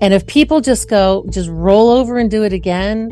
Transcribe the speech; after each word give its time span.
And 0.00 0.14
if 0.14 0.26
people 0.26 0.60
just 0.60 0.88
go, 0.88 1.26
just 1.30 1.48
roll 1.48 1.90
over 1.90 2.18
and 2.18 2.30
do 2.30 2.44
it 2.44 2.52
again, 2.52 3.10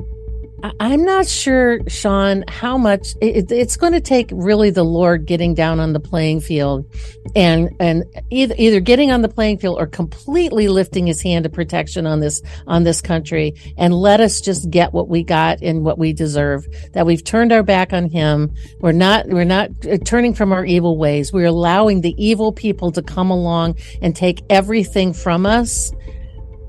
I'm 0.80 1.04
not 1.04 1.28
sure, 1.28 1.80
Sean, 1.86 2.44
how 2.48 2.78
much 2.78 3.08
it, 3.20 3.52
it's 3.52 3.76
going 3.76 3.92
to 3.92 4.00
take 4.00 4.30
really 4.32 4.70
the 4.70 4.84
Lord 4.84 5.26
getting 5.26 5.54
down 5.54 5.80
on 5.80 5.92
the 5.92 6.00
playing 6.00 6.40
field 6.40 6.90
and, 7.34 7.70
and 7.78 8.04
either, 8.30 8.54
either 8.56 8.80
getting 8.80 9.10
on 9.10 9.20
the 9.20 9.28
playing 9.28 9.58
field 9.58 9.78
or 9.78 9.86
completely 9.86 10.68
lifting 10.68 11.06
his 11.06 11.20
hand 11.20 11.44
of 11.44 11.52
protection 11.52 12.06
on 12.06 12.20
this, 12.20 12.42
on 12.66 12.84
this 12.84 13.02
country 13.02 13.54
and 13.76 13.94
let 13.94 14.20
us 14.20 14.40
just 14.40 14.70
get 14.70 14.94
what 14.94 15.08
we 15.08 15.22
got 15.22 15.60
and 15.60 15.84
what 15.84 15.98
we 15.98 16.14
deserve, 16.14 16.66
that 16.94 17.04
we've 17.04 17.22
turned 17.22 17.52
our 17.52 17.62
back 17.62 17.92
on 17.92 18.08
him. 18.08 18.52
We're 18.80 18.92
not, 18.92 19.28
we're 19.28 19.44
not 19.44 19.70
uh, 19.86 19.98
turning 19.98 20.32
from 20.32 20.52
our 20.52 20.64
evil 20.64 20.96
ways. 20.96 21.32
We're 21.32 21.46
allowing 21.46 22.00
the 22.00 22.14
evil 22.16 22.50
people 22.50 22.92
to 22.92 23.02
come 23.02 23.30
along 23.30 23.76
and 24.00 24.16
take 24.16 24.42
everything 24.48 25.12
from 25.12 25.44
us 25.44 25.92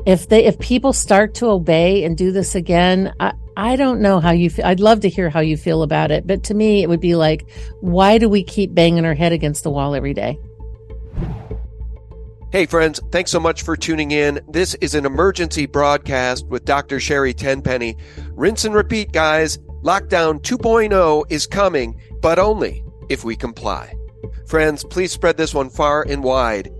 if 0.07 0.29
they 0.29 0.45
if 0.45 0.57
people 0.57 0.93
start 0.93 1.35
to 1.35 1.47
obey 1.47 2.03
and 2.03 2.17
do 2.17 2.31
this 2.31 2.55
again 2.55 3.13
I, 3.19 3.33
I 3.57 3.75
don't 3.75 4.01
know 4.01 4.19
how 4.19 4.29
you 4.29 4.51
feel. 4.51 4.67
I'd 4.67 4.79
love 4.79 4.99
to 4.99 5.09
hear 5.09 5.31
how 5.31 5.39
you 5.39 5.57
feel 5.57 5.81
about 5.81 6.11
it. 6.11 6.27
But 6.27 6.43
to 6.43 6.53
me, 6.53 6.83
it 6.83 6.89
would 6.89 6.99
be 6.99 7.15
like, 7.15 7.49
why 7.81 8.19
do 8.19 8.29
we 8.29 8.43
keep 8.43 8.75
banging 8.75 9.03
our 9.03 9.15
head 9.15 9.31
against 9.31 9.63
the 9.63 9.71
wall 9.71 9.95
every 9.95 10.13
day? 10.13 10.39
Hey, 12.51 12.67
friends, 12.67 12.99
thanks 13.11 13.31
so 13.31 13.39
much 13.39 13.63
for 13.63 13.75
tuning 13.75 14.11
in. 14.11 14.39
This 14.47 14.75
is 14.75 14.93
an 14.93 15.07
emergency 15.07 15.65
broadcast 15.65 16.45
with 16.45 16.65
Dr. 16.65 16.99
Sherri 16.99 17.33
Tenpenny. 17.33 17.97
Rinse 18.33 18.63
and 18.63 18.75
repeat, 18.75 19.11
guys. 19.11 19.57
Lockdown 19.83 20.39
2.0 20.43 21.25
is 21.31 21.47
coming, 21.47 21.99
but 22.21 22.37
only 22.37 22.85
if 23.09 23.23
we 23.23 23.35
comply. 23.35 23.91
Friends, 24.45 24.83
please 24.83 25.11
spread 25.11 25.35
this 25.35 25.55
one 25.55 25.71
far 25.71 26.03
and 26.03 26.23
wide. 26.23 26.71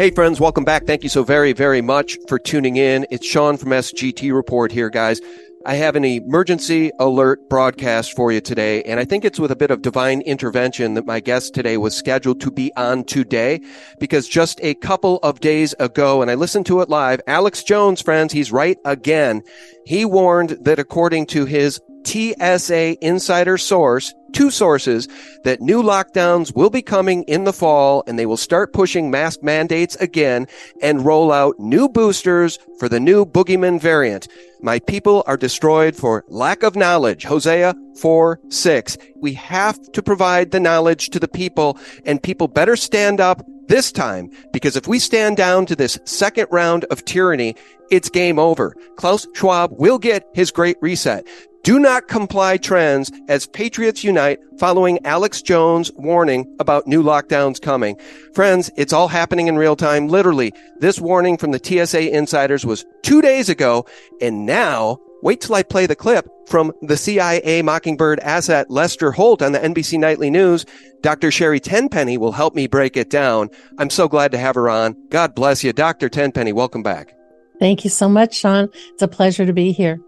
Hey, 0.00 0.10
friends, 0.10 0.40
welcome 0.40 0.64
back. 0.64 0.86
Thank 0.86 1.02
you 1.02 1.10
so 1.10 1.22
very, 1.24 1.52
very 1.52 1.82
much 1.82 2.16
for 2.26 2.38
tuning 2.38 2.76
in. 2.76 3.06
It's 3.10 3.26
Sean 3.26 3.58
from 3.58 3.68
SGT 3.68 4.32
Report 4.34 4.72
here, 4.72 4.88
guys. 4.88 5.20
I 5.66 5.74
have 5.74 5.94
an 5.94 6.06
emergency 6.06 6.90
alert 6.98 7.50
broadcast 7.50 8.16
for 8.16 8.32
you 8.32 8.40
today, 8.40 8.82
and 8.84 8.98
I 8.98 9.04
think 9.04 9.26
it's 9.26 9.38
with 9.38 9.50
a 9.50 9.56
bit 9.56 9.70
of 9.70 9.82
divine 9.82 10.22
intervention 10.22 10.94
that 10.94 11.04
my 11.04 11.20
guest 11.20 11.52
today 11.52 11.76
was 11.76 11.94
scheduled 11.94 12.40
to 12.40 12.50
be 12.50 12.72
on 12.78 13.04
today 13.04 13.60
because 13.98 14.26
just 14.26 14.58
a 14.62 14.72
couple 14.76 15.18
of 15.18 15.40
days 15.40 15.74
ago, 15.78 16.22
and 16.22 16.30
I 16.30 16.34
listened 16.34 16.64
to 16.66 16.80
it 16.80 16.88
live, 16.88 17.20
Alex 17.26 17.62
Jones, 17.62 18.00
friends, 18.00 18.32
he's 18.32 18.50
right 18.50 18.78
again. 18.86 19.42
He 19.84 20.06
warned 20.06 20.56
that 20.62 20.78
according 20.78 21.26
to 21.26 21.44
his 21.44 21.78
TSA 22.04 22.96
insider 23.04 23.58
source, 23.58 24.14
two 24.32 24.50
sources, 24.50 25.08
that 25.44 25.60
new 25.60 25.82
lockdowns 25.82 26.54
will 26.54 26.70
be 26.70 26.82
coming 26.82 27.22
in 27.24 27.44
the 27.44 27.52
fall 27.52 28.02
and 28.06 28.18
they 28.18 28.26
will 28.26 28.36
start 28.36 28.72
pushing 28.72 29.10
mask 29.10 29.42
mandates 29.42 29.96
again 29.96 30.46
and 30.82 31.04
roll 31.04 31.32
out 31.32 31.58
new 31.58 31.88
boosters 31.88 32.58
for 32.78 32.88
the 32.88 33.00
new 33.00 33.24
boogeyman 33.24 33.80
variant. 33.80 34.28
My 34.62 34.78
people 34.78 35.24
are 35.26 35.36
destroyed 35.36 35.96
for 35.96 36.24
lack 36.28 36.62
of 36.62 36.76
knowledge. 36.76 37.24
Hosea 37.24 37.74
4, 37.98 38.40
6. 38.48 38.98
We 39.16 39.34
have 39.34 39.80
to 39.92 40.02
provide 40.02 40.50
the 40.50 40.60
knowledge 40.60 41.10
to 41.10 41.20
the 41.20 41.28
people 41.28 41.78
and 42.04 42.22
people 42.22 42.48
better 42.48 42.76
stand 42.76 43.20
up 43.20 43.42
this 43.68 43.92
time 43.92 44.30
because 44.52 44.76
if 44.76 44.88
we 44.88 44.98
stand 44.98 45.36
down 45.36 45.64
to 45.64 45.76
this 45.76 45.98
second 46.04 46.48
round 46.50 46.84
of 46.86 47.04
tyranny, 47.04 47.54
it's 47.90 48.08
game 48.08 48.38
over. 48.38 48.74
Klaus 48.96 49.26
Schwab 49.34 49.70
will 49.78 49.98
get 49.98 50.26
his 50.34 50.50
great 50.50 50.76
reset. 50.80 51.26
Do 51.62 51.78
not 51.78 52.08
comply 52.08 52.56
trends 52.56 53.12
as 53.28 53.46
Patriots 53.46 54.02
unite 54.02 54.38
following 54.58 54.98
Alex 55.04 55.42
Jones' 55.42 55.92
warning 55.94 56.46
about 56.58 56.86
new 56.86 57.02
lockdowns 57.02 57.60
coming. 57.60 57.98
Friends, 58.34 58.70
it's 58.78 58.94
all 58.94 59.08
happening 59.08 59.46
in 59.46 59.58
real 59.58 59.76
time. 59.76 60.08
Literally, 60.08 60.54
this 60.78 60.98
warning 61.00 61.36
from 61.36 61.50
the 61.50 61.60
TSA 61.62 62.16
insiders 62.16 62.64
was 62.64 62.86
two 63.02 63.20
days 63.20 63.50
ago. 63.50 63.84
And 64.22 64.46
now 64.46 64.98
wait 65.22 65.42
till 65.42 65.54
I 65.54 65.62
play 65.62 65.84
the 65.84 65.94
clip 65.94 66.26
from 66.46 66.72
the 66.80 66.96
CIA 66.96 67.60
Mockingbird 67.60 68.20
asset 68.20 68.70
Lester 68.70 69.12
Holt 69.12 69.42
on 69.42 69.52
the 69.52 69.58
NBC 69.58 69.98
Nightly 69.98 70.30
News. 70.30 70.64
Dr. 71.02 71.30
Sherri 71.30 71.60
Tenpenny 71.60 72.16
will 72.16 72.32
help 72.32 72.54
me 72.54 72.68
break 72.68 72.96
it 72.96 73.10
down. 73.10 73.50
I'm 73.76 73.90
so 73.90 74.08
glad 74.08 74.32
to 74.32 74.38
have 74.38 74.54
her 74.54 74.70
on. 74.70 74.96
God 75.10 75.34
bless 75.34 75.62
you. 75.62 75.74
Dr. 75.74 76.08
Tenpenny, 76.08 76.54
welcome 76.54 76.82
back. 76.82 77.14
Thank 77.58 77.84
you 77.84 77.90
so 77.90 78.08
much, 78.08 78.34
Sean. 78.34 78.70
It's 78.94 79.02
a 79.02 79.08
pleasure 79.08 79.44
to 79.44 79.52
be 79.52 79.72
here. 79.72 80.00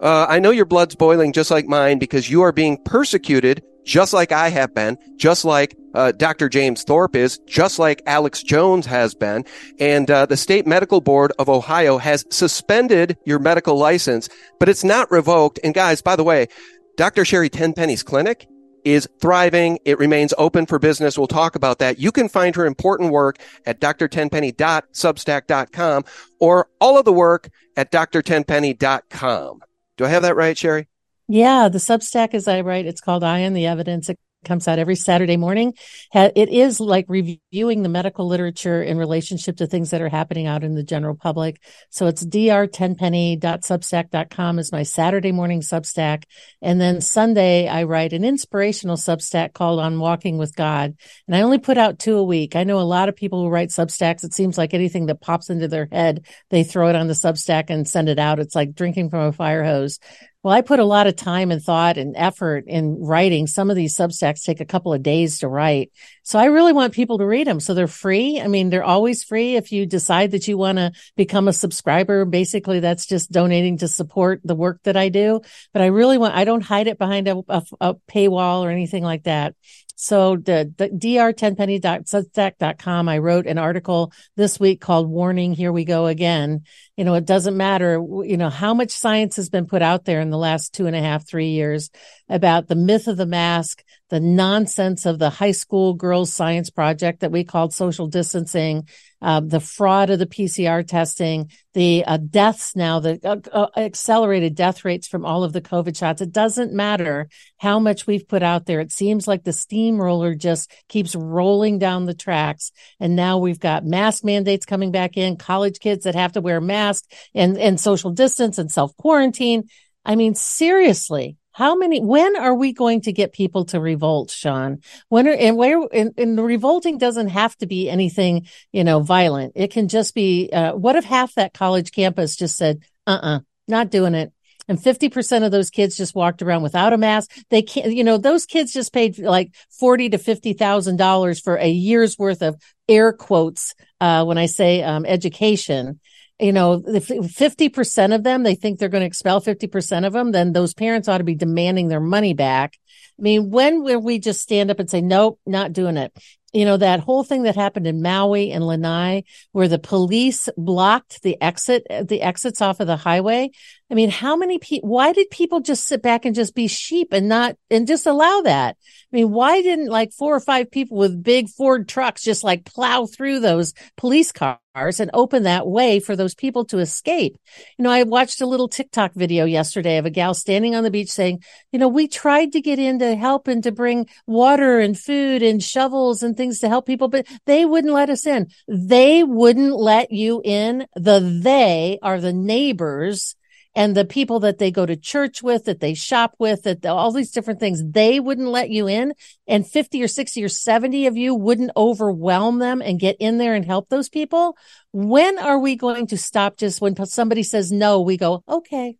Uh, 0.00 0.26
I 0.28 0.38
know 0.38 0.50
your 0.50 0.66
blood's 0.66 0.94
boiling 0.94 1.32
just 1.32 1.50
like 1.50 1.66
mine 1.66 1.98
because 1.98 2.30
you 2.30 2.42
are 2.42 2.52
being 2.52 2.76
persecuted 2.84 3.62
just 3.86 4.12
like 4.12 4.32
I 4.32 4.50
have 4.50 4.74
been, 4.74 4.98
just 5.16 5.44
like 5.44 5.76
uh, 5.94 6.10
Dr. 6.12 6.48
James 6.48 6.82
Thorp 6.82 7.14
is, 7.16 7.38
just 7.46 7.78
like 7.78 8.02
Alex 8.06 8.42
Jones 8.42 8.84
has 8.84 9.14
been. 9.14 9.44
And 9.78 10.10
uh, 10.10 10.26
the 10.26 10.36
State 10.36 10.66
Medical 10.66 11.00
Board 11.00 11.32
of 11.38 11.48
Ohio 11.48 11.96
has 11.96 12.26
suspended 12.30 13.16
your 13.24 13.38
medical 13.38 13.78
license, 13.78 14.28
but 14.58 14.68
it's 14.68 14.84
not 14.84 15.10
revoked. 15.10 15.58
And 15.64 15.72
guys, 15.72 16.02
by 16.02 16.16
the 16.16 16.24
way, 16.24 16.48
Dr. 16.96 17.24
Sherri 17.24 17.48
Tenpenny's 17.48 18.02
clinic 18.02 18.46
is 18.84 19.08
thriving. 19.20 19.78
It 19.84 19.98
remains 19.98 20.34
open 20.36 20.66
for 20.66 20.78
business. 20.78 21.16
We'll 21.16 21.28
talk 21.28 21.56
about 21.56 21.78
that. 21.78 21.98
You 21.98 22.12
can 22.12 22.28
find 22.28 22.54
her 22.56 22.66
important 22.66 23.12
work 23.12 23.38
at 23.64 23.80
drtenpenny.substack.com 23.80 26.04
or 26.40 26.68
all 26.80 26.98
of 26.98 27.04
the 27.04 27.12
work 27.12 27.50
at 27.76 27.92
drtenpenny.com. 27.92 29.60
Do 29.96 30.04
I 30.04 30.08
have 30.08 30.22
that 30.22 30.36
right, 30.36 30.56
Sherri? 30.56 30.88
Yeah, 31.28 31.68
the 31.68 31.78
Substack, 31.78 32.34
as 32.34 32.46
I 32.46 32.60
write, 32.60 32.86
it's 32.86 33.00
called 33.00 33.24
Eye 33.24 33.44
on 33.44 33.52
the 33.52 33.66
Evidence. 33.66 34.08
It 34.08 34.18
comes 34.46 34.66
out 34.66 34.78
every 34.78 34.96
Saturday 34.96 35.36
morning. 35.36 35.74
It 36.14 36.48
is 36.48 36.80
like 36.80 37.04
reviewing 37.08 37.82
the 37.82 37.90
medical 37.90 38.26
literature 38.26 38.82
in 38.82 38.96
relationship 38.96 39.58
to 39.58 39.66
things 39.66 39.90
that 39.90 40.00
are 40.00 40.08
happening 40.08 40.46
out 40.46 40.64
in 40.64 40.74
the 40.74 40.82
general 40.82 41.14
public. 41.14 41.60
So 41.90 42.06
it's 42.06 42.24
drtenpenny.substack.com 42.24 44.58
is 44.58 44.72
my 44.72 44.84
Saturday 44.84 45.32
morning 45.32 45.60
Substack. 45.60 46.22
And 46.62 46.80
then 46.80 47.02
Sunday, 47.02 47.68
I 47.68 47.82
write 47.82 48.14
an 48.14 48.24
inspirational 48.24 48.96
Substack 48.96 49.52
called 49.52 49.80
On 49.80 49.98
Walking 49.98 50.38
with 50.38 50.56
God. 50.56 50.94
And 51.26 51.36
I 51.36 51.42
only 51.42 51.58
put 51.58 51.76
out 51.76 51.98
two 51.98 52.16
a 52.16 52.24
week. 52.24 52.56
I 52.56 52.64
know 52.64 52.78
a 52.78 52.80
lot 52.80 53.08
of 53.08 53.16
people 53.16 53.42
who 53.42 53.50
write 53.50 53.70
Substacks. 53.70 54.24
It 54.24 54.32
seems 54.32 54.56
like 54.56 54.72
anything 54.72 55.06
that 55.06 55.20
pops 55.20 55.50
into 55.50 55.68
their 55.68 55.88
head, 55.90 56.24
they 56.50 56.64
throw 56.64 56.88
it 56.88 56.96
on 56.96 57.08
the 57.08 57.14
Substack 57.14 57.64
and 57.68 57.88
send 57.88 58.08
it 58.08 58.18
out. 58.18 58.38
It's 58.38 58.54
like 58.54 58.74
drinking 58.74 59.10
from 59.10 59.20
a 59.20 59.32
fire 59.32 59.64
hose. 59.64 59.98
Well, 60.46 60.54
I 60.54 60.60
put 60.60 60.78
a 60.78 60.84
lot 60.84 61.08
of 61.08 61.16
time 61.16 61.50
and 61.50 61.60
thought 61.60 61.98
and 61.98 62.14
effort 62.16 62.66
in 62.68 63.00
writing. 63.00 63.48
Some 63.48 63.68
of 63.68 63.74
these 63.74 63.96
Substacks 63.96 64.44
take 64.44 64.60
a 64.60 64.64
couple 64.64 64.92
of 64.94 65.02
days 65.02 65.40
to 65.40 65.48
write. 65.48 65.90
So 66.22 66.38
I 66.38 66.44
really 66.44 66.72
want 66.72 66.94
people 66.94 67.18
to 67.18 67.26
read 67.26 67.48
them. 67.48 67.58
So 67.58 67.74
they're 67.74 67.88
free. 67.88 68.40
I 68.40 68.46
mean, 68.46 68.70
they're 68.70 68.84
always 68.84 69.24
free. 69.24 69.56
If 69.56 69.72
you 69.72 69.86
decide 69.86 70.30
that 70.30 70.46
you 70.46 70.56
want 70.56 70.78
to 70.78 70.92
become 71.16 71.48
a 71.48 71.52
subscriber, 71.52 72.24
basically 72.24 72.78
that's 72.78 73.06
just 73.06 73.32
donating 73.32 73.78
to 73.78 73.88
support 73.88 74.40
the 74.44 74.54
work 74.54 74.80
that 74.84 74.96
I 74.96 75.08
do. 75.08 75.40
But 75.72 75.82
I 75.82 75.86
really 75.86 76.16
want, 76.16 76.36
I 76.36 76.44
don't 76.44 76.62
hide 76.62 76.86
it 76.86 76.96
behind 76.96 77.26
a, 77.26 77.42
a, 77.48 77.62
a 77.80 77.94
paywall 78.08 78.60
or 78.60 78.70
anything 78.70 79.02
like 79.02 79.24
that. 79.24 79.56
So 79.96 80.36
the, 80.36 80.72
the 80.76 80.90
drtenpenny.substack.com, 80.90 83.08
I 83.08 83.16
wrote 83.16 83.46
an 83.46 83.56
article 83.56 84.12
this 84.36 84.60
week 84.60 84.82
called 84.82 85.08
warning, 85.08 85.54
here 85.54 85.72
we 85.72 85.86
go 85.86 86.04
again. 86.06 86.64
You 86.96 87.04
know, 87.04 87.14
it 87.14 87.24
doesn't 87.24 87.56
matter, 87.56 87.94
you 88.22 88.36
know, 88.36 88.50
how 88.50 88.74
much 88.74 88.90
science 88.90 89.36
has 89.36 89.48
been 89.48 89.66
put 89.66 89.80
out 89.80 90.04
there 90.04 90.20
in 90.20 90.28
the 90.28 90.36
last 90.36 90.74
two 90.74 90.86
and 90.86 90.94
a 90.94 91.00
half, 91.00 91.26
three 91.26 91.48
years 91.48 91.88
about 92.28 92.68
the 92.68 92.74
myth 92.74 93.08
of 93.08 93.16
the 93.16 93.24
mask, 93.24 93.82
the 94.08 94.20
nonsense 94.20 95.04
of 95.06 95.18
the 95.18 95.30
high 95.30 95.52
school 95.52 95.94
girls 95.94 96.32
science 96.32 96.70
project 96.70 97.20
that 97.20 97.32
we 97.32 97.44
called 97.44 97.72
social 97.72 98.06
distancing, 98.06 98.86
uh, 99.20 99.40
the 99.40 99.60
fraud 99.60 100.10
of 100.10 100.18
the 100.18 100.26
PCR 100.26 100.86
testing, 100.86 101.50
the 101.74 102.04
uh, 102.04 102.16
deaths 102.18 102.76
now, 102.76 103.00
the 103.00 103.18
uh, 103.24 103.36
uh, 103.50 103.68
accelerated 103.76 104.54
death 104.54 104.84
rates 104.84 105.08
from 105.08 105.24
all 105.24 105.42
of 105.42 105.52
the 105.52 105.60
COVID 105.60 105.96
shots. 105.96 106.20
It 106.20 106.32
doesn't 106.32 106.72
matter 106.72 107.28
how 107.56 107.80
much 107.80 108.06
we've 108.06 108.28
put 108.28 108.42
out 108.42 108.66
there. 108.66 108.80
It 108.80 108.92
seems 108.92 109.26
like 109.26 109.42
the 109.42 109.52
steamroller 109.52 110.34
just 110.34 110.70
keeps 110.88 111.16
rolling 111.16 111.78
down 111.78 112.04
the 112.04 112.14
tracks. 112.14 112.72
And 113.00 113.16
now 113.16 113.38
we've 113.38 113.60
got 113.60 113.84
mask 113.84 114.22
mandates 114.22 114.66
coming 114.66 114.92
back 114.92 115.16
in, 115.16 115.36
college 115.36 115.80
kids 115.80 116.04
that 116.04 116.14
have 116.14 116.32
to 116.32 116.40
wear 116.40 116.60
masks 116.60 117.08
and, 117.34 117.58
and 117.58 117.80
social 117.80 118.10
distance 118.10 118.58
and 118.58 118.70
self 118.70 118.96
quarantine. 118.96 119.68
I 120.04 120.14
mean, 120.14 120.34
seriously, 120.36 121.36
how 121.56 121.74
many, 121.74 122.02
when 122.02 122.36
are 122.36 122.54
we 122.54 122.74
going 122.74 123.00
to 123.00 123.12
get 123.12 123.32
people 123.32 123.64
to 123.64 123.80
revolt, 123.80 124.30
Sean? 124.30 124.82
When 125.08 125.26
are, 125.26 125.32
and 125.32 125.56
where, 125.56 125.80
and, 125.90 126.12
and 126.18 126.38
revolting 126.38 126.98
doesn't 126.98 127.28
have 127.28 127.56
to 127.56 127.66
be 127.66 127.88
anything, 127.88 128.46
you 128.72 128.84
know, 128.84 129.00
violent. 129.00 129.54
It 129.56 129.70
can 129.70 129.88
just 129.88 130.14
be, 130.14 130.50
uh, 130.52 130.74
what 130.74 130.96
if 130.96 131.06
half 131.06 131.34
that 131.36 131.54
college 131.54 131.92
campus 131.92 132.36
just 132.36 132.58
said, 132.58 132.80
uh 133.06 133.12
uh-uh, 133.12 133.36
uh, 133.36 133.40
not 133.68 133.90
doing 133.90 134.14
it. 134.14 134.34
And 134.68 134.78
50% 134.78 135.46
of 135.46 135.50
those 135.50 135.70
kids 135.70 135.96
just 135.96 136.14
walked 136.14 136.42
around 136.42 136.62
without 136.62 136.92
a 136.92 136.98
mask. 136.98 137.30
They 137.48 137.62
can't, 137.62 137.90
you 137.90 138.04
know, 138.04 138.18
those 138.18 138.44
kids 138.44 138.70
just 138.70 138.92
paid 138.92 139.18
like 139.18 139.54
40 139.70 140.10
to 140.10 140.18
$50,000 140.18 141.42
for 141.42 141.56
a 141.56 141.70
year's 141.70 142.18
worth 142.18 142.42
of 142.42 142.60
air 142.86 143.14
quotes. 143.14 143.74
Uh, 143.98 144.26
when 144.26 144.36
I 144.36 144.44
say, 144.44 144.82
um, 144.82 145.06
education 145.06 146.00
you 146.38 146.52
know, 146.52 146.82
if 146.86 147.08
50% 147.08 148.14
of 148.14 148.22
them, 148.22 148.42
they 148.42 148.54
think 148.54 148.78
they're 148.78 148.88
going 148.88 149.02
to 149.02 149.06
expel 149.06 149.40
50% 149.40 150.06
of 150.06 150.12
them, 150.12 150.32
then 150.32 150.52
those 150.52 150.74
parents 150.74 151.08
ought 151.08 151.18
to 151.18 151.24
be 151.24 151.34
demanding 151.34 151.88
their 151.88 152.00
money 152.00 152.34
back. 152.34 152.78
I 153.18 153.22
mean, 153.22 153.50
when 153.50 153.82
will 153.82 154.00
we 154.00 154.18
just 154.18 154.40
stand 154.40 154.70
up 154.70 154.78
and 154.78 154.90
say, 154.90 155.00
nope, 155.00 155.40
not 155.46 155.72
doing 155.72 155.96
it? 155.96 156.12
you 156.56 156.64
know, 156.64 156.78
that 156.78 157.00
whole 157.00 157.22
thing 157.22 157.42
that 157.42 157.54
happened 157.54 157.86
in 157.86 158.00
Maui 158.00 158.50
and 158.50 158.66
Lanai 158.66 159.24
where 159.52 159.68
the 159.68 159.78
police 159.78 160.48
blocked 160.56 161.22
the 161.22 161.40
exit, 161.42 161.86
the 162.04 162.22
exits 162.22 162.62
off 162.62 162.80
of 162.80 162.86
the 162.86 162.96
highway. 162.96 163.50
I 163.88 163.94
mean, 163.94 164.10
how 164.10 164.34
many 164.34 164.58
people, 164.58 164.88
why 164.88 165.12
did 165.12 165.30
people 165.30 165.60
just 165.60 165.84
sit 165.84 166.02
back 166.02 166.24
and 166.24 166.34
just 166.34 166.56
be 166.56 166.66
sheep 166.66 167.12
and 167.12 167.28
not, 167.28 167.56
and 167.70 167.86
just 167.86 168.06
allow 168.06 168.40
that? 168.40 168.76
I 169.12 169.16
mean, 169.16 169.30
why 169.30 169.62
didn't 169.62 169.86
like 169.86 170.12
four 170.12 170.34
or 170.34 170.40
five 170.40 170.72
people 170.72 170.96
with 170.96 171.22
big 171.22 171.48
Ford 171.48 171.88
trucks 171.88 172.24
just 172.24 172.42
like 172.42 172.64
plow 172.64 173.06
through 173.06 173.38
those 173.38 173.74
police 173.96 174.32
cars 174.32 174.58
and 174.98 175.10
open 175.14 175.44
that 175.44 175.68
way 175.68 176.00
for 176.00 176.16
those 176.16 176.34
people 176.34 176.64
to 176.66 176.80
escape? 176.80 177.38
You 177.78 177.84
know, 177.84 177.90
I 177.90 178.02
watched 178.02 178.40
a 178.40 178.46
little 178.46 178.66
TikTok 178.66 179.12
video 179.14 179.44
yesterday 179.44 179.98
of 179.98 180.04
a 180.04 180.10
gal 180.10 180.34
standing 180.34 180.74
on 180.74 180.82
the 180.82 180.90
beach 180.90 181.10
saying, 181.10 181.44
you 181.70 181.78
know, 181.78 181.88
we 181.88 182.08
tried 182.08 182.52
to 182.52 182.60
get 182.60 182.80
in 182.80 182.98
to 182.98 183.14
help 183.14 183.46
and 183.46 183.62
to 183.62 183.70
bring 183.70 184.08
water 184.26 184.80
and 184.80 184.98
food 184.98 185.44
and 185.44 185.62
shovels 185.62 186.24
and 186.24 186.36
things 186.36 186.58
to 186.58 186.68
help 186.68 186.86
people, 186.86 187.06
but 187.06 187.24
they 187.46 187.64
wouldn't 187.64 187.94
let 187.94 188.10
us 188.10 188.26
in. 188.26 188.48
They 188.66 189.22
wouldn't 189.22 189.76
let 189.76 190.10
you 190.10 190.42
in. 190.44 190.88
The 190.96 191.20
they 191.20 192.00
are 192.02 192.20
the 192.20 192.32
neighbors 192.32 193.36
and 193.76 193.94
the 193.94 194.06
people 194.06 194.40
that 194.40 194.56
they 194.56 194.70
go 194.70 194.86
to 194.86 194.96
church 194.96 195.42
with, 195.42 195.66
that 195.66 195.80
they 195.80 195.92
shop 195.92 196.34
with, 196.38 196.62
that 196.62 196.80
the, 196.80 196.90
all 196.90 197.12
these 197.12 197.30
different 197.30 197.60
things, 197.60 197.82
they 197.84 198.18
wouldn't 198.18 198.48
let 198.48 198.70
you 198.70 198.88
in. 198.88 199.12
And 199.46 199.66
50 199.66 200.02
or 200.02 200.08
60 200.08 200.42
or 200.42 200.48
70 200.48 201.06
of 201.06 201.18
you 201.18 201.34
wouldn't 201.34 201.72
overwhelm 201.76 202.58
them 202.58 202.80
and 202.80 202.98
get 202.98 203.18
in 203.20 203.36
there 203.36 203.52
and 203.52 203.66
help 203.66 203.90
those 203.90 204.08
people. 204.08 204.56
When 204.92 205.38
are 205.38 205.58
we 205.58 205.76
going 205.76 206.06
to 206.06 206.16
stop 206.16 206.56
just 206.56 206.80
when 206.80 206.96
somebody 207.04 207.42
says 207.42 207.70
no, 207.70 208.00
we 208.00 208.16
go, 208.16 208.42
okay. 208.48 208.96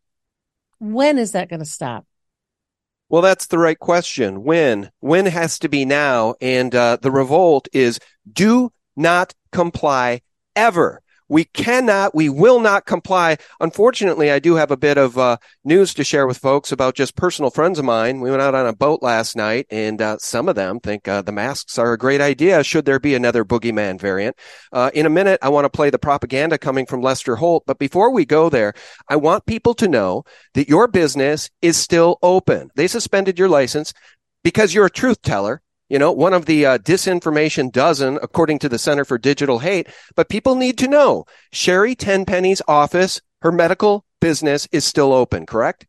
When 0.79 1.17
is 1.17 1.32
that 1.32 1.49
going 1.49 1.61
to 1.61 1.64
stop? 1.64 2.05
Well, 3.08 3.22
that's 3.22 3.46
the 3.46 3.58
right 3.58 3.79
question. 3.79 4.44
When? 4.44 4.90
When 5.00 5.25
has 5.25 5.58
to 5.61 5.70
be 5.70 5.87
now. 5.87 6.34
And 6.43 6.75
uh, 6.75 6.99
the 7.00 7.11
revolt 7.11 7.67
is 7.72 7.99
do 8.31 8.72
not 8.94 9.32
comply 9.52 10.20
ever. 10.55 11.00
We 11.28 11.44
cannot, 11.44 12.14
we 12.14 12.28
will 12.28 12.61
not 12.61 12.87
comply. 12.87 13.38
Unfortunately, 13.58 14.31
I 14.31 14.38
do 14.38 14.55
have 14.55 14.70
a 14.70 14.76
bit 14.76 14.96
of 14.96 15.19
uh, 15.19 15.38
news 15.64 15.93
to 15.94 16.05
share 16.05 16.26
with 16.26 16.38
folks 16.38 16.70
about 16.70 16.94
just 16.94 17.17
personal 17.17 17.50
friends 17.50 17.78
of 17.78 17.84
mine. 17.84 18.20
We 18.20 18.31
went 18.31 18.43
out 18.43 18.55
on 18.55 18.67
a 18.67 18.73
boat 18.73 19.02
last 19.02 19.34
night, 19.34 19.67
and 19.70 20.00
uh, 20.00 20.19
some 20.19 20.49
of 20.49 20.55
them 20.55 20.78
think 20.78 21.08
uh, 21.08 21.23
the 21.23 21.32
masks 21.32 21.78
are 21.78 21.93
a 21.93 21.99
great 21.99 22.20
idea. 22.20 22.62
Should 22.62 22.84
there 22.84 23.00
be 23.00 23.14
another 23.14 23.44
boogeyman 23.44 24.00
variant? 24.00 24.37
Uh, 24.73 24.90
in 24.94 25.05
a 25.05 25.11
minute, 25.11 25.40
I 25.43 25.49
want 25.49 25.64
to 25.64 25.70
play 25.70 25.90
the 25.90 25.99
propaganda 25.99 26.58
coming 26.58 26.87
from 26.87 27.02
Lester 27.02 27.37
Holt. 27.37 27.64
But 27.67 27.79
before 27.79 28.12
we 28.12 28.25
go 28.25 28.49
there, 28.49 28.75
I 29.08 29.17
want 29.17 29.46
people 29.46 29.75
to 29.75 29.88
know 29.88 30.22
that 30.55 30.69
your 30.69 30.87
business 30.87 31.50
is 31.61 31.76
still 31.76 32.19
open. 32.22 32.70
They 32.76 32.87
suspended 32.87 33.38
your 33.38 33.49
license 33.49 33.93
because 34.44 34.72
you're 34.72 34.87
a 34.87 34.90
truth 34.90 35.22
teller 35.22 35.61
you 35.88 35.99
know, 35.99 36.12
one 36.12 36.33
of 36.33 36.47
the 36.47 36.67
uh, 36.67 36.79
disinformation 36.79 37.71
dozen, 37.71 38.19
according 38.23 38.59
to 38.61 38.69
the 38.69 38.79
Center 38.79 39.05
for 39.05 39.19
Digital 39.19 39.61
Hate. 39.61 39.88
But 40.15 40.29
people 40.29 40.55
need 40.55 40.79
to 40.79 40.88
know 40.88 41.25
Sherri 41.53 41.94
Tenpenny's 41.94 42.62
office, 42.67 43.21
her 43.43 43.53
medical 43.53 44.05
business 44.21 44.67
is 44.73 44.85
still 44.85 45.12
open, 45.12 45.47
correct? 45.47 45.87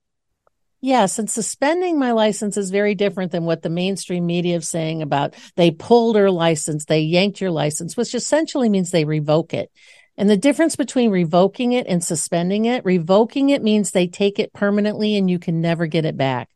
Yes, 0.79 1.17
and 1.17 1.29
suspending 1.29 1.97
my 1.97 2.11
license 2.11 2.55
is 2.55 2.69
very 2.69 2.93
different 2.93 3.31
than 3.31 3.45
what 3.45 3.63
the 3.63 3.69
mainstream 3.69 4.27
media 4.27 4.57
is 4.57 4.69
saying 4.69 5.01
about 5.01 5.33
they 5.55 5.71
pulled 5.71 6.15
her 6.15 6.29
license, 6.29 6.85
they 6.85 6.99
yanked 6.99 7.41
your 7.41 7.49
license, 7.49 7.97
which 7.97 8.13
essentially 8.13 8.69
means 8.69 8.91
they 8.91 9.05
revoke 9.05 9.55
it. 9.55 9.71
And 10.17 10.29
the 10.29 10.37
difference 10.37 10.75
between 10.75 11.09
revoking 11.09 11.73
it 11.73 11.87
and 11.87 12.03
suspending 12.03 12.65
it, 12.65 12.85
revoking 12.85 13.49
it 13.49 13.63
means 13.63 13.91
they 13.91 14.07
take 14.07 14.39
it 14.39 14.53
permanently 14.53 15.15
and 15.15 15.29
you 15.29 15.39
can 15.39 15.61
never 15.61 15.87
get 15.87 16.05
it 16.05 16.17
back. 16.17 16.49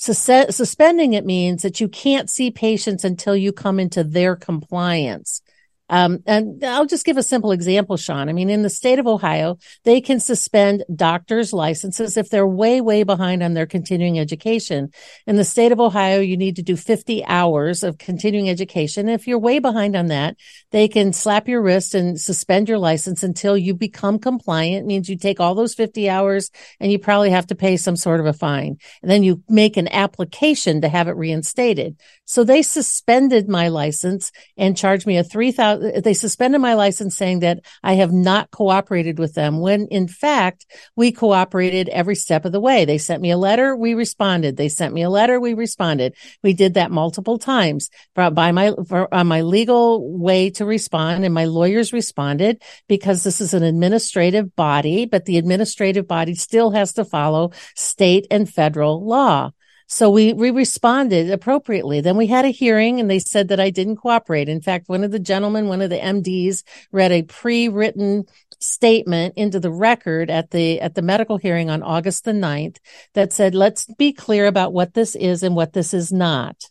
Sus- 0.00 0.56
suspending 0.56 1.12
it 1.12 1.26
means 1.26 1.60
that 1.62 1.78
you 1.78 1.86
can't 1.86 2.30
see 2.30 2.50
patients 2.50 3.04
until 3.04 3.36
you 3.36 3.52
come 3.52 3.78
into 3.78 4.02
their 4.02 4.34
compliance. 4.34 5.42
Um, 5.90 6.22
and 6.24 6.64
I'll 6.64 6.86
just 6.86 7.04
give 7.04 7.16
a 7.16 7.22
simple 7.22 7.50
example, 7.50 7.96
Sean. 7.96 8.28
I 8.28 8.32
mean, 8.32 8.48
in 8.48 8.62
the 8.62 8.70
state 8.70 9.00
of 9.00 9.08
Ohio, 9.08 9.58
they 9.82 10.00
can 10.00 10.20
suspend 10.20 10.84
doctors' 10.94 11.52
licenses 11.52 12.16
if 12.16 12.30
they're 12.30 12.46
way, 12.46 12.80
way 12.80 13.02
behind 13.02 13.42
on 13.42 13.54
their 13.54 13.66
continuing 13.66 14.18
education. 14.18 14.90
In 15.26 15.34
the 15.34 15.44
state 15.44 15.72
of 15.72 15.80
Ohio, 15.80 16.20
you 16.20 16.36
need 16.36 16.54
to 16.56 16.62
do 16.62 16.76
50 16.76 17.24
hours 17.24 17.82
of 17.82 17.98
continuing 17.98 18.48
education. 18.48 19.08
If 19.08 19.26
you're 19.26 19.40
way 19.40 19.58
behind 19.58 19.96
on 19.96 20.06
that, 20.06 20.36
they 20.70 20.86
can 20.86 21.12
slap 21.12 21.48
your 21.48 21.60
wrist 21.60 21.92
and 21.94 22.20
suspend 22.20 22.68
your 22.68 22.78
license 22.78 23.24
until 23.24 23.58
you 23.58 23.74
become 23.74 24.20
compliant. 24.20 24.84
It 24.84 24.86
means 24.86 25.10
you 25.10 25.18
take 25.18 25.40
all 25.40 25.56
those 25.56 25.74
50 25.74 26.08
hours 26.08 26.52
and 26.78 26.92
you 26.92 27.00
probably 27.00 27.30
have 27.30 27.48
to 27.48 27.56
pay 27.56 27.76
some 27.76 27.96
sort 27.96 28.20
of 28.20 28.26
a 28.26 28.32
fine. 28.32 28.78
And 29.02 29.10
then 29.10 29.24
you 29.24 29.42
make 29.48 29.76
an 29.76 29.88
application 29.88 30.82
to 30.82 30.88
have 30.88 31.08
it 31.08 31.16
reinstated. 31.16 31.98
So 32.26 32.44
they 32.44 32.62
suspended 32.62 33.48
my 33.48 33.66
license 33.68 34.30
and 34.56 34.76
charged 34.76 35.04
me 35.04 35.16
a 35.16 35.24
3000 35.24 35.79
Uh, 35.80 36.00
they 36.00 36.14
suspended 36.14 36.60
my 36.60 36.74
license 36.74 37.16
saying 37.16 37.40
that 37.40 37.60
I 37.82 37.94
have 37.94 38.12
not 38.12 38.50
cooperated 38.50 39.18
with 39.18 39.34
them 39.34 39.60
when 39.60 39.86
in 39.88 40.08
fact 40.08 40.66
we 40.96 41.12
cooperated 41.12 41.88
every 41.88 42.14
step 42.14 42.44
of 42.44 42.52
the 42.52 42.60
way. 42.60 42.84
They 42.84 42.98
sent 42.98 43.22
me 43.22 43.30
a 43.30 43.38
letter, 43.38 43.76
we 43.76 43.94
responded. 43.94 44.56
They 44.56 44.68
sent 44.68 44.94
me 44.94 45.02
a 45.02 45.10
letter, 45.10 45.40
we 45.40 45.54
responded. 45.54 46.14
We 46.42 46.52
did 46.52 46.74
that 46.74 46.90
multiple 46.90 47.38
times 47.38 47.90
by 48.14 48.52
my 48.52 48.70
on 48.70 49.06
uh, 49.12 49.24
my 49.24 49.42
legal 49.42 50.18
way 50.18 50.50
to 50.50 50.64
respond 50.64 51.24
and 51.24 51.34
my 51.34 51.44
lawyers 51.44 51.92
responded 51.92 52.62
because 52.88 53.22
this 53.22 53.40
is 53.40 53.54
an 53.54 53.62
administrative 53.62 54.54
body, 54.56 55.06
but 55.06 55.24
the 55.24 55.38
administrative 55.38 56.06
body 56.06 56.34
still 56.34 56.70
has 56.72 56.92
to 56.94 57.04
follow 57.04 57.52
state 57.76 58.26
and 58.30 58.48
federal 58.48 59.04
law. 59.04 59.50
So 59.92 60.08
we, 60.08 60.32
we 60.32 60.52
responded 60.52 61.32
appropriately. 61.32 62.00
Then 62.00 62.16
we 62.16 62.28
had 62.28 62.44
a 62.44 62.50
hearing 62.50 63.00
and 63.00 63.10
they 63.10 63.18
said 63.18 63.48
that 63.48 63.58
I 63.58 63.70
didn't 63.70 63.96
cooperate. 63.96 64.48
In 64.48 64.60
fact, 64.60 64.88
one 64.88 65.02
of 65.02 65.10
the 65.10 65.18
gentlemen, 65.18 65.66
one 65.66 65.82
of 65.82 65.90
the 65.90 65.98
MDs 65.98 66.62
read 66.92 67.10
a 67.10 67.24
pre-written 67.24 68.26
statement 68.60 69.34
into 69.36 69.58
the 69.58 69.72
record 69.72 70.30
at 70.30 70.52
the, 70.52 70.80
at 70.80 70.94
the 70.94 71.02
medical 71.02 71.38
hearing 71.38 71.70
on 71.70 71.82
August 71.82 72.24
the 72.24 72.30
9th 72.30 72.76
that 73.14 73.32
said, 73.32 73.56
let's 73.56 73.92
be 73.98 74.12
clear 74.12 74.46
about 74.46 74.72
what 74.72 74.94
this 74.94 75.16
is 75.16 75.42
and 75.42 75.56
what 75.56 75.72
this 75.72 75.92
is 75.92 76.12
not. 76.12 76.70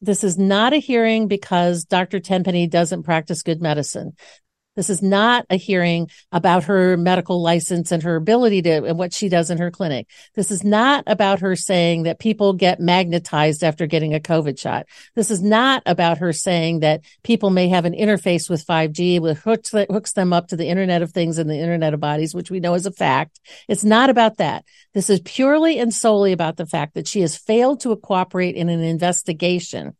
This 0.00 0.24
is 0.24 0.38
not 0.38 0.72
a 0.72 0.78
hearing 0.78 1.28
because 1.28 1.84
Dr. 1.84 2.20
Tenpenny 2.20 2.66
doesn't 2.66 3.02
practice 3.02 3.42
good 3.42 3.60
medicine. 3.60 4.16
This 4.76 4.90
is 4.90 5.02
not 5.02 5.46
a 5.50 5.56
hearing 5.56 6.10
about 6.30 6.64
her 6.64 6.96
medical 6.96 7.42
license 7.42 7.90
and 7.90 8.02
her 8.02 8.16
ability 8.16 8.62
to 8.62 8.84
and 8.84 8.98
what 8.98 9.12
she 9.12 9.28
does 9.28 9.50
in 9.50 9.58
her 9.58 9.70
clinic. 9.70 10.06
This 10.34 10.50
is 10.50 10.62
not 10.62 11.04
about 11.06 11.40
her 11.40 11.56
saying 11.56 12.04
that 12.04 12.18
people 12.18 12.52
get 12.52 12.78
magnetized 12.78 13.64
after 13.64 13.86
getting 13.86 14.14
a 14.14 14.20
COVID 14.20 14.58
shot. 14.58 14.86
This 15.14 15.30
is 15.30 15.42
not 15.42 15.82
about 15.86 16.18
her 16.18 16.32
saying 16.32 16.80
that 16.80 17.00
people 17.24 17.50
may 17.50 17.68
have 17.68 17.84
an 17.84 17.94
interface 17.94 18.48
with 18.48 18.66
5G, 18.66 19.20
which 19.20 19.38
hooks, 19.38 19.70
hooks 19.70 20.12
them 20.12 20.32
up 20.32 20.48
to 20.48 20.56
the 20.56 20.68
Internet 20.68 21.02
of 21.02 21.12
Things 21.12 21.38
and 21.38 21.50
the 21.50 21.58
Internet 21.58 21.94
of 21.94 22.00
Bodies, 22.00 22.34
which 22.34 22.50
we 22.50 22.60
know 22.60 22.74
is 22.74 22.86
a 22.86 22.92
fact. 22.92 23.40
It's 23.68 23.84
not 23.84 24.10
about 24.10 24.36
that. 24.36 24.64
This 24.94 25.10
is 25.10 25.20
purely 25.20 25.78
and 25.78 25.92
solely 25.92 26.32
about 26.32 26.56
the 26.56 26.66
fact 26.66 26.94
that 26.94 27.08
she 27.08 27.22
has 27.22 27.36
failed 27.36 27.80
to 27.80 27.96
cooperate 27.96 28.54
in 28.54 28.68
an 28.68 28.80
investigation 28.80 29.96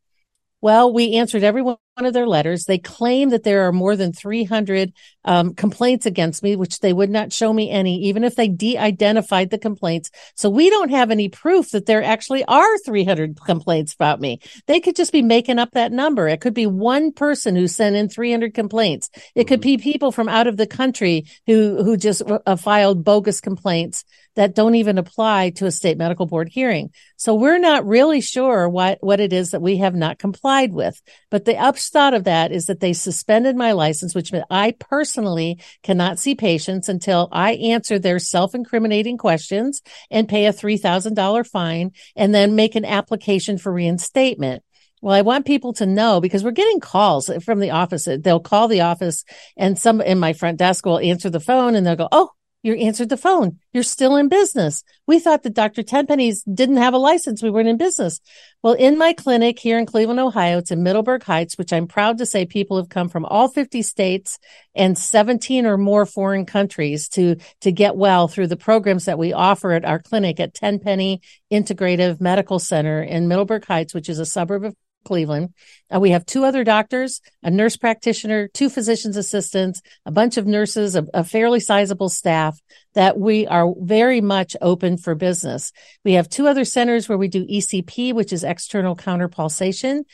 well, 0.60 0.92
we 0.92 1.14
answered 1.14 1.44
every 1.44 1.62
one 1.62 1.76
of 2.04 2.12
their 2.12 2.26
letters. 2.26 2.64
They 2.64 2.78
claim 2.78 3.30
that 3.30 3.42
there 3.42 3.66
are 3.66 3.72
more 3.72 3.96
than 3.96 4.12
300 4.12 4.92
um, 5.24 5.54
complaints 5.54 6.04
against 6.04 6.42
me, 6.42 6.54
which 6.54 6.80
they 6.80 6.92
would 6.92 7.08
not 7.08 7.32
show 7.32 7.50
me 7.52 7.70
any, 7.70 8.02
even 8.02 8.22
if 8.22 8.34
they 8.34 8.48
de-identified 8.48 9.48
the 9.48 9.58
complaints. 9.58 10.10
So 10.34 10.50
we 10.50 10.68
don't 10.68 10.90
have 10.90 11.10
any 11.10 11.30
proof 11.30 11.70
that 11.70 11.86
there 11.86 12.02
actually 12.02 12.44
are 12.44 12.78
300 12.78 13.40
complaints 13.40 13.94
about 13.94 14.20
me. 14.20 14.40
They 14.66 14.80
could 14.80 14.94
just 14.96 15.12
be 15.12 15.22
making 15.22 15.58
up 15.58 15.70
that 15.72 15.92
number. 15.92 16.28
It 16.28 16.42
could 16.42 16.54
be 16.54 16.66
one 16.66 17.12
person 17.12 17.56
who 17.56 17.66
sent 17.66 17.96
in 17.96 18.10
300 18.10 18.52
complaints. 18.52 19.08
It 19.34 19.44
could 19.44 19.60
mm-hmm. 19.60 19.78
be 19.78 19.92
people 19.92 20.12
from 20.12 20.28
out 20.28 20.46
of 20.46 20.58
the 20.58 20.66
country 20.66 21.24
who 21.46 21.82
who 21.82 21.96
just 21.96 22.22
uh, 22.28 22.56
filed 22.56 23.04
bogus 23.04 23.40
complaints 23.40 24.04
that 24.36 24.54
don't 24.54 24.76
even 24.76 24.98
apply 24.98 25.50
to 25.50 25.66
a 25.66 25.70
state 25.70 25.98
medical 25.98 26.26
board 26.26 26.48
hearing. 26.48 26.90
So 27.16 27.34
we're 27.34 27.58
not 27.58 27.86
really 27.86 28.20
sure 28.20 28.68
what, 28.68 28.98
what 29.00 29.18
it 29.18 29.32
is 29.32 29.50
that 29.50 29.62
we 29.62 29.78
have 29.78 29.94
not 29.94 30.18
complied 30.18 30.72
with. 30.72 31.00
But 31.30 31.44
the 31.44 31.56
upshot 31.56 32.14
of 32.14 32.24
that 32.24 32.52
is 32.52 32.66
that 32.66 32.80
they 32.80 32.92
suspended 32.92 33.56
my 33.56 33.72
license, 33.72 34.14
which 34.14 34.32
meant 34.32 34.44
I 34.50 34.74
personally 34.78 35.58
cannot 35.82 36.18
see 36.18 36.34
patients 36.34 36.88
until 36.88 37.28
I 37.32 37.54
answer 37.54 37.98
their 37.98 38.18
self-incriminating 38.18 39.18
questions 39.18 39.82
and 40.10 40.28
pay 40.28 40.46
a 40.46 40.52
$3,000 40.52 41.46
fine 41.46 41.92
and 42.14 42.34
then 42.34 42.54
make 42.54 42.76
an 42.76 42.84
application 42.84 43.58
for 43.58 43.72
reinstatement. 43.72 44.62
Well, 45.02 45.14
I 45.14 45.22
want 45.22 45.46
people 45.46 45.72
to 45.74 45.86
know 45.86 46.20
because 46.20 46.42
we're 46.42 46.50
getting 46.52 46.80
calls 46.80 47.30
from 47.44 47.60
the 47.60 47.70
office. 47.70 48.08
They'll 48.20 48.40
call 48.40 48.68
the 48.68 48.80
office 48.82 49.24
and 49.56 49.78
some 49.78 50.00
in 50.00 50.18
my 50.18 50.32
front 50.32 50.58
desk 50.58 50.84
will 50.84 50.98
answer 50.98 51.30
the 51.30 51.40
phone 51.40 51.74
and 51.74 51.86
they'll 51.86 51.96
go, 51.96 52.08
Oh, 52.10 52.30
you 52.66 52.74
answered 52.74 53.08
the 53.10 53.16
phone. 53.16 53.60
You're 53.72 53.84
still 53.84 54.16
in 54.16 54.28
business. 54.28 54.82
We 55.06 55.20
thought 55.20 55.44
that 55.44 55.54
Dr. 55.54 55.84
Tenpenny's 55.84 56.42
didn't 56.42 56.78
have 56.78 56.94
a 56.94 56.98
license. 56.98 57.40
We 57.40 57.50
weren't 57.50 57.68
in 57.68 57.76
business. 57.76 58.20
Well, 58.60 58.74
in 58.74 58.98
my 58.98 59.12
clinic 59.12 59.60
here 59.60 59.78
in 59.78 59.86
Cleveland, 59.86 60.18
Ohio, 60.18 60.58
it's 60.58 60.72
in 60.72 60.82
Middleburg 60.82 61.22
Heights, 61.22 61.56
which 61.56 61.72
I'm 61.72 61.86
proud 61.86 62.18
to 62.18 62.26
say 62.26 62.44
people 62.44 62.76
have 62.76 62.88
come 62.88 63.08
from 63.08 63.24
all 63.24 63.46
50 63.46 63.82
states 63.82 64.40
and 64.74 64.98
17 64.98 65.64
or 65.64 65.78
more 65.78 66.06
foreign 66.06 66.44
countries 66.44 67.08
to, 67.10 67.36
to 67.60 67.70
get 67.70 67.96
well 67.96 68.26
through 68.26 68.48
the 68.48 68.56
programs 68.56 69.04
that 69.04 69.18
we 69.18 69.32
offer 69.32 69.70
at 69.70 69.84
our 69.84 70.00
clinic 70.00 70.40
at 70.40 70.52
Tenpenny 70.52 71.20
Integrative 71.52 72.20
Medical 72.20 72.58
Center 72.58 73.00
in 73.00 73.28
Middleburg 73.28 73.64
Heights, 73.64 73.94
which 73.94 74.08
is 74.08 74.18
a 74.18 74.26
suburb 74.26 74.64
of 74.64 74.74
Cleveland. 75.06 75.54
Uh, 75.94 76.00
we 76.00 76.10
have 76.10 76.26
two 76.26 76.44
other 76.44 76.64
doctors, 76.64 77.20
a 77.42 77.50
nurse 77.50 77.76
practitioner, 77.76 78.48
two 78.48 78.68
physician's 78.68 79.16
assistants, 79.16 79.80
a 80.04 80.10
bunch 80.10 80.36
of 80.36 80.46
nurses, 80.46 80.96
a, 80.96 81.06
a 81.14 81.24
fairly 81.24 81.60
sizable 81.60 82.08
staff 82.08 82.60
that 82.94 83.18
we 83.18 83.46
are 83.46 83.72
very 83.78 84.20
much 84.20 84.56
open 84.60 84.96
for 84.96 85.14
business. 85.14 85.72
We 86.04 86.14
have 86.14 86.28
two 86.28 86.48
other 86.48 86.64
centers 86.64 87.08
where 87.08 87.18
we 87.18 87.28
do 87.28 87.46
ECP, 87.46 88.12
which 88.12 88.32
is 88.32 88.44
external 88.44 88.96
counter 88.96 89.28
pulsation. 89.28 90.04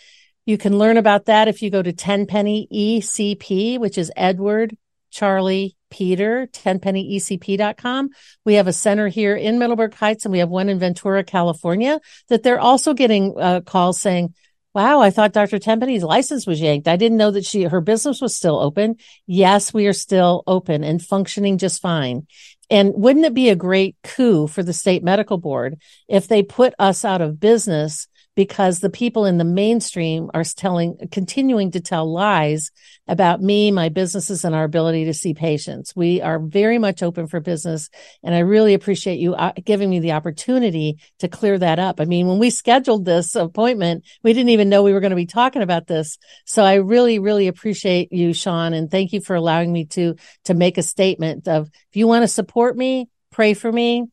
You 0.45 0.59
can 0.59 0.79
learn 0.79 0.97
about 0.97 1.27
that 1.27 1.49
if 1.49 1.63
you 1.63 1.71
go 1.71 1.83
to 1.83 1.93
Tenpenny 1.93 2.69
ECP, 2.73 3.79
which 3.79 3.97
is 3.97 4.13
Edward 4.17 4.77
Charlie 5.11 5.77
Peter, 5.91 6.49
tenpennyecp.com. 6.49 8.09
We 8.45 8.55
have 8.55 8.67
a 8.67 8.73
center 8.73 9.09
here 9.09 9.37
in 9.37 9.59
Middleburg 9.59 9.95
Heights 9.95 10.25
and 10.25 10.33
we 10.33 10.39
have 10.39 10.49
one 10.49 10.69
in 10.69 10.79
Ventura, 10.79 11.23
California 11.23 12.01
that 12.29 12.43
they're 12.43 12.59
also 12.59 12.95
getting 12.95 13.35
uh, 13.39 13.61
calls 13.61 14.01
saying, 14.01 14.35
Wow, 14.75 15.01
I 15.01 15.11
thought 15.11 15.35
Dr. 15.35 15.59
Tenpenny's 15.59 16.03
license 16.03 16.47
was 16.47 16.61
yanked. 16.61 16.89
I 16.89 16.97
didn't 16.97 17.19
know 17.19 17.31
that 17.31 17.45
she, 17.45 17.65
her 17.65 17.83
business 17.83 18.23
was 18.23 18.35
still 18.35 18.59
open. 18.59 18.97
Yes, 19.27 19.75
we 19.75 19.87
are 19.87 19.93
still 19.93 20.43
open 20.47 20.83
and 20.83 21.03
functioning 21.03 21.59
just 21.59 21.83
fine. 21.83 22.27
And 22.71 22.95
wouldn't 22.95 23.27
it 23.27 23.35
be 23.35 23.51
a 23.51 23.57
great 23.57 23.97
coup 24.03 24.47
for 24.47 24.63
the 24.63 24.73
state 24.73 25.05
medical 25.05 25.37
board 25.37 25.79
if 26.09 26.27
they 26.27 26.43
put 26.43 26.73
us 26.79 27.05
out 27.05 27.21
of 27.21 27.39
business 27.39 28.09
because 28.35 28.81
the 28.81 28.91
people 28.91 29.27
in 29.27 29.39
the 29.39 29.45
mainstream 29.45 30.31
are 30.33 30.45
telling, 30.45 30.97
continuing 31.11 31.71
to 31.73 31.81
tell 31.81 32.11
lies 32.11 32.71
about 33.07 33.43
me, 33.43 33.71
my 33.71 33.89
businesses, 33.89 34.45
and 34.45 34.55
our 34.55 34.65
ability 34.65 35.05
to 35.05 35.15
see 35.15 35.35
patients. 35.35 35.95
We 35.95 36.23
are 36.23 36.39
very 36.39 36.79
much 36.79 37.03
open 37.03 37.27
for 37.27 37.41
business. 37.41 37.91
And 38.23 38.35
I 38.35 38.39
really 38.39 38.75
appreciate 38.75 39.19
you 39.19 39.35
uh, 39.35 39.53
giving 39.65 39.91
me 39.91 40.01
the 40.01 40.13
opportunity 40.13 40.99
to 41.19 41.29
clear 41.29 41.59
that 41.59 41.79
up. 41.79 42.01
I 42.01 42.05
mean, 42.05 42.27
when 42.27 42.39
we 42.39 42.51
scheduled 42.51 43.05
this 43.05 43.35
appointment, 43.35 44.05
we 44.23 44.33
didn't 44.33 44.51
even 44.51 44.69
know 44.69 44.83
we 44.83 44.93
were 44.93 45.01
going 45.01 45.11
to 45.11 45.17
be 45.17 45.27
talking 45.27 45.63
about 45.63 45.87
this. 45.87 46.17
So 46.47 46.63
I 46.63 46.75
really, 46.75 47.19
really 47.19 47.49
appreciate 47.49 48.13
you, 48.13 48.33
Sean. 48.33 48.73
And 48.73 48.91
thank 48.91 49.13
you 49.13 49.21
for 49.21 49.37
allowing 49.37 49.73
me 49.73 49.85
to, 49.87 50.15
to 50.45 50.55
make 50.55 50.79
a 50.79 50.83
statement 50.83 51.49
of 51.49 51.69
if 51.91 51.97
you 51.97 52.07
want 52.07 52.23
to 52.23 52.29
support 52.29 52.77
me, 52.77 53.09
pray 53.31 53.55
for 53.55 53.71
me, 53.71 54.07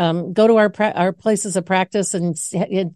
um, 0.00 0.32
go 0.32 0.46
to 0.46 0.56
our 0.56 0.70
pra- 0.70 0.94
our 0.96 1.12
places 1.12 1.56
of 1.56 1.66
practice 1.66 2.14
and 2.14 2.36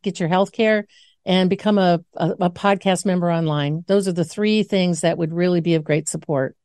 get 0.02 0.18
your 0.18 0.28
health 0.28 0.52
care 0.52 0.86
and 1.26 1.50
become 1.50 1.76
a, 1.78 2.00
a, 2.14 2.30
a 2.40 2.50
podcast 2.50 3.04
member 3.04 3.30
online. 3.30 3.84
Those 3.86 4.08
are 4.08 4.12
the 4.12 4.24
three 4.24 4.62
things 4.62 5.02
that 5.02 5.18
would 5.18 5.32
really 5.32 5.60
be 5.60 5.74
of 5.74 5.84
great 5.84 6.08
support. 6.08 6.56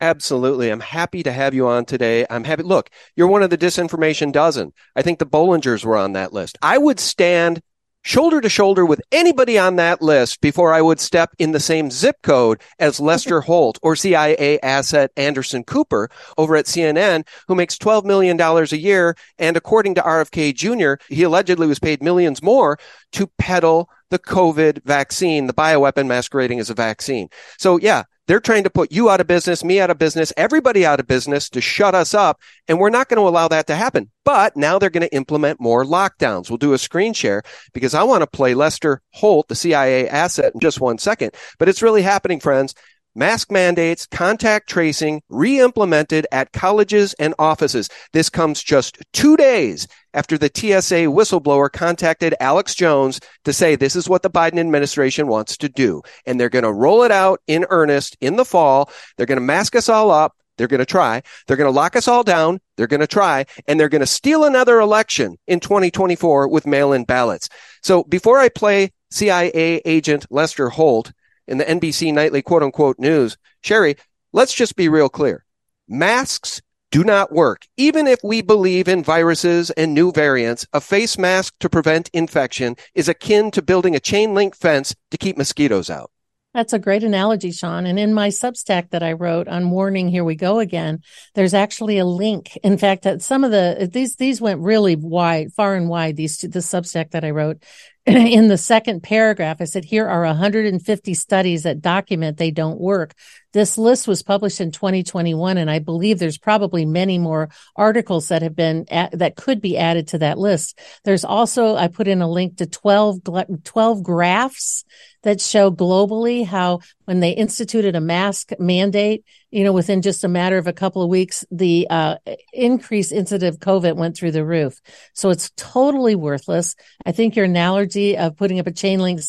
Absolutely. 0.00 0.70
I'm 0.70 0.80
happy 0.80 1.22
to 1.24 1.32
have 1.32 1.54
you 1.54 1.68
on 1.68 1.84
today. 1.84 2.26
I'm 2.28 2.44
happy. 2.44 2.62
Look, 2.62 2.90
you're 3.14 3.28
one 3.28 3.42
of 3.42 3.50
the 3.50 3.58
disinformation 3.58 4.32
dozen. 4.32 4.72
I 4.96 5.02
think 5.02 5.18
the 5.18 5.26
Bollingers 5.26 5.84
were 5.84 5.96
on 5.96 6.12
that 6.12 6.32
list. 6.32 6.58
I 6.62 6.78
would 6.78 6.98
stand 6.98 7.60
shoulder 8.02 8.40
to 8.40 8.48
shoulder 8.48 8.84
with 8.84 9.00
anybody 9.10 9.58
on 9.58 9.76
that 9.76 10.02
list 10.02 10.40
before 10.40 10.72
I 10.72 10.82
would 10.82 11.00
step 11.00 11.30
in 11.38 11.52
the 11.52 11.60
same 11.60 11.90
zip 11.90 12.16
code 12.22 12.60
as 12.78 13.00
Lester 13.00 13.40
Holt 13.42 13.78
or 13.82 13.96
CIA 13.96 14.60
asset 14.60 15.10
Anderson 15.16 15.64
Cooper 15.64 16.10
over 16.36 16.56
at 16.56 16.66
CNN, 16.66 17.26
who 17.48 17.54
makes 17.54 17.78
$12 17.78 18.04
million 18.04 18.40
a 18.40 18.64
year. 18.76 19.16
And 19.38 19.56
according 19.56 19.94
to 19.94 20.02
RFK 20.02 20.54
Jr., 20.54 21.02
he 21.08 21.22
allegedly 21.22 21.66
was 21.66 21.78
paid 21.78 22.02
millions 22.02 22.42
more 22.42 22.78
to 23.12 23.30
peddle 23.38 23.88
the 24.10 24.18
COVID 24.18 24.84
vaccine, 24.84 25.46
the 25.46 25.54
bioweapon 25.54 26.06
masquerading 26.06 26.60
as 26.60 26.70
a 26.70 26.74
vaccine. 26.74 27.28
So 27.58 27.78
yeah, 27.78 28.04
they're 28.26 28.40
trying 28.40 28.64
to 28.64 28.70
put 28.70 28.92
you 28.92 29.10
out 29.10 29.20
of 29.20 29.26
business, 29.26 29.64
me 29.64 29.80
out 29.80 29.90
of 29.90 29.98
business, 29.98 30.32
everybody 30.36 30.86
out 30.86 31.00
of 31.00 31.06
business 31.06 31.48
to 31.50 31.60
shut 31.60 31.94
us 31.94 32.14
up. 32.14 32.40
And 32.68 32.78
we're 32.78 32.90
not 32.90 33.08
going 33.08 33.20
to 33.20 33.28
allow 33.28 33.48
that 33.48 33.66
to 33.66 33.74
happen. 33.74 34.10
But 34.24 34.56
now 34.56 34.78
they're 34.78 34.90
going 34.90 35.06
to 35.06 35.14
implement 35.14 35.60
more 35.60 35.84
lockdowns. 35.84 36.48
We'll 36.48 36.58
do 36.58 36.72
a 36.72 36.78
screen 36.78 37.12
share 37.12 37.42
because 37.72 37.94
I 37.94 38.04
want 38.04 38.22
to 38.22 38.26
play 38.26 38.54
Lester 38.54 39.02
Holt, 39.10 39.48
the 39.48 39.56
CIA 39.56 40.08
asset 40.08 40.54
in 40.54 40.60
just 40.60 40.80
one 40.80 40.98
second. 40.98 41.34
But 41.58 41.68
it's 41.68 41.82
really 41.82 42.02
happening, 42.02 42.38
friends. 42.38 42.74
Mask 43.14 43.50
mandates, 43.50 44.06
contact 44.06 44.70
tracing 44.70 45.20
re-implemented 45.28 46.26
at 46.32 46.52
colleges 46.52 47.12
and 47.18 47.34
offices. 47.38 47.90
This 48.14 48.30
comes 48.30 48.62
just 48.62 48.96
two 49.12 49.36
days 49.36 49.86
after 50.14 50.38
the 50.38 50.50
TSA 50.52 51.06
whistleblower 51.12 51.70
contacted 51.70 52.34
Alex 52.40 52.74
Jones 52.74 53.20
to 53.44 53.52
say 53.52 53.76
this 53.76 53.96
is 53.96 54.08
what 54.08 54.22
the 54.22 54.30
Biden 54.30 54.58
administration 54.58 55.26
wants 55.26 55.58
to 55.58 55.68
do. 55.68 56.00
And 56.24 56.40
they're 56.40 56.48
going 56.48 56.64
to 56.64 56.72
roll 56.72 57.02
it 57.02 57.10
out 57.10 57.40
in 57.46 57.66
earnest 57.68 58.16
in 58.22 58.36
the 58.36 58.46
fall. 58.46 58.90
They're 59.18 59.26
going 59.26 59.36
to 59.36 59.44
mask 59.44 59.76
us 59.76 59.90
all 59.90 60.10
up. 60.10 60.34
They're 60.56 60.68
going 60.68 60.78
to 60.78 60.86
try. 60.86 61.22
They're 61.46 61.56
going 61.58 61.70
to 61.70 61.78
lock 61.78 61.96
us 61.96 62.08
all 62.08 62.22
down. 62.22 62.60
They're 62.76 62.86
going 62.86 63.00
to 63.00 63.06
try 63.06 63.44
and 63.66 63.78
they're 63.78 63.90
going 63.90 64.00
to 64.00 64.06
steal 64.06 64.44
another 64.44 64.80
election 64.80 65.36
in 65.46 65.60
2024 65.60 66.48
with 66.48 66.66
mail-in 66.66 67.04
ballots. 67.04 67.50
So 67.82 68.04
before 68.04 68.38
I 68.38 68.48
play 68.48 68.92
CIA 69.10 69.82
agent 69.84 70.26
Lester 70.30 70.70
Holt, 70.70 71.12
in 71.46 71.58
the 71.58 71.64
NBC 71.64 72.12
nightly 72.12 72.42
quote 72.42 72.62
unquote 72.62 72.98
news. 72.98 73.36
Sherri, 73.60 73.96
let's 74.32 74.54
just 74.54 74.76
be 74.76 74.88
real 74.88 75.08
clear. 75.08 75.44
Masks 75.88 76.62
do 76.90 77.02
not 77.02 77.32
work. 77.32 77.66
Even 77.76 78.06
if 78.06 78.20
we 78.22 78.42
believe 78.42 78.86
in 78.86 79.02
viruses 79.02 79.70
and 79.70 79.94
new 79.94 80.12
variants, 80.12 80.66
a 80.72 80.80
face 80.80 81.16
mask 81.16 81.54
to 81.60 81.70
prevent 81.70 82.10
infection 82.12 82.76
is 82.94 83.08
akin 83.08 83.50
to 83.50 83.62
building 83.62 83.96
a 83.96 84.00
chain 84.00 84.34
link 84.34 84.54
fence 84.54 84.94
to 85.10 85.16
keep 85.16 85.38
mosquitoes 85.38 85.88
out. 85.88 86.10
That's 86.54 86.74
a 86.74 86.78
great 86.78 87.02
analogy, 87.02 87.50
Sean. 87.50 87.86
And 87.86 87.98
in 87.98 88.12
my 88.12 88.28
Substack 88.28 88.90
that 88.90 89.02
I 89.02 89.12
wrote 89.12 89.48
on 89.48 89.70
warning, 89.70 90.08
here 90.08 90.22
we 90.22 90.34
go 90.34 90.58
again. 90.58 91.00
There's 91.34 91.54
actually 91.54 91.96
a 91.96 92.04
link. 92.04 92.58
In 92.62 92.76
fact, 92.76 93.04
that 93.04 93.22
some 93.22 93.42
of 93.42 93.52
the 93.52 93.88
these 93.90 94.16
these 94.16 94.38
went 94.38 94.60
really 94.60 94.94
wide, 94.94 95.54
far 95.54 95.74
and 95.74 95.88
wide. 95.88 96.16
These 96.16 96.40
the 96.40 96.58
Substack 96.58 97.12
that 97.12 97.24
I 97.24 97.30
wrote 97.30 97.62
in 98.06 98.48
the 98.48 98.58
second 98.58 99.02
paragraph, 99.02 99.58
I 99.60 99.64
said, 99.64 99.84
here 99.84 100.08
are 100.08 100.24
150 100.24 101.14
studies 101.14 101.62
that 101.62 101.80
document 101.80 102.36
they 102.36 102.50
don't 102.50 102.80
work. 102.80 103.14
This 103.52 103.78
list 103.78 104.08
was 104.08 104.24
published 104.24 104.60
in 104.60 104.72
2021, 104.72 105.56
and 105.56 105.70
I 105.70 105.78
believe 105.78 106.18
there's 106.18 106.38
probably 106.38 106.84
many 106.84 107.18
more 107.18 107.50
articles 107.76 108.28
that 108.28 108.42
have 108.42 108.56
been 108.56 108.86
at, 108.90 109.16
that 109.18 109.36
could 109.36 109.60
be 109.60 109.78
added 109.78 110.08
to 110.08 110.18
that 110.18 110.36
list. 110.36 110.80
There's 111.04 111.24
also, 111.24 111.76
I 111.76 111.86
put 111.86 112.08
in 112.08 112.22
a 112.22 112.30
link 112.30 112.56
to 112.56 112.66
12, 112.66 113.20
12 113.62 114.02
graphs 114.02 114.84
that 115.22 115.40
show 115.40 115.70
globally 115.70 116.44
how 116.44 116.80
when 117.12 117.20
they 117.20 117.32
instituted 117.32 117.94
a 117.94 118.00
mask 118.00 118.52
mandate, 118.58 119.22
you 119.50 119.64
know, 119.64 119.72
within 119.74 120.00
just 120.00 120.24
a 120.24 120.28
matter 120.28 120.56
of 120.56 120.66
a 120.66 120.72
couple 120.72 121.02
of 121.02 121.10
weeks, 121.10 121.44
the 121.50 121.86
uh, 121.90 122.16
increased 122.54 123.12
incident 123.12 123.54
of 123.54 123.60
COVID 123.60 123.96
went 123.96 124.16
through 124.16 124.30
the 124.30 124.46
roof. 124.46 124.80
So 125.12 125.28
it's 125.28 125.50
totally 125.54 126.14
worthless. 126.14 126.74
I 127.04 127.12
think 127.12 127.36
your 127.36 127.44
analogy 127.44 128.16
of 128.16 128.38
putting 128.38 128.58
up 128.60 128.66
a 128.66 128.72
chain 128.72 129.00
link 129.00 129.20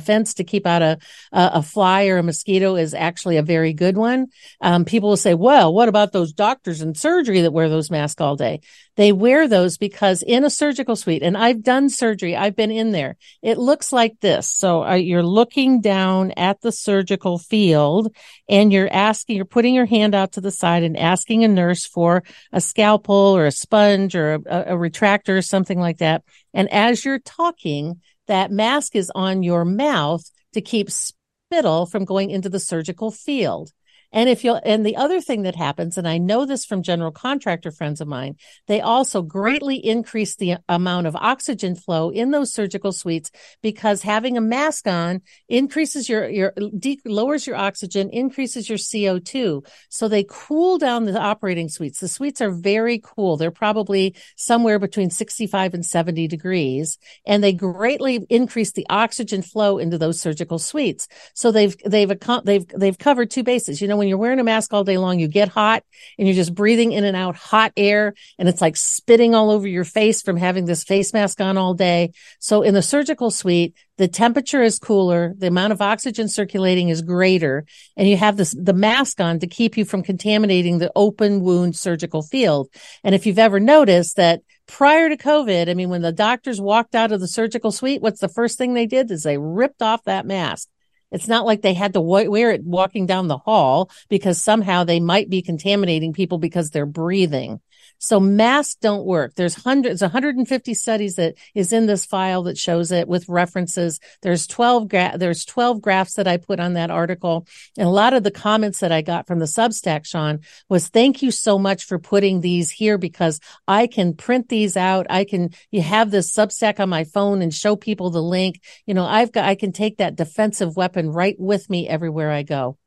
fence 0.00 0.34
to 0.34 0.44
keep 0.44 0.68
out 0.68 0.82
a, 0.82 0.98
a 1.32 1.62
fly 1.62 2.06
or 2.06 2.18
a 2.18 2.22
mosquito 2.22 2.76
is 2.76 2.94
actually 2.94 3.38
a 3.38 3.42
very 3.42 3.72
good 3.72 3.96
one. 3.96 4.28
Um, 4.60 4.84
people 4.84 5.08
will 5.08 5.16
say, 5.16 5.34
well, 5.34 5.74
what 5.74 5.88
about 5.88 6.12
those 6.12 6.32
doctors 6.32 6.80
in 6.80 6.94
surgery 6.94 7.40
that 7.40 7.52
wear 7.52 7.68
those 7.68 7.90
masks 7.90 8.20
all 8.20 8.36
day? 8.36 8.60
They 8.96 9.12
wear 9.12 9.48
those 9.48 9.78
because 9.78 10.22
in 10.22 10.44
a 10.44 10.50
surgical 10.50 10.96
suite, 10.96 11.22
and 11.22 11.36
I've 11.36 11.62
done 11.62 11.88
surgery, 11.88 12.36
I've 12.36 12.56
been 12.56 12.70
in 12.70 12.90
there. 12.90 13.16
It 13.42 13.56
looks 13.56 13.92
like 13.92 14.20
this. 14.20 14.48
So 14.48 14.84
uh, 14.84 14.94
you're 14.94 15.22
looking 15.22 15.80
down 15.80 16.32
at 16.32 16.60
the 16.60 16.72
surgical 16.72 17.38
field 17.38 18.14
and 18.48 18.72
you're 18.72 18.92
asking, 18.92 19.36
you're 19.36 19.44
putting 19.44 19.74
your 19.74 19.86
hand 19.86 20.14
out 20.14 20.32
to 20.32 20.40
the 20.40 20.50
side 20.50 20.82
and 20.82 20.96
asking 20.96 21.44
a 21.44 21.48
nurse 21.48 21.86
for 21.86 22.24
a 22.52 22.60
scalpel 22.60 23.14
or 23.14 23.46
a 23.46 23.52
sponge 23.52 24.14
or 24.14 24.34
a, 24.34 24.38
a 24.38 24.74
retractor 24.74 25.38
or 25.38 25.42
something 25.42 25.78
like 25.78 25.98
that. 25.98 26.22
And 26.52 26.70
as 26.72 27.04
you're 27.04 27.20
talking, 27.20 28.00
that 28.26 28.50
mask 28.50 28.96
is 28.96 29.10
on 29.14 29.42
your 29.42 29.64
mouth 29.64 30.22
to 30.52 30.60
keep 30.60 30.90
spittle 30.90 31.86
from 31.86 32.04
going 32.04 32.30
into 32.30 32.48
the 32.48 32.60
surgical 32.60 33.10
field. 33.10 33.72
And 34.12 34.28
if 34.28 34.42
you'll, 34.42 34.60
and 34.64 34.84
the 34.84 34.96
other 34.96 35.20
thing 35.20 35.42
that 35.42 35.54
happens, 35.54 35.96
and 35.96 36.08
I 36.08 36.18
know 36.18 36.44
this 36.44 36.64
from 36.64 36.82
general 36.82 37.12
contractor 37.12 37.70
friends 37.70 38.00
of 38.00 38.08
mine, 38.08 38.36
they 38.66 38.80
also 38.80 39.22
greatly 39.22 39.76
increase 39.76 40.34
the 40.34 40.56
amount 40.68 41.06
of 41.06 41.14
oxygen 41.14 41.76
flow 41.76 42.10
in 42.10 42.32
those 42.32 42.52
surgical 42.52 42.90
suites 42.90 43.30
because 43.62 44.02
having 44.02 44.36
a 44.36 44.40
mask 44.40 44.88
on 44.88 45.22
increases 45.48 46.08
your, 46.08 46.28
your, 46.28 46.52
de- 46.76 47.00
lowers 47.04 47.46
your 47.46 47.56
oxygen, 47.56 48.10
increases 48.10 48.68
your 48.68 48.78
CO2. 48.78 49.64
So 49.88 50.08
they 50.08 50.26
cool 50.28 50.78
down 50.78 51.04
the 51.04 51.18
operating 51.18 51.68
suites. 51.68 52.00
The 52.00 52.08
suites 52.08 52.40
are 52.40 52.50
very 52.50 53.00
cool. 53.02 53.36
They're 53.36 53.52
probably 53.52 54.16
somewhere 54.36 54.80
between 54.80 55.10
65 55.10 55.74
and 55.74 55.86
70 55.86 56.26
degrees 56.26 56.98
and 57.26 57.44
they 57.44 57.52
greatly 57.52 58.26
increase 58.28 58.72
the 58.72 58.86
oxygen 58.90 59.42
flow 59.42 59.78
into 59.78 59.98
those 59.98 60.20
surgical 60.20 60.58
suites. 60.58 61.06
So 61.34 61.52
they've, 61.52 61.76
they've, 61.84 62.12
they've, 62.44 62.66
they've 62.66 62.98
covered 62.98 63.30
two 63.30 63.44
bases. 63.44 63.80
You 63.80 63.86
know, 63.86 63.99
when 64.00 64.08
you're 64.08 64.16
wearing 64.16 64.40
a 64.40 64.44
mask 64.44 64.72
all 64.72 64.82
day 64.82 64.96
long, 64.96 65.20
you 65.20 65.28
get 65.28 65.48
hot 65.48 65.84
and 66.18 66.26
you're 66.26 66.34
just 66.34 66.54
breathing 66.54 66.92
in 66.92 67.04
and 67.04 67.14
out 67.14 67.36
hot 67.36 67.70
air 67.76 68.14
and 68.38 68.48
it's 68.48 68.62
like 68.62 68.78
spitting 68.78 69.34
all 69.34 69.50
over 69.50 69.68
your 69.68 69.84
face 69.84 70.22
from 70.22 70.38
having 70.38 70.64
this 70.64 70.84
face 70.84 71.12
mask 71.12 71.38
on 71.38 71.58
all 71.58 71.74
day. 71.74 72.12
So 72.38 72.62
in 72.62 72.72
the 72.72 72.80
surgical 72.80 73.30
suite, 73.30 73.74
the 73.98 74.08
temperature 74.08 74.62
is 74.62 74.78
cooler, 74.78 75.34
the 75.36 75.48
amount 75.48 75.74
of 75.74 75.82
oxygen 75.82 76.26
circulating 76.26 76.88
is 76.88 77.02
greater, 77.02 77.66
and 77.98 78.08
you 78.08 78.16
have 78.16 78.38
this 78.38 78.56
the 78.58 78.72
mask 78.72 79.20
on 79.20 79.40
to 79.40 79.46
keep 79.46 79.76
you 79.76 79.84
from 79.84 80.02
contaminating 80.02 80.78
the 80.78 80.90
open 80.96 81.42
wound 81.42 81.76
surgical 81.76 82.22
field. 82.22 82.70
And 83.04 83.14
if 83.14 83.26
you've 83.26 83.38
ever 83.38 83.60
noticed 83.60 84.16
that 84.16 84.40
prior 84.66 85.10
to 85.10 85.18
COVID, 85.18 85.68
I 85.68 85.74
mean, 85.74 85.90
when 85.90 86.00
the 86.00 86.12
doctors 86.12 86.62
walked 86.62 86.94
out 86.94 87.12
of 87.12 87.20
the 87.20 87.28
surgical 87.28 87.72
suite, 87.72 88.00
what's 88.00 88.20
the 88.20 88.28
first 88.28 88.56
thing 88.56 88.72
they 88.72 88.86
did 88.86 89.10
is 89.10 89.22
they 89.22 89.36
ripped 89.36 89.82
off 89.82 90.02
that 90.04 90.24
mask. 90.24 90.66
It's 91.10 91.28
not 91.28 91.46
like 91.46 91.62
they 91.62 91.74
had 91.74 91.94
to 91.94 92.00
wear 92.00 92.50
it 92.50 92.64
walking 92.64 93.06
down 93.06 93.28
the 93.28 93.38
hall 93.38 93.90
because 94.08 94.40
somehow 94.40 94.84
they 94.84 95.00
might 95.00 95.28
be 95.28 95.42
contaminating 95.42 96.12
people 96.12 96.38
because 96.38 96.70
they're 96.70 96.86
breathing. 96.86 97.60
So 98.00 98.18
masks 98.18 98.76
don't 98.80 99.04
work. 99.04 99.34
There's 99.34 99.54
hundreds, 99.54 100.00
150 100.00 100.72
studies 100.72 101.16
that 101.16 101.34
is 101.54 101.72
in 101.72 101.84
this 101.84 102.06
file 102.06 102.44
that 102.44 102.56
shows 102.56 102.90
it 102.92 103.06
with 103.06 103.28
references. 103.28 104.00
There's 104.22 104.46
12, 104.46 104.88
gra- 104.88 105.16
there's 105.16 105.44
12 105.44 105.82
graphs 105.82 106.14
that 106.14 106.26
I 106.26 106.38
put 106.38 106.60
on 106.60 106.72
that 106.72 106.90
article. 106.90 107.46
And 107.76 107.86
a 107.86 107.90
lot 107.90 108.14
of 108.14 108.22
the 108.22 108.30
comments 108.30 108.80
that 108.80 108.90
I 108.90 109.02
got 109.02 109.26
from 109.26 109.38
the 109.38 109.44
Substack, 109.44 110.06
Sean, 110.06 110.40
was 110.70 110.88
thank 110.88 111.22
you 111.22 111.30
so 111.30 111.58
much 111.58 111.84
for 111.84 111.98
putting 111.98 112.40
these 112.40 112.70
here 112.70 112.96
because 112.96 113.38
I 113.68 113.86
can 113.86 114.14
print 114.14 114.48
these 114.48 114.78
out. 114.78 115.06
I 115.10 115.24
can, 115.24 115.50
you 115.70 115.82
have 115.82 116.10
this 116.10 116.32
Substack 116.32 116.80
on 116.80 116.88
my 116.88 117.04
phone 117.04 117.42
and 117.42 117.52
show 117.52 117.76
people 117.76 118.08
the 118.08 118.22
link. 118.22 118.62
You 118.86 118.94
know, 118.94 119.04
I've 119.04 119.30
got, 119.30 119.44
I 119.44 119.56
can 119.56 119.72
take 119.72 119.98
that 119.98 120.16
defensive 120.16 120.74
weapon 120.74 121.10
right 121.10 121.36
with 121.38 121.68
me 121.68 121.86
everywhere 121.86 122.30
I 122.30 122.44
go. 122.44 122.78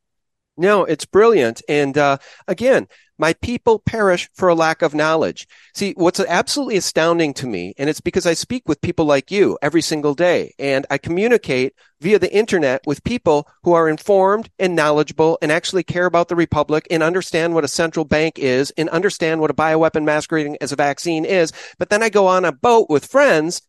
No, 0.56 0.84
it's 0.84 1.04
brilliant. 1.04 1.62
And 1.68 1.98
uh, 1.98 2.18
again, 2.46 2.86
my 3.18 3.32
people 3.34 3.78
perish 3.78 4.28
for 4.34 4.48
a 4.48 4.54
lack 4.54 4.82
of 4.82 4.94
knowledge. 4.94 5.46
See, 5.74 5.94
what's 5.96 6.20
absolutely 6.20 6.76
astounding 6.76 7.32
to 7.34 7.46
me, 7.46 7.74
and 7.78 7.88
it's 7.88 8.00
because 8.00 8.26
I 8.26 8.34
speak 8.34 8.68
with 8.68 8.80
people 8.80 9.04
like 9.04 9.30
you 9.30 9.56
every 9.62 9.82
single 9.82 10.14
day, 10.14 10.52
and 10.58 10.84
I 10.90 10.98
communicate 10.98 11.74
via 12.00 12.18
the 12.18 12.32
internet 12.32 12.82
with 12.86 13.04
people 13.04 13.48
who 13.62 13.72
are 13.72 13.88
informed 13.88 14.50
and 14.58 14.74
knowledgeable 14.74 15.38
and 15.40 15.52
actually 15.52 15.84
care 15.84 16.06
about 16.06 16.28
the 16.28 16.36
republic 16.36 16.86
and 16.90 17.02
understand 17.02 17.54
what 17.54 17.64
a 17.64 17.68
central 17.68 18.04
bank 18.04 18.38
is 18.38 18.72
and 18.76 18.88
understand 18.90 19.40
what 19.40 19.50
a 19.50 19.54
bioweapon 19.54 20.04
masquerading 20.04 20.58
as 20.60 20.72
a 20.72 20.76
vaccine 20.76 21.24
is. 21.24 21.52
But 21.78 21.90
then 21.90 22.02
I 22.02 22.08
go 22.08 22.26
on 22.26 22.44
a 22.44 22.52
boat 22.52 22.90
with 22.90 23.06
friends 23.06 23.62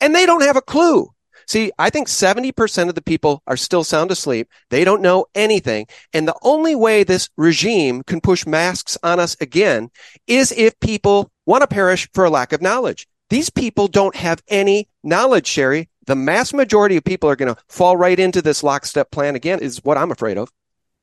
and 0.00 0.14
they 0.14 0.26
don't 0.26 0.42
have 0.42 0.56
a 0.56 0.62
clue. 0.62 1.08
See, 1.48 1.72
I 1.78 1.88
think 1.88 2.08
70% 2.08 2.90
of 2.90 2.94
the 2.94 3.00
people 3.00 3.42
are 3.46 3.56
still 3.56 3.82
sound 3.82 4.10
asleep. 4.10 4.48
They 4.68 4.84
don't 4.84 5.00
know 5.00 5.24
anything. 5.34 5.86
And 6.12 6.28
the 6.28 6.36
only 6.42 6.74
way 6.74 7.04
this 7.04 7.30
regime 7.38 8.02
can 8.02 8.20
push 8.20 8.46
masks 8.46 8.98
on 9.02 9.18
us 9.18 9.34
again 9.40 9.88
is 10.26 10.52
if 10.52 10.78
people 10.80 11.32
want 11.46 11.62
to 11.62 11.66
perish 11.66 12.06
for 12.12 12.26
a 12.26 12.30
lack 12.30 12.52
of 12.52 12.60
knowledge. 12.60 13.08
These 13.30 13.48
people 13.48 13.88
don't 13.88 14.14
have 14.14 14.42
any 14.48 14.88
knowledge, 15.02 15.46
Sherri. 15.46 15.88
The 16.06 16.14
mass 16.14 16.52
majority 16.52 16.98
of 16.98 17.04
people 17.04 17.30
are 17.30 17.36
going 17.36 17.54
to 17.54 17.60
fall 17.68 17.96
right 17.96 18.18
into 18.18 18.42
this 18.42 18.62
lockstep 18.62 19.10
plan 19.10 19.34
again, 19.34 19.60
is 19.60 19.82
what 19.82 19.96
I'm 19.96 20.10
afraid 20.10 20.36
of. 20.36 20.50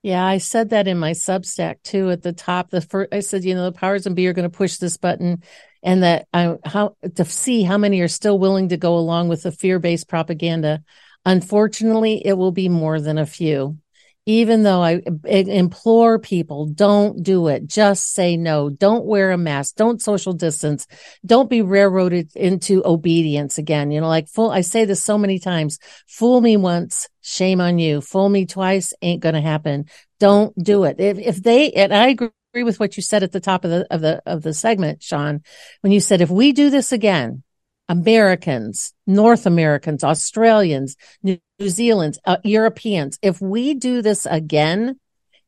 Yeah, 0.04 0.24
I 0.24 0.38
said 0.38 0.70
that 0.70 0.88
in 0.88 1.00
my 1.00 1.12
Substack 1.12 1.78
too 1.84 2.12
at 2.12 2.22
the 2.22 2.34
top. 2.34 2.70
The 2.70 2.82
first, 2.82 3.12
I 3.12 3.22
said, 3.22 3.44
you 3.44 3.56
know, 3.56 3.64
the 3.64 3.72
powers 3.72 4.06
and 4.06 4.16
be 4.16 4.28
are 4.28 4.34
going 4.34 4.50
to 4.50 4.56
push 4.56 4.78
this 4.78 4.98
button 4.98 5.42
and 5.86 6.02
that 6.04 6.28
I, 6.34 6.56
how 6.66 6.98
to 7.16 7.24
see 7.24 7.62
how 7.64 7.78
many 7.78 8.02
are 8.02 8.08
still 8.10 8.40
willing 8.40 8.70
to 8.70 8.78
go 8.78 8.98
along 8.98 9.30
with 9.30 9.44
the 9.44 9.52
fear-based 9.52 10.10
propaganda. 10.10 10.84
Unfortunately, 11.26 12.26
it 12.26 12.34
will 12.34 12.52
be 12.52 12.68
more 12.68 13.00
than 13.00 13.20
a 13.20 13.26
few. 13.26 13.78
Even 14.28 14.64
though 14.64 14.82
I 14.82 15.02
implore 15.26 16.18
people, 16.18 16.66
don't 16.66 17.22
do 17.22 17.48
it. 17.48 17.68
Just 17.68 18.14
say 18.14 18.36
no. 18.36 18.72
Don't 18.72 19.06
wear 19.06 19.30
a 19.30 19.38
mask. 19.38 19.76
Don't 19.76 20.02
social 20.02 20.34
distance. 20.34 20.88
Don't 21.24 21.48
be 21.48 21.62
railroaded 21.62 22.36
into 22.36 22.82
obedience 22.84 23.60
again. 23.60 23.92
You 23.92 24.02
know, 24.02 24.08
like 24.08 24.28
fool, 24.28 24.50
I 24.50 24.62
say 24.62 24.86
this 24.86 25.04
so 25.04 25.20
many 25.20 25.38
times. 25.38 25.78
Fool 26.08 26.42
me 26.42 26.58
once, 26.58 27.08
shame 27.22 27.62
on 27.62 27.78
you. 27.78 28.02
Fool 28.02 28.30
me 28.30 28.48
twice, 28.48 28.92
ain't 29.04 29.22
gonna 29.22 29.42
happen. 29.42 29.86
Don't 30.20 30.58
do 30.58 30.86
it. 30.86 31.00
If, 31.00 31.20
if 31.20 31.44
they, 31.44 31.72
and 31.74 31.94
I 31.94 32.08
agree 32.08 32.30
agree 32.56 32.64
with 32.64 32.80
what 32.80 32.96
you 32.96 33.04
said 33.04 33.22
at 33.22 33.34
the 33.34 33.42
top 33.42 33.66
of 33.66 33.70
the 33.70 33.86
of 33.92 34.00
the 34.00 34.22
of 34.26 34.42
the 34.42 34.54
segment, 34.54 35.04
Sean, 35.04 35.42
when 35.82 35.92
you 35.92 36.00
said 36.00 36.22
if 36.22 36.30
we 36.30 36.54
do 36.54 36.70
this 36.70 36.94
again, 36.94 37.44
Americans, 37.90 38.94
North 39.06 39.46
Americans, 39.46 40.06
Australians, 40.06 40.96
New 41.22 41.38
Zealanders, 41.62 42.18
uh, 42.24 42.38
Europeans, 42.46 43.20
if 43.22 43.42
we 43.42 43.74
do 43.74 44.02
this 44.02 44.26
again, 44.26 44.98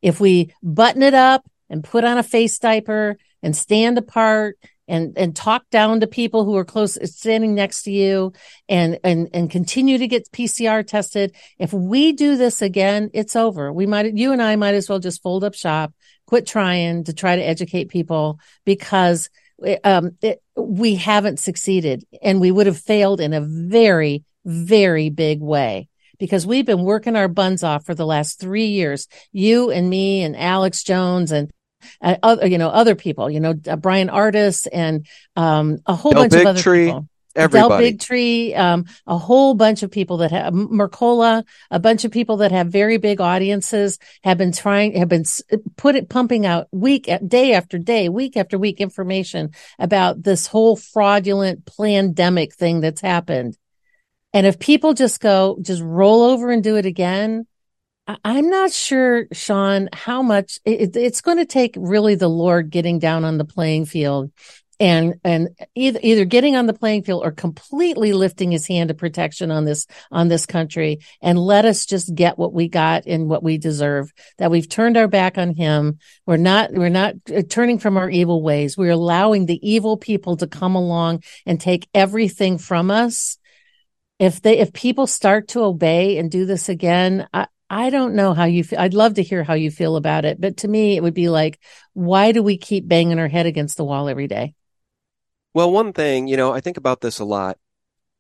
if 0.02 0.20
we 0.20 0.54
button 0.62 1.02
it 1.02 1.14
up 1.14 1.50
and 1.70 1.82
put 1.82 2.04
on 2.04 2.18
a 2.18 2.24
face 2.24 2.60
diaper 2.60 3.18
and 3.42 3.56
stand 3.56 3.98
apart 3.98 4.58
and 4.90 5.18
and 5.18 5.34
talk 5.34 5.64
down 5.70 6.02
to 6.02 6.08
people 6.08 6.44
who 6.44 6.58
are 6.58 6.66
close 6.66 6.98
standing 7.10 7.56
next 7.56 7.84
to 7.84 7.92
you 7.92 8.34
and 8.68 9.00
and 9.06 9.30
and 9.34 9.50
continue 9.50 9.98
to 9.98 10.08
get 10.10 10.30
PCR 10.34 10.86
tested 10.86 11.34
if 11.58 11.72
we 11.72 12.12
do 12.12 12.36
this 12.36 12.62
again 12.62 13.10
it's 13.14 13.38
over. 13.38 13.72
We 13.72 13.86
might 13.86 14.14
you 14.18 14.34
and 14.34 14.42
I 14.42 14.58
might 14.58 14.76
as 14.76 14.90
well 14.90 15.00
just 15.00 15.24
fold 15.24 15.46
up 15.46 15.54
shop 15.54 15.94
quit 16.28 16.46
trying 16.46 17.06
to 17.06 17.14
try 17.14 17.36
to 17.36 17.42
educate 17.42 17.90
people 17.90 18.40
because 18.66 19.30
um, 19.84 20.12
it, 20.22 20.42
we 20.56 20.96
haven't 20.96 21.40
succeeded 21.40 22.06
and 22.22 22.40
we 22.40 22.52
would 22.52 22.68
have 22.68 22.78
failed 22.78 23.20
in 23.20 23.34
a 23.34 23.42
very, 23.42 24.24
very 24.46 25.10
big 25.10 25.42
way 25.42 25.88
because 26.20 26.46
we've 26.46 26.66
been 26.66 26.84
working 26.84 27.16
our 27.16 27.28
buns 27.28 27.64
off 27.64 27.86
for 27.86 27.96
the 27.96 28.06
last 28.06 28.40
three 28.40 28.68
years. 28.68 29.08
You 29.32 29.72
and 29.72 29.90
me 29.90 30.24
and 30.24 30.36
Alex 30.36 30.84
Jones 30.84 31.32
and 31.32 31.52
uh, 32.02 32.18
other, 32.22 32.48
you 32.48 32.58
know, 32.58 32.70
other 32.70 32.96
people, 32.96 33.30
you 33.30 33.40
know, 33.40 33.56
uh, 33.68 33.76
Bryan 33.76 34.10
Ardis 34.10 34.68
and 34.72 35.06
um, 35.36 35.80
a 35.86 35.96
whole 35.96 36.14
bunch 36.14 36.32
Big 36.32 36.42
of 36.42 36.48
other 36.48 36.62
Tree. 36.62 36.88
people. 36.88 37.08
Everybody. 37.38 37.92
Del 37.92 37.98
Bigtree, 37.98 38.58
um, 38.58 38.86
a 39.06 39.18
whole 39.18 39.54
bunch 39.54 39.84
of 39.84 39.92
people 39.92 40.18
that 40.18 40.32
have 40.32 40.54
Mercola, 40.54 41.44
a 41.70 41.80
bunch 41.80 42.04
of 42.04 42.12
people 42.12 42.38
that 42.38 42.52
have 42.52 42.68
very 42.68 42.98
big 42.98 43.22
audiences 43.22 44.00
have 44.24 44.38
been 44.38 44.52
trying, 44.52 44.96
have 44.96 45.08
been 45.08 45.24
put 45.78 45.96
it 45.96 46.10
pumping 46.10 46.46
out 46.46 46.68
week, 46.72 47.10
day 47.28 47.54
after 47.54 47.78
day, 47.78 48.10
week 48.10 48.36
after 48.36 48.58
week 48.58 48.82
information 48.82 49.52
about 49.78 50.24
this 50.24 50.48
whole 50.48 50.76
fraudulent 50.76 51.72
pandemic 51.78 52.56
thing 52.56 52.82
that's 52.82 53.02
happened. 53.02 53.58
And 54.34 54.48
if 54.48 54.60
people 54.60 54.94
just 54.94 55.20
go, 55.20 55.58
just 55.62 55.82
roll 55.82 56.24
over 56.24 56.52
and 56.52 56.64
do 56.64 56.76
it 56.76 56.86
again, 56.86 57.46
I'm 58.24 58.50
not 58.50 58.72
sure, 58.72 59.28
Sean, 59.34 59.90
how 59.92 60.22
much 60.22 60.60
it, 60.66 60.96
it's 60.96 61.22
going 61.22 61.38
to 61.38 61.46
take 61.46 61.76
really 61.78 62.16
the 62.16 62.30
Lord 62.30 62.70
getting 62.70 63.00
down 63.00 63.26
on 63.26 63.38
the 63.38 63.46
playing 63.46 63.86
field 63.86 64.32
and 64.80 65.16
and 65.24 65.50
either 65.76 66.00
either 66.04 66.26
getting 66.26 66.56
on 66.56 66.68
the 66.68 66.74
playing 66.74 67.04
field 67.04 67.24
or 67.24 67.32
completely 67.32 68.14
lifting 68.14 68.52
his 68.52 68.68
hand 68.68 68.92
of 68.92 68.98
protection 68.98 69.50
on 69.50 69.66
this 69.66 69.88
on 70.12 70.28
this 70.28 70.46
country 70.46 71.00
and 71.22 71.40
let 71.40 71.66
us 71.66 71.86
just 71.86 72.14
get 72.14 72.38
what 72.38 72.54
we 72.54 72.68
got 72.68 73.06
and 73.06 73.28
what 73.28 73.44
we 73.44 73.58
deserve 73.58 74.12
that 74.38 74.52
we've 74.52 74.70
turned 74.70 74.98
our 74.98 75.08
back 75.08 75.38
on 75.38 75.56
him 75.56 75.98
we're 76.26 76.38
not 76.38 76.72
we're 76.74 76.90
not 76.90 77.16
uh, 77.36 77.42
turning 77.50 77.80
from 77.80 77.98
our 77.98 78.10
evil 78.10 78.42
ways 78.42 78.78
we're 78.78 78.92
allowing 78.92 79.46
the 79.46 79.68
evil 79.68 79.98
people 79.98 80.38
to 80.38 80.48
come 80.48 80.76
along 80.76 81.24
and 81.46 81.60
take 81.60 81.88
everything 81.94 82.58
from 82.58 82.92
us 82.92 83.38
if 84.20 84.42
they 84.42 84.60
if 84.60 84.74
people 84.74 85.08
start 85.08 85.48
to 85.48 85.64
obey 85.64 86.18
and 86.18 86.30
do 86.30 86.46
this 86.46 86.70
again 86.70 87.28
I, 87.34 87.48
I 87.70 87.90
don't 87.90 88.16
know 88.16 88.34
how 88.34 88.46
you 88.46 88.64
feel. 88.64 88.80
I'd 88.80 88.94
love 88.94 89.16
to 89.16 89.24
hear 89.24 89.44
how 89.44 89.56
you 89.56 89.72
feel 89.72 89.98
about 89.98 90.24
it. 90.24 90.40
But 90.40 90.58
to 90.58 90.70
me, 90.70 90.96
it 90.96 91.04
would 91.04 91.14
be 91.14 91.28
like, 91.28 91.60
why 91.92 92.32
do 92.32 92.42
we 92.42 92.58
keep 92.58 92.88
banging 92.88 93.20
our 93.20 93.28
head 93.28 93.46
against 93.46 93.76
the 93.76 93.84
wall 93.84 94.08
every 94.08 94.28
day? 94.30 94.56
Well, 95.58 95.72
one 95.72 95.92
thing, 95.92 96.28
you 96.28 96.38
know, 96.38 96.54
I 96.54 96.62
think 96.62 96.78
about 96.78 97.02
this 97.02 97.18
a 97.18 97.26
lot 97.26 97.58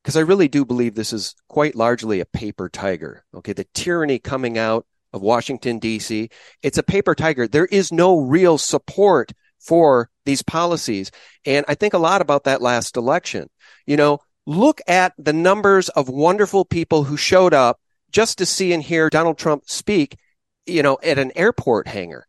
because 0.01 0.17
I 0.17 0.21
really 0.21 0.47
do 0.47 0.65
believe 0.65 0.95
this 0.95 1.13
is 1.13 1.35
quite 1.47 1.75
largely 1.75 2.19
a 2.19 2.25
paper 2.25 2.67
tiger. 2.67 3.25
Okay. 3.31 3.53
The 3.53 3.67
tyranny 3.75 4.17
coming 4.17 4.57
out 4.57 4.87
of 5.13 5.21
Washington, 5.21 5.77
D.C., 5.77 6.29
it's 6.63 6.79
a 6.79 6.83
paper 6.83 7.13
tiger. 7.13 7.47
There 7.47 7.67
is 7.67 7.91
no 7.91 8.19
real 8.19 8.57
support 8.57 9.33
for 9.59 10.09
these 10.25 10.41
policies. 10.41 11.11
And 11.45 11.63
I 11.67 11.75
think 11.75 11.93
a 11.93 11.99
lot 11.99 12.21
about 12.21 12.45
that 12.45 12.63
last 12.63 12.97
election. 12.97 13.51
You 13.85 13.97
know, 13.97 14.17
look 14.47 14.81
at 14.87 15.13
the 15.19 15.31
numbers 15.31 15.89
of 15.89 16.09
wonderful 16.09 16.65
people 16.65 17.03
who 17.03 17.17
showed 17.17 17.53
up 17.53 17.79
just 18.11 18.39
to 18.39 18.47
see 18.47 18.73
and 18.73 18.81
hear 18.81 19.11
Donald 19.11 19.37
Trump 19.37 19.65
speak, 19.67 20.17
you 20.65 20.81
know, 20.81 20.97
at 21.03 21.19
an 21.19 21.31
airport 21.35 21.87
hangar. 21.87 22.25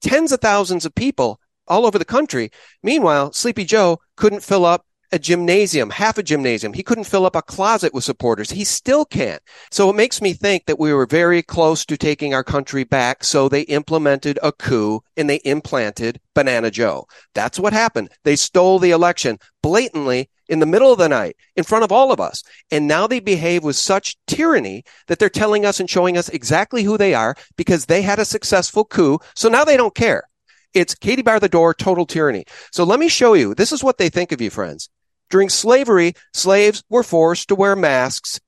Tens 0.00 0.30
of 0.30 0.40
thousands 0.40 0.86
of 0.86 0.94
people 0.94 1.40
all 1.68 1.86
over 1.86 1.98
the 1.98 2.04
country. 2.04 2.50
Meanwhile, 2.82 3.32
Sleepy 3.32 3.64
Joe 3.64 3.98
couldn't 4.16 4.42
fill 4.42 4.64
up 4.64 4.84
a 5.12 5.18
gymnasium, 5.18 5.90
half 5.90 6.18
a 6.18 6.22
gymnasium. 6.22 6.72
He 6.72 6.82
couldn't 6.82 7.04
fill 7.04 7.26
up 7.26 7.36
a 7.36 7.42
closet 7.42 7.94
with 7.94 8.04
supporters. 8.04 8.50
He 8.50 8.64
still 8.64 9.04
can't. 9.04 9.42
So 9.70 9.88
it 9.88 9.96
makes 9.96 10.20
me 10.20 10.32
think 10.32 10.66
that 10.66 10.78
we 10.78 10.92
were 10.92 11.06
very 11.06 11.42
close 11.42 11.84
to 11.86 11.96
taking 11.96 12.34
our 12.34 12.44
country 12.44 12.84
back. 12.84 13.24
So 13.24 13.48
they 13.48 13.62
implemented 13.62 14.38
a 14.42 14.52
coup 14.52 15.00
and 15.16 15.28
they 15.28 15.40
implanted 15.44 16.20
Banana 16.34 16.70
Joe. 16.70 17.06
That's 17.34 17.58
what 17.58 17.72
happened. 17.72 18.10
They 18.24 18.36
stole 18.36 18.78
the 18.78 18.90
election 18.90 19.38
blatantly 19.62 20.28
in 20.48 20.60
the 20.60 20.66
middle 20.66 20.92
of 20.92 20.98
the 20.98 21.08
night 21.08 21.36
in 21.56 21.64
front 21.64 21.84
of 21.84 21.92
all 21.92 22.12
of 22.12 22.20
us. 22.20 22.42
And 22.70 22.86
now 22.86 23.06
they 23.06 23.20
behave 23.20 23.64
with 23.64 23.76
such 23.76 24.16
tyranny 24.26 24.84
that 25.06 25.18
they're 25.18 25.28
telling 25.28 25.64
us 25.64 25.80
and 25.80 25.88
showing 25.88 26.16
us 26.16 26.28
exactly 26.28 26.82
who 26.82 26.96
they 26.96 27.14
are 27.14 27.34
because 27.56 27.86
they 27.86 28.02
had 28.02 28.18
a 28.18 28.24
successful 28.24 28.84
coup. 28.84 29.18
So 29.34 29.48
now 29.48 29.64
they 29.64 29.76
don't 29.76 29.94
care. 29.94 30.24
It's 30.74 30.94
Katie 30.94 31.22
bar 31.22 31.40
the 31.40 31.48
door, 31.48 31.74
total 31.74 32.06
tyranny. 32.06 32.44
So 32.72 32.84
let 32.84 33.00
me 33.00 33.08
show 33.08 33.34
you. 33.34 33.54
This 33.54 33.72
is 33.72 33.82
what 33.82 33.98
they 33.98 34.08
think 34.08 34.32
of 34.32 34.40
you, 34.40 34.50
friends. 34.50 34.90
During 35.30 35.48
slavery, 35.48 36.14
slaves 36.32 36.82
were 36.88 37.02
forced 37.02 37.48
to 37.48 37.54
wear 37.54 37.76
masks 37.76 38.40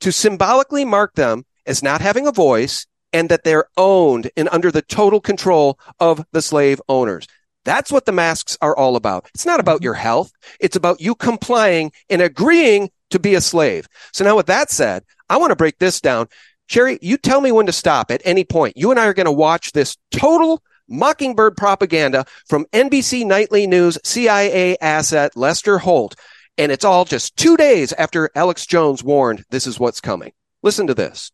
to 0.00 0.12
symbolically 0.12 0.84
mark 0.84 1.14
them 1.14 1.44
as 1.66 1.82
not 1.82 2.00
having 2.00 2.26
a 2.26 2.32
voice 2.32 2.86
and 3.12 3.28
that 3.28 3.44
they're 3.44 3.66
owned 3.76 4.30
and 4.36 4.48
under 4.52 4.70
the 4.70 4.82
total 4.82 5.20
control 5.20 5.78
of 5.98 6.24
the 6.32 6.42
slave 6.42 6.80
owners. 6.88 7.26
That's 7.64 7.92
what 7.92 8.06
the 8.06 8.12
masks 8.12 8.56
are 8.62 8.76
all 8.76 8.96
about. 8.96 9.28
It's 9.34 9.46
not 9.46 9.60
about 9.60 9.82
your 9.82 9.94
health. 9.94 10.32
It's 10.60 10.76
about 10.76 11.00
you 11.00 11.14
complying 11.14 11.92
and 12.08 12.22
agreeing 12.22 12.90
to 13.10 13.18
be 13.18 13.34
a 13.34 13.40
slave. 13.40 13.88
So 14.12 14.24
now 14.24 14.36
with 14.36 14.46
that 14.46 14.70
said, 14.70 15.04
I 15.28 15.36
want 15.36 15.50
to 15.50 15.56
break 15.56 15.78
this 15.78 16.00
down. 16.00 16.28
Sherri, 16.66 16.98
you 17.02 17.16
tell 17.16 17.40
me 17.40 17.52
when 17.52 17.66
to 17.66 17.72
stop 17.72 18.10
at 18.10 18.22
any 18.24 18.44
point. 18.44 18.76
You 18.76 18.90
and 18.90 19.00
I 19.00 19.06
are 19.06 19.14
going 19.14 19.26
to 19.26 19.32
watch 19.32 19.72
this 19.72 19.96
total 20.12 20.62
mockingbird 20.90 21.56
propaganda 21.56 22.26
from 22.46 22.66
NBC 22.72 23.24
Nightly 23.24 23.66
News 23.66 23.98
CIA 24.04 24.76
asset 24.78 25.36
Lester 25.36 25.78
Holt. 25.78 26.16
And 26.58 26.70
it's 26.70 26.84
all 26.84 27.04
just 27.06 27.36
two 27.36 27.56
days 27.56 27.92
after 27.94 28.28
Alex 28.34 28.66
Jones 28.66 29.02
warned 29.02 29.44
this 29.50 29.66
is 29.66 29.80
what's 29.80 30.00
coming. 30.00 30.32
Listen 30.62 30.86
to 30.88 30.94
this. 30.94 31.32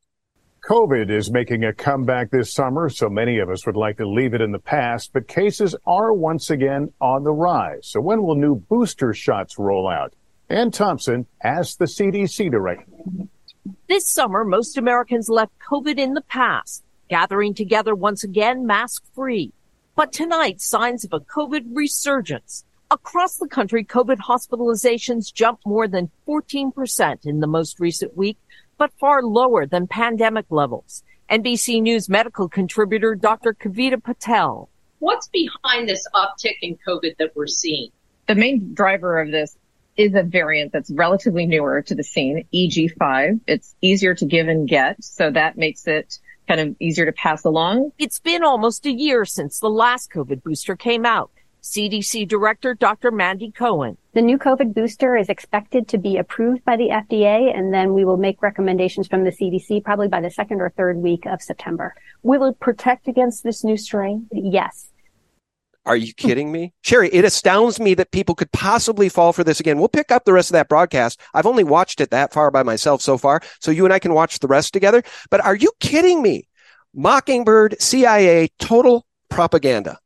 COVID 0.69 1.11
is 1.11 1.31
making 1.31 1.63
a 1.63 1.73
comeback 1.73 2.31
this 2.33 2.53
summer, 2.53 2.89
so 2.89 3.09
many 3.09 3.39
of 3.39 3.49
us 3.49 3.65
would 3.67 3.77
like 3.77 3.99
to 3.99 4.09
leave 4.09 4.35
it 4.35 4.41
in 4.41 4.51
the 4.51 4.59
past, 4.59 5.13
but 5.13 5.29
cases 5.29 5.77
are 5.87 6.13
once 6.13 6.51
again 6.51 6.93
on 7.01 7.23
the 7.23 7.33
rise. 7.33 7.87
So 7.87 8.01
when 8.01 8.25
will 8.25 8.35
new 8.35 8.57
booster 8.57 9.15
shots 9.15 9.59
roll 9.59 9.89
out? 9.89 10.15
Anne 10.49 10.73
Thompson 10.73 11.27
asked 11.43 11.79
the 11.79 11.85
CDC 11.85 12.51
director. 12.51 12.85
This 13.89 14.09
summer, 14.09 14.45
most 14.45 14.77
Americans 14.77 15.29
left 15.29 15.53
COVID 15.71 15.99
in 15.99 16.15
the 16.15 16.21
past, 16.23 16.83
gathering 17.09 17.55
together 17.55 17.95
once 17.95 18.25
again 18.25 18.67
mask 18.67 19.03
free. 19.15 19.53
But 19.95 20.13
tonight, 20.13 20.61
signs 20.61 21.05
of 21.05 21.13
a 21.13 21.21
COVID 21.21 21.65
resurgence. 21.73 22.65
Across 22.91 23.39
the 23.39 23.49
country, 23.49 23.85
COVID 23.85 24.19
hospitalizations 24.19 25.33
jumped 25.33 25.67
more 25.67 25.89
than 25.89 26.11
14% 26.29 27.27
in 27.27 27.41
the 27.41 27.47
most 27.47 27.81
recent 27.81 28.17
week 28.17 28.39
but 28.79 28.93
far 28.99 29.23
lower 29.23 29.67
than 29.67 29.87
pandemic 29.87 30.47
levels. 30.51 31.03
NBC 31.31 31.83
News 31.83 32.09
medical 32.09 32.49
contributor 32.49 33.15
Dr. 33.15 33.55
Kavita 33.55 34.03
Patel. 34.03 34.69
What's 34.99 35.29
behind 35.29 35.89
this 35.89 36.07
uptick 36.15 36.57
in 36.63 36.79
COVID 36.87 37.17
that 37.19 37.35
we're 37.35 37.47
seeing? 37.47 37.91
The 38.27 38.35
main 38.35 38.75
driver 38.75 39.21
of 39.21 39.31
this 39.31 39.57
is 39.97 40.15
a 40.15 40.23
variant 40.23 40.73
that's 40.73 40.91
relatively 40.91 41.47
newer 41.47 41.83
to 41.83 41.95
the 41.95 42.05
scene, 42.05 42.47
EG5. 42.53 43.41
It's 43.47 43.75
easier 43.81 44.15
to 44.15 44.25
give 44.25 44.49
and 44.49 44.69
get, 44.69 45.03
so 45.03 45.31
that 45.31 45.57
makes 45.57 45.87
it 45.87 46.19
kind 46.47 46.61
of 46.61 46.77
easier 46.81 47.07
to 47.07 47.13
pass 47.13 47.45
along. 47.45 47.93
It's 47.99 48.19
been 48.19 48.43
almost 48.43 48.87
a 48.87 48.93
year 48.93 49.25
since 49.25 49.59
the 49.59 49.69
last 49.69 50.11
COVID 50.11 50.43
booster 50.43 50.77
came 50.77 51.05
out. 51.05 51.31
CDC 51.63 52.29
Director 52.29 52.75
Dr. 52.75 53.11
Mandy 53.11 53.51
Cohen. 53.51 53.97
The 54.15 54.23
new 54.23 54.39
COVID 54.39 54.73
booster 54.73 55.17
is 55.17 55.29
expected 55.29 55.89
to 55.89 55.99
be 55.99 56.17
approved 56.17 56.65
by 56.65 56.77
the 56.77 56.91
FDA, 56.91 57.53
and 57.53 57.75
then 57.75 57.93
we 57.93 58.05
will 58.05 58.17
make 58.17 58.41
recommendations 58.41 59.09
from 59.09 59.25
the 59.25 59.33
CDC 59.33 59.83
probably 59.83 60.07
by 60.07 60.21
the 60.21 60.31
second 60.31 60.61
or 60.61 60.71
third 60.71 60.97
week 60.99 61.27
of 61.27 61.43
September. 61.43 61.95
Will 62.23 62.45
it 62.45 62.61
protect 62.61 63.09
against 63.09 63.43
this 63.43 63.65
new 63.65 63.77
strain? 63.77 64.29
Yes. 64.31 64.91
Are 65.87 65.97
you 65.97 66.13
hmm. 66.19 66.29
kidding 66.29 66.53
me? 66.53 66.75
Sherri, 66.83 67.09
it 67.11 67.25
astounds 67.25 67.81
me 67.81 67.95
that 67.95 68.11
people 68.11 68.35
could 68.35 68.53
possibly 68.53 69.09
fall 69.09 69.33
for 69.33 69.45
this 69.45 69.61
again. 69.61 69.79
We'll 69.79 69.89
pick 69.89 70.11
up 70.11 70.25
the 70.25 70.33
rest 70.33 70.51
of 70.51 70.55
that 70.55 70.69
broadcast. 70.69 71.21
I've 71.33 71.47
only 71.47 71.65
watched 71.65 72.01
it 72.01 72.11
that 72.11 72.33
far 72.33 72.51
by 72.51 72.63
myself 72.63 73.01
so 73.01 73.17
far, 73.17 73.41
so 73.61 73.71
you 73.71 73.85
and 73.85 73.95
I 73.95 74.01
can 74.01 74.13
watch 74.13 74.41
the 74.41 74.49
rest 74.49 74.73
together. 74.73 75.03
But 75.31 75.45
are 75.45 75.57
you 75.57 75.71
kidding 75.81 76.21
me? 76.21 76.49
Mockingbird, 76.95 77.81
CIA, 77.81 78.49
total 78.59 79.07
propaganda. 79.29 79.99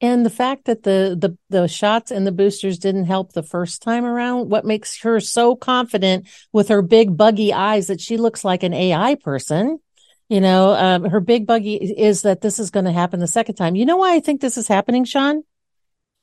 And 0.00 0.26
the 0.26 0.30
fact 0.30 0.64
that 0.64 0.82
the, 0.82 1.16
the, 1.18 1.38
the 1.48 1.68
shots 1.68 2.10
and 2.10 2.26
the 2.26 2.32
boosters 2.32 2.78
didn't 2.78 3.04
help 3.04 3.32
the 3.32 3.42
first 3.42 3.82
time 3.82 4.04
around, 4.04 4.50
what 4.50 4.64
makes 4.64 5.00
her 5.02 5.20
so 5.20 5.54
confident 5.54 6.26
with 6.52 6.68
her 6.68 6.82
big 6.82 7.16
buggy 7.16 7.52
eyes 7.52 7.86
that 7.86 8.00
she 8.00 8.16
looks 8.16 8.44
like 8.44 8.64
an 8.64 8.74
AI 8.74 9.14
person? 9.14 9.78
You 10.32 10.40
know, 10.40 10.72
um, 10.72 11.04
her 11.04 11.20
big 11.20 11.46
buggy 11.46 11.74
is 11.74 12.22
that 12.22 12.40
this 12.40 12.58
is 12.58 12.70
going 12.70 12.86
to 12.86 12.90
happen 12.90 13.20
the 13.20 13.26
second 13.26 13.56
time. 13.56 13.76
You 13.76 13.84
know 13.84 13.98
why 13.98 14.14
I 14.14 14.20
think 14.20 14.40
this 14.40 14.56
is 14.56 14.66
happening, 14.66 15.04
Sean? 15.04 15.42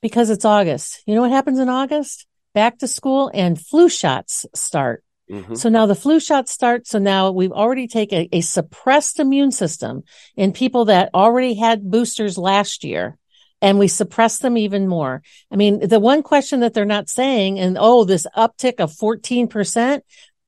Because 0.02 0.30
it's 0.30 0.44
August. 0.44 1.04
You 1.06 1.14
know 1.14 1.20
what 1.20 1.30
happens 1.30 1.60
in 1.60 1.68
August? 1.68 2.26
Back 2.52 2.78
to 2.78 2.88
school 2.88 3.30
and 3.32 3.56
flu 3.56 3.88
shots 3.88 4.46
start. 4.52 5.04
Mm-hmm. 5.30 5.54
So 5.54 5.68
now 5.68 5.86
the 5.86 5.94
flu 5.94 6.18
shots 6.18 6.50
start. 6.50 6.88
So 6.88 6.98
now 6.98 7.30
we've 7.30 7.52
already 7.52 7.86
taken 7.86 8.22
a, 8.32 8.38
a 8.38 8.40
suppressed 8.40 9.20
immune 9.20 9.52
system 9.52 10.02
in 10.34 10.52
people 10.52 10.86
that 10.86 11.10
already 11.14 11.54
had 11.54 11.88
boosters 11.88 12.36
last 12.36 12.82
year 12.82 13.16
and 13.62 13.78
we 13.78 13.88
suppress 13.88 14.38
them 14.38 14.56
even 14.56 14.88
more. 14.88 15.22
I 15.50 15.56
mean, 15.56 15.86
the 15.86 16.00
one 16.00 16.22
question 16.22 16.60
that 16.60 16.74
they're 16.74 16.84
not 16.84 17.08
saying, 17.08 17.58
and 17.58 17.76
oh, 17.78 18.04
this 18.04 18.26
uptick 18.36 18.80
of 18.80 18.90
14%, 18.90 20.00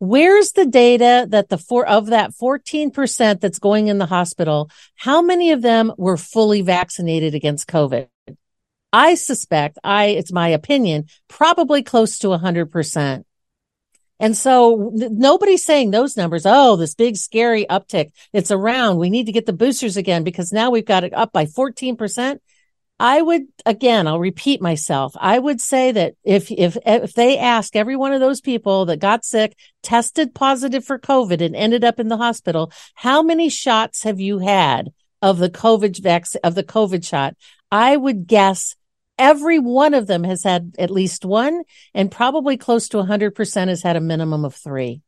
where's 0.03 0.51
the 0.51 0.67
data 0.67 1.29
that 1.31 1.49
the 1.49 1.57
four 1.57 1.87
of 1.87 2.07
that 2.07 2.33
14% 2.33 3.39
that's 3.39 3.61
going 3.61 3.87
in 3.87 3.99
the 3.99 4.07
hospital, 4.07 4.69
how 4.97 5.23
many 5.23 5.53
of 5.53 5.63
them 5.63 5.93
were 5.97 6.17
fully 6.17 6.61
vaccinated 6.61 7.37
against 7.37 7.69
COVID? 7.69 8.09
I 8.93 9.15
suspect, 9.15 9.79
I, 9.85 10.07
it's 10.07 10.33
my 10.33 10.49
opinion, 10.49 11.07
probably 11.29 11.85
close 11.85 12.19
to 12.19 12.29
100%. 12.29 13.23
And 14.19 14.37
so 14.37 14.91
nobody's 14.93 15.65
saying 15.65 15.93
those 15.93 16.17
numbers. 16.17 16.47
Oh, 16.47 16.75
this 16.75 16.97
big 16.97 17.17
scary 17.17 17.65
uptick. 17.67 18.11
It's 18.33 18.51
around. 18.51 18.99
We 18.99 19.09
need 19.09 19.27
to 19.27 19.33
get 19.33 19.47
the 19.47 19.53
boosters 19.53 19.97
again 19.97 20.25
because 20.25 20.53
now 20.53 20.71
we've 20.71 20.85
got 20.85 21.05
it 21.05 21.15
up 21.15 21.33
by 21.33 21.47
14%. 21.47 22.41
I 22.99 23.21
would 23.21 23.43
again, 23.67 24.07
I'll 24.07 24.21
repeat 24.21 24.63
myself. 24.63 25.15
I 25.19 25.39
would 25.39 25.61
say 25.61 25.93
that 25.93 26.15
if 26.23 26.51
if 26.51 26.77
if 26.87 27.15
they 27.15 27.39
ask 27.39 27.75
every 27.75 27.97
one 27.97 28.13
of 28.13 28.21
those 28.21 28.41
people 28.41 28.87
that 28.87 28.99
got 28.99 29.25
sick, 29.25 29.57
tested 29.83 30.35
positive 30.35 30.85
for 30.85 30.99
COVID 30.99 31.41
and 31.41 31.57
ended 31.57 31.85
up 31.85 31.99
in 31.99 32.09
the 32.09 32.17
hospital, 32.17 32.73
how 32.95 33.23
many 33.23 33.49
shots 33.49 34.05
have 34.05 34.21
you 34.21 34.39
had 34.39 34.93
of 35.21 35.39
the 35.39 35.51
COVID 35.51 36.01
vaccine 36.01 36.41
of 36.45 36.55
the 36.55 36.65
COVID 36.65 37.05
shot? 37.05 37.35
I 37.71 37.97
would 37.97 38.27
guess 38.27 38.77
every 39.19 39.59
one 39.59 39.95
of 39.95 40.07
them 40.07 40.25
has 40.25 40.43
had 40.43 40.75
at 40.79 40.91
least 40.91 41.25
one 41.25 41.63
and 41.95 42.11
probably 42.11 42.57
close 42.57 42.89
to 42.89 42.99
100% 42.99 43.69
has 43.69 43.83
had 43.83 43.97
a 43.97 44.01
minimum 44.01 44.45
of 44.45 44.55
3 44.55 45.03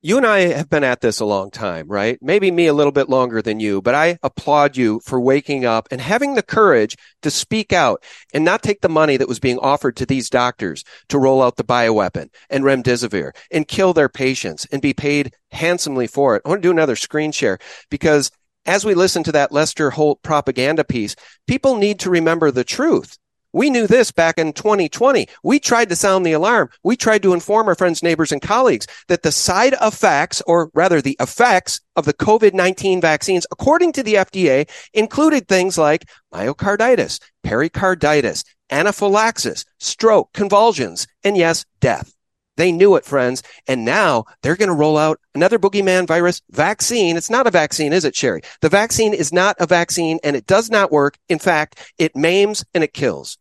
you 0.00 0.16
and 0.16 0.26
I 0.26 0.40
have 0.52 0.70
been 0.70 0.84
at 0.84 1.00
this 1.00 1.18
a 1.18 1.24
long 1.24 1.50
time, 1.50 1.88
right? 1.88 2.18
Maybe 2.22 2.52
me 2.52 2.68
a 2.68 2.72
little 2.72 2.92
bit 2.92 3.08
longer 3.08 3.42
than 3.42 3.58
you, 3.58 3.82
but 3.82 3.96
I 3.96 4.18
applaud 4.22 4.76
you 4.76 5.00
for 5.04 5.20
waking 5.20 5.64
up 5.64 5.88
and 5.90 6.00
having 6.00 6.34
the 6.34 6.42
courage 6.42 6.96
to 7.22 7.32
speak 7.32 7.72
out 7.72 8.04
and 8.32 8.44
not 8.44 8.62
take 8.62 8.80
the 8.80 8.88
money 8.88 9.16
that 9.16 9.26
was 9.26 9.40
being 9.40 9.58
offered 9.58 9.96
to 9.96 10.06
these 10.06 10.30
doctors 10.30 10.84
to 11.08 11.18
roll 11.18 11.42
out 11.42 11.56
the 11.56 11.64
bioweapon 11.64 12.28
and 12.48 12.62
remdesivir 12.62 13.32
and 13.50 13.66
kill 13.66 13.92
their 13.92 14.08
patients 14.08 14.66
and 14.70 14.80
be 14.80 14.94
paid 14.94 15.32
handsomely 15.50 16.06
for 16.06 16.36
it. 16.36 16.42
I 16.44 16.48
want 16.48 16.62
to 16.62 16.68
do 16.68 16.72
another 16.72 16.96
screen 16.96 17.32
share 17.32 17.58
because 17.90 18.30
as 18.66 18.84
we 18.84 18.94
listen 18.94 19.24
to 19.24 19.32
that 19.32 19.50
Lester 19.50 19.90
Holt 19.90 20.22
propaganda 20.22 20.84
piece, 20.84 21.16
people 21.48 21.76
need 21.76 21.98
to 22.00 22.10
remember 22.10 22.52
the 22.52 22.64
truth. 22.64 23.18
We 23.52 23.70
knew 23.70 23.86
this 23.86 24.12
back 24.12 24.38
in 24.38 24.52
2020. 24.52 25.26
We 25.42 25.58
tried 25.58 25.88
to 25.88 25.96
sound 25.96 26.26
the 26.26 26.32
alarm. 26.32 26.68
We 26.84 26.96
tried 26.96 27.22
to 27.22 27.32
inform 27.32 27.68
our 27.68 27.74
friends, 27.74 28.02
neighbors, 28.02 28.30
and 28.30 28.42
colleagues 28.42 28.86
that 29.08 29.22
the 29.22 29.32
side 29.32 29.74
effects, 29.80 30.42
or 30.46 30.70
rather 30.74 31.00
the 31.00 31.16
effects 31.18 31.80
of 31.96 32.04
the 32.04 32.14
COVID-19 32.14 33.00
vaccines, 33.00 33.46
according 33.50 33.92
to 33.92 34.02
the 34.02 34.14
FDA, 34.14 34.68
included 34.92 35.48
things 35.48 35.78
like 35.78 36.04
myocarditis, 36.32 37.20
pericarditis, 37.42 38.44
anaphylaxis, 38.70 39.64
stroke, 39.80 40.32
convulsions, 40.34 41.06
and 41.24 41.36
yes, 41.36 41.64
death. 41.80 42.14
They 42.58 42.72
knew 42.72 42.96
it, 42.96 43.04
friends. 43.04 43.42
And 43.68 43.84
now 43.84 44.24
they're 44.42 44.56
going 44.56 44.68
to 44.68 44.74
roll 44.74 44.98
out 44.98 45.20
another 45.34 45.58
boogeyman 45.58 46.08
virus 46.08 46.42
vaccine. 46.50 47.16
It's 47.16 47.30
not 47.30 47.46
a 47.46 47.50
vaccine, 47.50 47.92
is 47.92 48.04
it, 48.04 48.16
Sherri? 48.16 48.42
The 48.60 48.68
vaccine 48.68 49.14
is 49.14 49.32
not 49.32 49.56
a 49.60 49.66
vaccine 49.66 50.18
and 50.24 50.34
it 50.34 50.46
does 50.46 50.68
not 50.68 50.90
work. 50.90 51.16
In 51.28 51.38
fact, 51.38 51.92
it 51.98 52.16
maims 52.16 52.64
and 52.74 52.82
it 52.82 52.92
kills. 52.92 53.38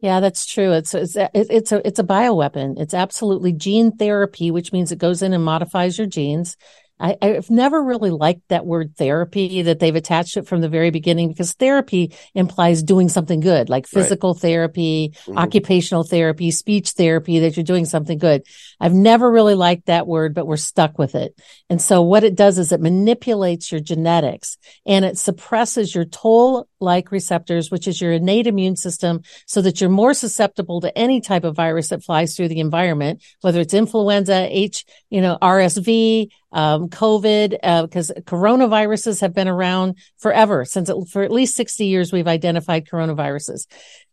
Yeah, 0.00 0.20
that's 0.20 0.46
true. 0.46 0.72
It's 0.72 0.94
it's 0.94 1.16
it's 1.16 1.72
a 1.72 1.86
it's 1.86 1.98
a 1.98 2.04
bioweapon. 2.04 2.78
It's 2.78 2.94
absolutely 2.94 3.52
gene 3.52 3.92
therapy, 3.92 4.50
which 4.50 4.72
means 4.72 4.92
it 4.92 4.98
goes 4.98 5.22
in 5.22 5.32
and 5.32 5.44
modifies 5.44 5.98
your 5.98 6.06
genes. 6.06 6.56
I, 6.98 7.16
have 7.20 7.50
never 7.50 7.82
really 7.82 8.10
liked 8.10 8.48
that 8.48 8.64
word 8.64 8.96
therapy 8.96 9.62
that 9.62 9.80
they've 9.80 9.94
attached 9.94 10.36
it 10.36 10.46
from 10.46 10.62
the 10.62 10.68
very 10.68 10.90
beginning 10.90 11.28
because 11.28 11.52
therapy 11.52 12.14
implies 12.34 12.82
doing 12.82 13.10
something 13.10 13.40
good, 13.40 13.68
like 13.68 13.86
physical 13.86 14.32
right. 14.32 14.40
therapy, 14.40 15.12
mm-hmm. 15.14 15.36
occupational 15.36 16.04
therapy, 16.04 16.50
speech 16.50 16.90
therapy, 16.92 17.40
that 17.40 17.56
you're 17.56 17.64
doing 17.64 17.84
something 17.84 18.18
good. 18.18 18.44
I've 18.80 18.94
never 18.94 19.30
really 19.30 19.54
liked 19.54 19.86
that 19.86 20.06
word, 20.06 20.34
but 20.34 20.46
we're 20.46 20.56
stuck 20.56 20.98
with 20.98 21.14
it. 21.14 21.38
And 21.68 21.82
so 21.82 22.00
what 22.00 22.24
it 22.24 22.34
does 22.34 22.58
is 22.58 22.72
it 22.72 22.80
manipulates 22.80 23.70
your 23.70 23.80
genetics 23.80 24.56
and 24.86 25.04
it 25.04 25.18
suppresses 25.18 25.94
your 25.94 26.06
toll 26.06 26.66
like 26.80 27.12
receptors, 27.12 27.70
which 27.70 27.88
is 27.88 28.00
your 28.00 28.12
innate 28.12 28.46
immune 28.46 28.76
system 28.76 29.20
so 29.46 29.60
that 29.62 29.80
you're 29.80 29.90
more 29.90 30.14
susceptible 30.14 30.80
to 30.80 30.96
any 30.96 31.20
type 31.20 31.44
of 31.44 31.56
virus 31.56 31.88
that 31.88 32.04
flies 32.04 32.36
through 32.36 32.48
the 32.48 32.60
environment, 32.60 33.22
whether 33.42 33.60
it's 33.60 33.74
influenza, 33.74 34.46
H, 34.50 34.84
you 35.10 35.20
know, 35.20 35.38
RSV, 35.40 36.28
um, 36.56 36.88
COVID, 36.88 37.50
because 37.82 38.10
uh, 38.10 38.14
coronaviruses 38.22 39.20
have 39.20 39.34
been 39.34 39.46
around 39.46 39.98
forever 40.16 40.64
since 40.64 40.88
it, 40.88 40.96
for 41.12 41.22
at 41.22 41.30
least 41.30 41.54
60 41.54 41.84
years, 41.84 42.14
we've 42.14 42.26
identified 42.26 42.88
coronaviruses. 42.88 43.66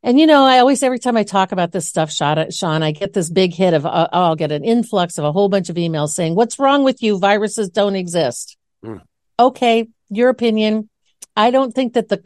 And, 0.04 0.20
you 0.20 0.28
know, 0.28 0.44
I 0.44 0.60
always, 0.60 0.84
every 0.84 1.00
time 1.00 1.16
I 1.16 1.24
talk 1.24 1.54
about 1.54 1.72
this 1.72 1.88
stuff, 1.88 2.12
Sean, 2.12 2.84
I 2.84 2.92
get 2.92 3.14
this 3.14 3.30
big 3.30 3.54
hit 3.54 3.74
of, 3.74 3.86
uh, 3.86 4.10
I'll 4.12 4.36
get 4.36 4.52
an 4.52 4.66
influx 4.66 5.18
of 5.18 5.24
a 5.24 5.32
whole 5.32 5.48
bunch 5.48 5.70
of 5.70 5.78
emails 5.78 6.10
saying, 6.10 6.36
what's 6.36 6.60
wrong 6.60 6.84
with 6.84 7.02
you? 7.02 7.18
Viruses 7.18 7.70
don't 7.70 7.96
exist. 7.96 8.58
Mm. 8.84 9.02
Okay. 9.40 9.88
Your 10.10 10.28
opinion. 10.28 10.90
I 11.38 11.50
don't 11.50 11.72
think 11.72 11.94
that 11.94 12.10
the 12.10 12.18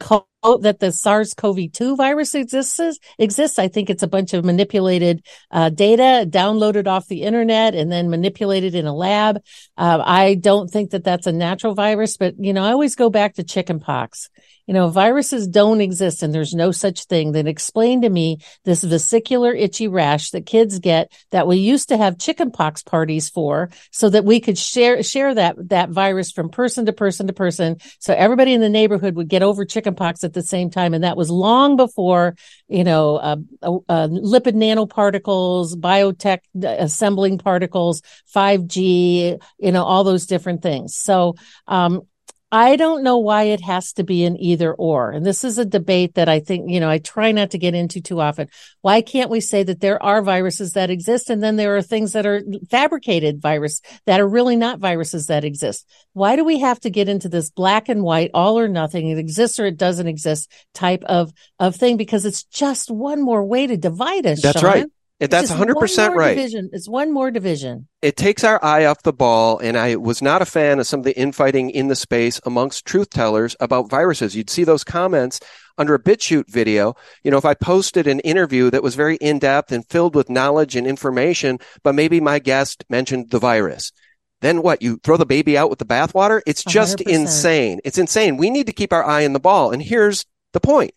that 0.42 0.78
the 0.78 0.92
SARS-CoV-2 0.92 1.96
virus 1.96 2.34
exists 2.34 2.80
exists. 3.18 3.58
I 3.58 3.68
think 3.68 3.90
it's 3.90 4.02
a 4.02 4.08
bunch 4.08 4.34
of 4.34 4.44
manipulated 4.44 5.24
uh, 5.50 5.70
data 5.70 6.26
downloaded 6.28 6.86
off 6.86 7.08
the 7.08 7.22
internet 7.22 7.74
and 7.74 7.90
then 7.90 8.08
manipulated 8.08 8.74
in 8.74 8.86
a 8.86 8.94
lab. 8.94 9.42
Uh, 9.76 10.02
I 10.04 10.34
don't 10.34 10.68
think 10.68 10.90
that 10.90 11.04
that's 11.04 11.26
a 11.26 11.32
natural 11.32 11.74
virus, 11.74 12.16
but 12.16 12.34
you 12.38 12.52
know, 12.52 12.64
I 12.64 12.70
always 12.70 12.94
go 12.94 13.10
back 13.10 13.34
to 13.34 13.42
chickenpox 13.42 14.30
you 14.68 14.74
know, 14.74 14.88
viruses 14.88 15.48
don't 15.48 15.80
exist 15.80 16.22
and 16.22 16.34
there's 16.34 16.52
no 16.52 16.72
such 16.72 17.04
thing, 17.04 17.32
then 17.32 17.46
explain 17.46 18.02
to 18.02 18.10
me 18.10 18.36
this 18.66 18.84
vesicular 18.84 19.50
itchy 19.50 19.88
rash 19.88 20.30
that 20.32 20.44
kids 20.44 20.78
get 20.78 21.10
that 21.30 21.46
we 21.46 21.56
used 21.56 21.88
to 21.88 21.96
have 21.96 22.18
chickenpox 22.18 22.82
parties 22.82 23.30
for 23.30 23.70
so 23.90 24.10
that 24.10 24.26
we 24.26 24.40
could 24.40 24.58
share, 24.58 25.02
share 25.02 25.34
that, 25.34 25.56
that 25.70 25.88
virus 25.88 26.30
from 26.30 26.50
person 26.50 26.84
to 26.84 26.92
person 26.92 27.26
to 27.28 27.32
person. 27.32 27.78
So 27.98 28.12
everybody 28.12 28.52
in 28.52 28.60
the 28.60 28.68
neighborhood 28.68 29.14
would 29.14 29.28
get 29.28 29.42
over 29.42 29.64
chickenpox 29.64 30.22
at 30.22 30.34
the 30.34 30.42
same 30.42 30.68
time. 30.68 30.92
And 30.92 31.02
that 31.02 31.16
was 31.16 31.30
long 31.30 31.76
before, 31.76 32.36
you 32.68 32.84
know, 32.84 33.16
uh, 33.16 33.36
uh, 33.62 33.76
uh 33.88 34.08
lipid 34.08 34.52
nanoparticles, 34.52 35.76
biotech 35.76 36.40
assembling 36.62 37.38
particles, 37.38 38.02
5G, 38.36 39.40
you 39.58 39.72
know, 39.72 39.84
all 39.84 40.04
those 40.04 40.26
different 40.26 40.60
things. 40.60 40.94
So, 40.94 41.36
um, 41.66 42.02
I 42.50 42.76
don't 42.76 43.02
know 43.02 43.18
why 43.18 43.44
it 43.44 43.60
has 43.60 43.92
to 43.94 44.04
be 44.04 44.24
an 44.24 44.38
either 44.40 44.72
or. 44.72 45.10
And 45.10 45.24
this 45.24 45.44
is 45.44 45.58
a 45.58 45.66
debate 45.66 46.14
that 46.14 46.30
I 46.30 46.40
think, 46.40 46.70
you 46.70 46.80
know, 46.80 46.88
I 46.88 46.96
try 46.98 47.30
not 47.30 47.50
to 47.50 47.58
get 47.58 47.74
into 47.74 48.00
too 48.00 48.20
often. 48.20 48.48
Why 48.80 49.02
can't 49.02 49.28
we 49.28 49.40
say 49.40 49.62
that 49.64 49.80
there 49.80 50.02
are 50.02 50.22
viruses 50.22 50.72
that 50.72 50.88
exist 50.88 51.28
and 51.28 51.42
then 51.42 51.56
there 51.56 51.76
are 51.76 51.82
things 51.82 52.14
that 52.14 52.24
are 52.24 52.42
fabricated 52.70 53.42
virus 53.42 53.82
that 54.06 54.20
are 54.20 54.28
really 54.28 54.56
not 54.56 54.78
viruses 54.78 55.26
that 55.26 55.44
exist? 55.44 55.86
Why 56.14 56.36
do 56.36 56.44
we 56.44 56.60
have 56.60 56.80
to 56.80 56.90
get 56.90 57.08
into 57.08 57.28
this 57.28 57.50
black 57.50 57.90
and 57.90 58.02
white, 58.02 58.30
all 58.32 58.58
or 58.58 58.68
nothing, 58.68 59.08
it 59.08 59.18
exists 59.18 59.60
or 59.60 59.66
it 59.66 59.76
doesn't 59.76 60.08
exist 60.08 60.50
type 60.72 61.04
of, 61.04 61.32
of 61.58 61.76
thing? 61.76 61.98
Because 61.98 62.24
it's 62.24 62.44
just 62.44 62.90
one 62.90 63.20
more 63.20 63.44
way 63.44 63.66
to 63.66 63.76
divide 63.76 64.26
us. 64.26 64.40
That's 64.40 64.60
Sean. 64.60 64.70
right. 64.70 64.86
That's 65.20 65.50
100% 65.50 66.14
right. 66.14 66.36
Division. 66.36 66.70
It's 66.72 66.88
one 66.88 67.12
more 67.12 67.30
division. 67.30 67.88
It 68.02 68.16
takes 68.16 68.44
our 68.44 68.64
eye 68.64 68.84
off 68.84 69.02
the 69.02 69.12
ball. 69.12 69.58
And 69.58 69.76
I 69.76 69.96
was 69.96 70.22
not 70.22 70.42
a 70.42 70.46
fan 70.46 70.78
of 70.78 70.86
some 70.86 71.00
of 71.00 71.04
the 71.04 71.18
infighting 71.18 71.70
in 71.70 71.88
the 71.88 71.96
space 71.96 72.40
amongst 72.44 72.86
truth 72.86 73.10
tellers 73.10 73.56
about 73.58 73.90
viruses. 73.90 74.36
You'd 74.36 74.50
see 74.50 74.62
those 74.62 74.84
comments 74.84 75.40
under 75.76 75.94
a 75.94 76.02
BitChute 76.02 76.48
video. 76.48 76.94
You 77.24 77.32
know, 77.32 77.38
if 77.38 77.44
I 77.44 77.54
posted 77.54 78.06
an 78.06 78.20
interview 78.20 78.70
that 78.70 78.82
was 78.82 78.94
very 78.94 79.16
in 79.16 79.40
depth 79.40 79.72
and 79.72 79.84
filled 79.88 80.14
with 80.14 80.30
knowledge 80.30 80.76
and 80.76 80.86
information, 80.86 81.58
but 81.82 81.96
maybe 81.96 82.20
my 82.20 82.38
guest 82.38 82.84
mentioned 82.88 83.30
the 83.30 83.40
virus. 83.40 83.92
Then 84.40 84.62
what? 84.62 84.82
You 84.82 85.00
throw 85.02 85.16
the 85.16 85.26
baby 85.26 85.58
out 85.58 85.68
with 85.68 85.80
the 85.80 85.84
bathwater? 85.84 86.42
It's 86.46 86.62
just 86.62 86.98
100%. 86.98 87.08
insane. 87.08 87.80
It's 87.84 87.98
insane. 87.98 88.36
We 88.36 88.50
need 88.50 88.66
to 88.66 88.72
keep 88.72 88.92
our 88.92 89.04
eye 89.04 89.24
on 89.24 89.32
the 89.32 89.40
ball. 89.40 89.72
And 89.72 89.82
here's 89.82 90.26
the 90.52 90.60
point. 90.60 90.92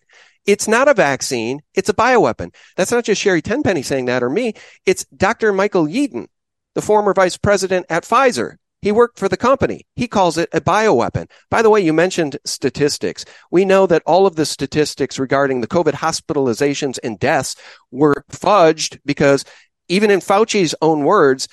It's 0.45 0.67
not 0.67 0.87
a 0.87 0.93
vaccine. 0.93 1.61
It's 1.73 1.89
a 1.89 1.93
bioweapon. 1.93 2.53
That's 2.75 2.91
not 2.91 3.05
just 3.05 3.21
Sherri 3.21 3.41
Tenpenny 3.41 3.83
saying 3.83 4.05
that 4.05 4.23
or 4.23 4.29
me. 4.29 4.53
It's 4.85 5.05
Dr. 5.05 5.53
Michael 5.53 5.85
Yeadon, 5.85 6.27
the 6.75 6.81
former 6.81 7.13
vice 7.13 7.37
president 7.37 7.85
at 7.89 8.03
Pfizer. 8.03 8.55
He 8.81 8.91
worked 8.91 9.19
for 9.19 9.29
the 9.29 9.37
company. 9.37 9.85
He 9.95 10.07
calls 10.07 10.39
it 10.39 10.49
a 10.53 10.59
bioweapon. 10.59 11.29
By 11.51 11.61
the 11.61 11.69
way, 11.69 11.81
you 11.81 11.93
mentioned 11.93 12.39
statistics. 12.45 13.25
We 13.51 13.63
know 13.63 13.85
that 13.85 14.01
all 14.07 14.25
of 14.25 14.35
the 14.35 14.45
statistics 14.45 15.19
regarding 15.19 15.61
the 15.61 15.67
COVID 15.67 15.93
hospitalizations 15.93 16.97
and 17.03 17.19
deaths 17.19 17.55
were 17.91 18.25
fudged 18.31 18.99
because 19.05 19.45
even 19.87 20.09
in 20.09 20.19
Fauci's 20.19 20.73
own 20.81 21.03
words, 21.03 21.47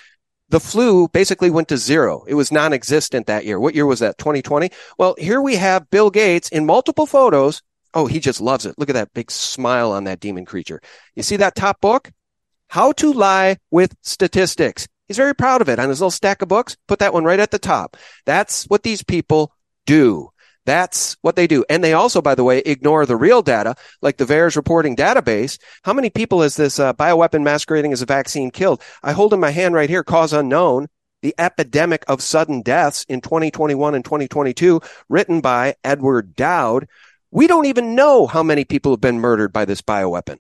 the 0.49 0.61
flu 0.61 1.09
basically 1.09 1.51
went 1.51 1.69
to 1.69 1.77
zero. 1.77 2.25
It 2.27 2.33
was 2.33 2.51
non-existent 2.51 3.27
that 3.27 3.45
year. 3.45 3.61
What 3.61 3.75
year 3.75 3.85
was 3.85 3.99
that? 3.99 4.17
2020? 4.17 4.71
Well, 4.97 5.15
here 5.19 5.43
we 5.43 5.57
have 5.57 5.91
Bill 5.91 6.09
Gates 6.09 6.49
in 6.49 6.65
multiple 6.65 7.05
photos 7.05 7.63
Oh, 7.95 8.07
he 8.07 8.21
just 8.21 8.41
loves 8.41 8.67
it. 8.67 8.75
Look 8.79 8.91
at 8.91 8.95
that 8.95 9.15
big 9.15 9.31
smile 9.31 9.93
on 9.93 10.05
that 10.05 10.21
demon 10.21 10.45
creature. 10.45 10.81
You 11.15 11.23
see 11.23 11.37
that 11.37 11.55
top 11.55 11.81
book? 11.81 12.11
How 12.69 12.93
to 12.93 13.13
Lie 13.13 13.57
with 13.71 13.97
Statistics. 14.03 14.87
He's 15.07 15.17
very 15.17 15.35
proud 15.35 15.63
of 15.63 15.71
it 15.71 15.79
on 15.79 15.89
his 15.89 16.01
little 16.01 16.11
stack 16.11 16.43
of 16.43 16.49
books. 16.49 16.77
Put 16.87 16.99
that 16.99 17.15
one 17.15 17.25
right 17.25 17.41
at 17.41 17.51
the 17.51 17.59
top. 17.59 17.97
That's 18.27 18.65
what 18.65 18.83
these 18.83 19.03
people 19.03 19.53
do. 19.87 20.31
That's 20.67 21.17
what 21.23 21.35
they 21.35 21.47
do. 21.47 21.65
And 21.71 21.83
they 21.83 21.95
also, 21.95 22.21
by 22.21 22.35
the 22.35 22.45
way, 22.45 22.59
ignore 22.59 23.07
the 23.07 23.17
real 23.17 23.41
data, 23.41 23.75
like 24.03 24.19
the 24.19 24.27
VAERS 24.27 24.55
reporting 24.55 24.97
database. 24.97 25.59
How 25.83 25.95
many 25.95 26.11
people 26.11 26.43
has 26.43 26.57
this 26.57 26.79
uh, 26.79 26.93
bioweapon 26.93 27.43
masquerading 27.43 27.95
as 27.95 28.03
a 28.03 28.07
vaccine 28.07 28.51
killed? 28.51 28.83
I 29.03 29.13
hold 29.13 29.33
in 29.33 29.41
my 29.41 29.51
hand 29.51 29.75
right 29.75 29.89
here, 29.89 30.05
cause 30.05 30.35
unknown, 30.35 30.89
the 31.23 31.35
epidemic 31.39 32.05
of 32.07 32.21
sudden 32.21 32.61
deaths 32.61 33.07
in 33.09 33.23
2021 33.23 33.95
and 33.95 34.05
2022, 34.05 34.83
written 35.09 35.41
by 35.41 35.75
Edward 35.83 36.37
Dowd. 36.37 36.87
We 37.31 37.47
don't 37.47 37.67
even 37.67 37.95
know 37.95 38.27
how 38.27 38.43
many 38.43 38.65
people 38.65 38.93
have 38.93 39.01
been 39.01 39.21
murdered 39.21 39.53
by 39.53 39.65
this 39.65 39.83
bioweapon. 39.83 40.39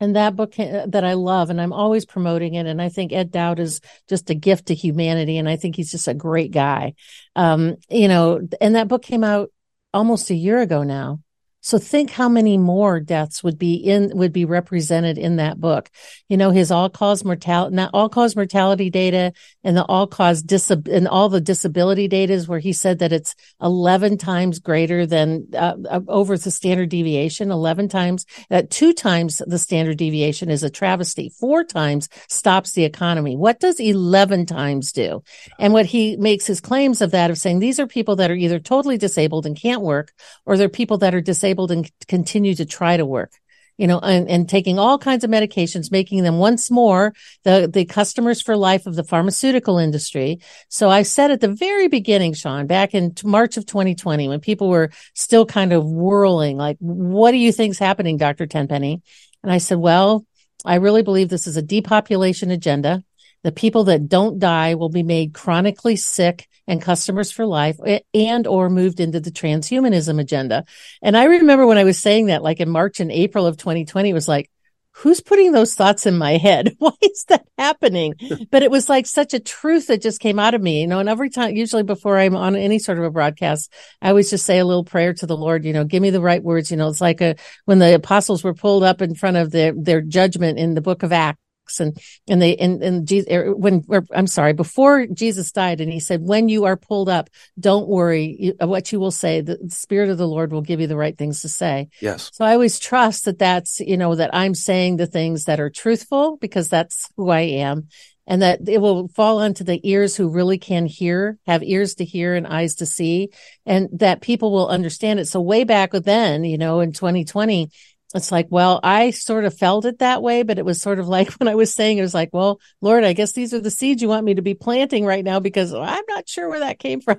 And 0.00 0.14
that 0.14 0.36
book 0.36 0.54
that 0.56 1.02
I 1.02 1.14
love, 1.14 1.50
and 1.50 1.60
I'm 1.60 1.72
always 1.72 2.06
promoting 2.06 2.54
it. 2.54 2.66
And 2.66 2.80
I 2.80 2.88
think 2.88 3.12
Ed 3.12 3.32
Dowd 3.32 3.58
is 3.58 3.80
just 4.08 4.30
a 4.30 4.34
gift 4.34 4.66
to 4.66 4.74
humanity. 4.74 5.38
And 5.38 5.48
I 5.48 5.56
think 5.56 5.74
he's 5.74 5.90
just 5.90 6.06
a 6.06 6.14
great 6.14 6.52
guy. 6.52 6.94
Um, 7.34 7.76
you 7.90 8.06
know, 8.06 8.40
and 8.60 8.76
that 8.76 8.86
book 8.86 9.02
came 9.02 9.24
out 9.24 9.50
almost 9.92 10.30
a 10.30 10.36
year 10.36 10.60
ago 10.60 10.84
now. 10.84 11.20
So 11.68 11.76
think 11.76 12.08
how 12.08 12.30
many 12.30 12.56
more 12.56 12.98
deaths 12.98 13.44
would 13.44 13.58
be 13.58 13.74
in, 13.74 14.10
would 14.14 14.32
be 14.32 14.46
represented 14.46 15.18
in 15.18 15.36
that 15.36 15.60
book. 15.60 15.90
You 16.26 16.38
know, 16.38 16.50
his 16.50 16.70
all 16.70 16.88
cause 16.88 17.26
mortality, 17.26 17.76
not 17.76 17.90
all 17.92 18.08
cause 18.08 18.34
mortality 18.34 18.88
data 18.88 19.34
and 19.62 19.76
the 19.76 19.84
all 19.84 20.06
cause 20.06 20.42
disab, 20.42 20.88
and 20.88 21.06
all 21.06 21.28
the 21.28 21.42
disability 21.42 22.08
data 22.08 22.32
is 22.32 22.48
where 22.48 22.58
he 22.58 22.72
said 22.72 23.00
that 23.00 23.12
it's 23.12 23.34
11 23.60 24.16
times 24.16 24.60
greater 24.60 25.04
than, 25.04 25.46
uh, 25.52 25.74
uh 25.90 26.00
over 26.08 26.38
the 26.38 26.50
standard 26.50 26.88
deviation, 26.88 27.50
11 27.50 27.90
times, 27.90 28.24
that 28.48 28.64
uh, 28.64 28.66
two 28.70 28.94
times 28.94 29.42
the 29.46 29.58
standard 29.58 29.98
deviation 29.98 30.48
is 30.48 30.62
a 30.62 30.70
travesty. 30.70 31.28
Four 31.38 31.64
times 31.64 32.08
stops 32.28 32.72
the 32.72 32.84
economy. 32.84 33.36
What 33.36 33.60
does 33.60 33.78
11 33.78 34.46
times 34.46 34.90
do? 34.90 35.22
And 35.58 35.74
what 35.74 35.84
he 35.84 36.16
makes 36.16 36.46
his 36.46 36.62
claims 36.62 37.02
of 37.02 37.10
that 37.10 37.30
of 37.30 37.36
saying 37.36 37.58
these 37.58 37.78
are 37.78 37.86
people 37.86 38.16
that 38.16 38.30
are 38.30 38.34
either 38.34 38.58
totally 38.58 38.96
disabled 38.96 39.44
and 39.44 39.54
can't 39.54 39.82
work 39.82 40.14
or 40.46 40.56
they're 40.56 40.70
people 40.70 40.96
that 40.98 41.14
are 41.14 41.20
disabled 41.20 41.57
and 41.66 41.90
continue 42.06 42.54
to 42.54 42.64
try 42.64 42.96
to 42.96 43.04
work 43.04 43.32
you 43.78 43.86
know, 43.86 44.00
and, 44.00 44.28
and, 44.28 44.48
taking 44.48 44.78
all 44.78 44.98
kinds 44.98 45.22
of 45.22 45.30
medications, 45.30 45.92
making 45.92 46.24
them 46.24 46.38
once 46.38 46.68
more 46.68 47.14
the, 47.44 47.70
the 47.72 47.84
customers 47.84 48.42
for 48.42 48.56
life 48.56 48.86
of 48.86 48.96
the 48.96 49.04
pharmaceutical 49.04 49.78
industry. 49.78 50.40
So 50.68 50.90
I 50.90 51.02
said 51.02 51.30
at 51.30 51.40
the 51.40 51.54
very 51.54 51.86
beginning, 51.86 52.34
Sean, 52.34 52.66
back 52.66 52.92
in 52.92 53.14
March 53.22 53.56
of 53.56 53.66
2020, 53.66 54.26
when 54.26 54.40
people 54.40 54.68
were 54.68 54.90
still 55.14 55.46
kind 55.46 55.72
of 55.72 55.86
whirling, 55.86 56.56
like, 56.56 56.76
what 56.80 57.30
do 57.30 57.36
you 57.36 57.52
think's 57.52 57.78
happening, 57.78 58.16
Dr. 58.16 58.46
Tenpenny? 58.46 59.00
And 59.44 59.52
I 59.52 59.58
said, 59.58 59.78
well, 59.78 60.26
I 60.64 60.76
really 60.76 61.02
believe 61.02 61.28
this 61.28 61.46
is 61.46 61.56
a 61.56 61.62
depopulation 61.62 62.50
agenda. 62.50 63.04
The 63.44 63.52
people 63.52 63.84
that 63.84 64.08
don't 64.08 64.40
die 64.40 64.74
will 64.74 64.88
be 64.88 65.04
made 65.04 65.34
chronically 65.34 65.94
sick 65.94 66.48
and 66.68 66.82
customers 66.82 67.32
for 67.32 67.46
life 67.46 67.80
eh, 67.84 68.00
and 68.14 68.46
or 68.46 68.70
moved 68.70 69.00
into 69.00 69.18
the 69.18 69.32
transhumanism 69.32 70.20
agenda. 70.20 70.64
And 71.02 71.16
I 71.16 71.24
remember 71.24 71.66
when 71.66 71.78
I 71.78 71.84
was 71.84 71.98
saying 71.98 72.26
that 72.26 72.42
like 72.42 72.60
in 72.60 72.68
March 72.68 73.00
and 73.00 73.10
April 73.10 73.46
of 73.46 73.56
2020, 73.56 74.10
it 74.10 74.12
was 74.12 74.28
like, 74.28 74.50
who's 74.92 75.20
putting 75.20 75.52
those 75.52 75.74
thoughts 75.74 76.06
in 76.06 76.18
my 76.18 76.36
head? 76.36 76.74
Why 76.78 76.90
is 77.02 77.24
that 77.28 77.46
happening? 77.56 78.14
but 78.50 78.62
it 78.62 78.70
was 78.70 78.88
like 78.88 79.06
such 79.06 79.32
a 79.32 79.40
truth 79.40 79.86
that 79.86 80.02
just 80.02 80.20
came 80.20 80.38
out 80.38 80.54
of 80.54 80.60
me, 80.60 80.82
you 80.82 80.86
know, 80.86 80.98
and 80.98 81.08
every 81.08 81.30
time, 81.30 81.56
usually 81.56 81.84
before 81.84 82.18
I'm 82.18 82.36
on 82.36 82.54
any 82.54 82.78
sort 82.78 82.98
of 82.98 83.04
a 83.04 83.10
broadcast, 83.10 83.72
I 84.02 84.10
always 84.10 84.30
just 84.30 84.44
say 84.44 84.58
a 84.58 84.64
little 84.64 84.84
prayer 84.84 85.14
to 85.14 85.26
the 85.26 85.36
Lord, 85.36 85.64
you 85.64 85.72
know, 85.72 85.84
give 85.84 86.02
me 86.02 86.10
the 86.10 86.20
right 86.20 86.42
words. 86.42 86.70
You 86.70 86.76
know, 86.76 86.88
it's 86.88 87.00
like 87.00 87.20
a, 87.20 87.36
when 87.64 87.78
the 87.78 87.94
apostles 87.94 88.44
were 88.44 88.54
pulled 88.54 88.82
up 88.82 89.00
in 89.00 89.14
front 89.14 89.38
of 89.38 89.52
their, 89.52 89.72
their 89.72 90.02
judgment 90.02 90.58
in 90.58 90.74
the 90.74 90.80
book 90.80 91.02
of 91.02 91.12
Acts 91.12 91.40
and, 91.80 91.96
and 92.28 92.40
they, 92.40 92.56
and, 92.56 92.82
and 92.82 93.06
Jesus, 93.06 93.30
er, 93.30 93.54
when, 93.54 93.84
or, 93.88 94.04
I'm 94.12 94.26
sorry, 94.26 94.52
before 94.52 95.06
Jesus 95.06 95.52
died 95.52 95.80
and 95.80 95.92
he 95.92 96.00
said, 96.00 96.22
when 96.22 96.48
you 96.48 96.64
are 96.64 96.76
pulled 96.76 97.08
up, 97.08 97.28
don't 97.58 97.88
worry 97.88 98.54
what 98.60 98.92
you 98.92 99.00
will 99.00 99.10
say. 99.10 99.40
The 99.40 99.58
spirit 99.68 100.10
of 100.10 100.18
the 100.18 100.28
Lord 100.28 100.52
will 100.52 100.62
give 100.62 100.80
you 100.80 100.86
the 100.86 100.96
right 100.96 101.16
things 101.16 101.42
to 101.42 101.48
say. 101.48 101.88
Yes. 102.00 102.30
So 102.32 102.44
I 102.44 102.52
always 102.54 102.78
trust 102.78 103.26
that 103.26 103.38
that's, 103.38 103.80
you 103.80 103.96
know, 103.96 104.14
that 104.14 104.34
I'm 104.34 104.54
saying 104.54 104.96
the 104.96 105.06
things 105.06 105.44
that 105.44 105.60
are 105.60 105.70
truthful 105.70 106.36
because 106.38 106.68
that's 106.68 107.10
who 107.16 107.30
I 107.30 107.40
am 107.40 107.88
and 108.28 108.42
that 108.42 108.68
it 108.68 108.80
will 108.80 109.08
fall 109.08 109.38
onto 109.38 109.64
the 109.64 109.80
ears 109.88 110.14
who 110.14 110.28
really 110.28 110.58
can 110.58 110.84
hear, 110.84 111.38
have 111.46 111.62
ears 111.62 111.94
to 111.94 112.04
hear 112.04 112.34
and 112.34 112.46
eyes 112.46 112.76
to 112.76 112.86
see, 112.86 113.30
and 113.64 113.88
that 113.94 114.20
people 114.20 114.52
will 114.52 114.68
understand 114.68 115.18
it. 115.18 115.26
So 115.26 115.40
way 115.40 115.64
back 115.64 115.92
then, 115.92 116.44
you 116.44 116.58
know, 116.58 116.80
in 116.80 116.92
2020, 116.92 117.70
it's 118.14 118.32
like, 118.32 118.46
well, 118.50 118.80
I 118.82 119.10
sort 119.10 119.44
of 119.44 119.56
felt 119.56 119.84
it 119.84 119.98
that 119.98 120.22
way, 120.22 120.42
but 120.42 120.58
it 120.58 120.64
was 120.64 120.80
sort 120.80 120.98
of 120.98 121.08
like 121.08 121.30
when 121.40 121.48
I 121.48 121.54
was 121.54 121.74
saying, 121.74 121.98
it 121.98 122.02
was 122.02 122.14
like, 122.14 122.30
well, 122.32 122.60
Lord, 122.80 123.04
I 123.04 123.12
guess 123.12 123.32
these 123.32 123.52
are 123.52 123.60
the 123.60 123.70
seeds 123.70 124.02
you 124.02 124.08
want 124.08 124.24
me 124.24 124.34
to 124.34 124.42
be 124.42 124.54
planting 124.54 125.04
right 125.04 125.24
now 125.24 125.40
because 125.40 125.74
I'm 125.74 126.04
not 126.08 126.28
sure 126.28 126.48
where 126.48 126.60
that 126.60 126.78
came 126.78 127.00
from. 127.02 127.18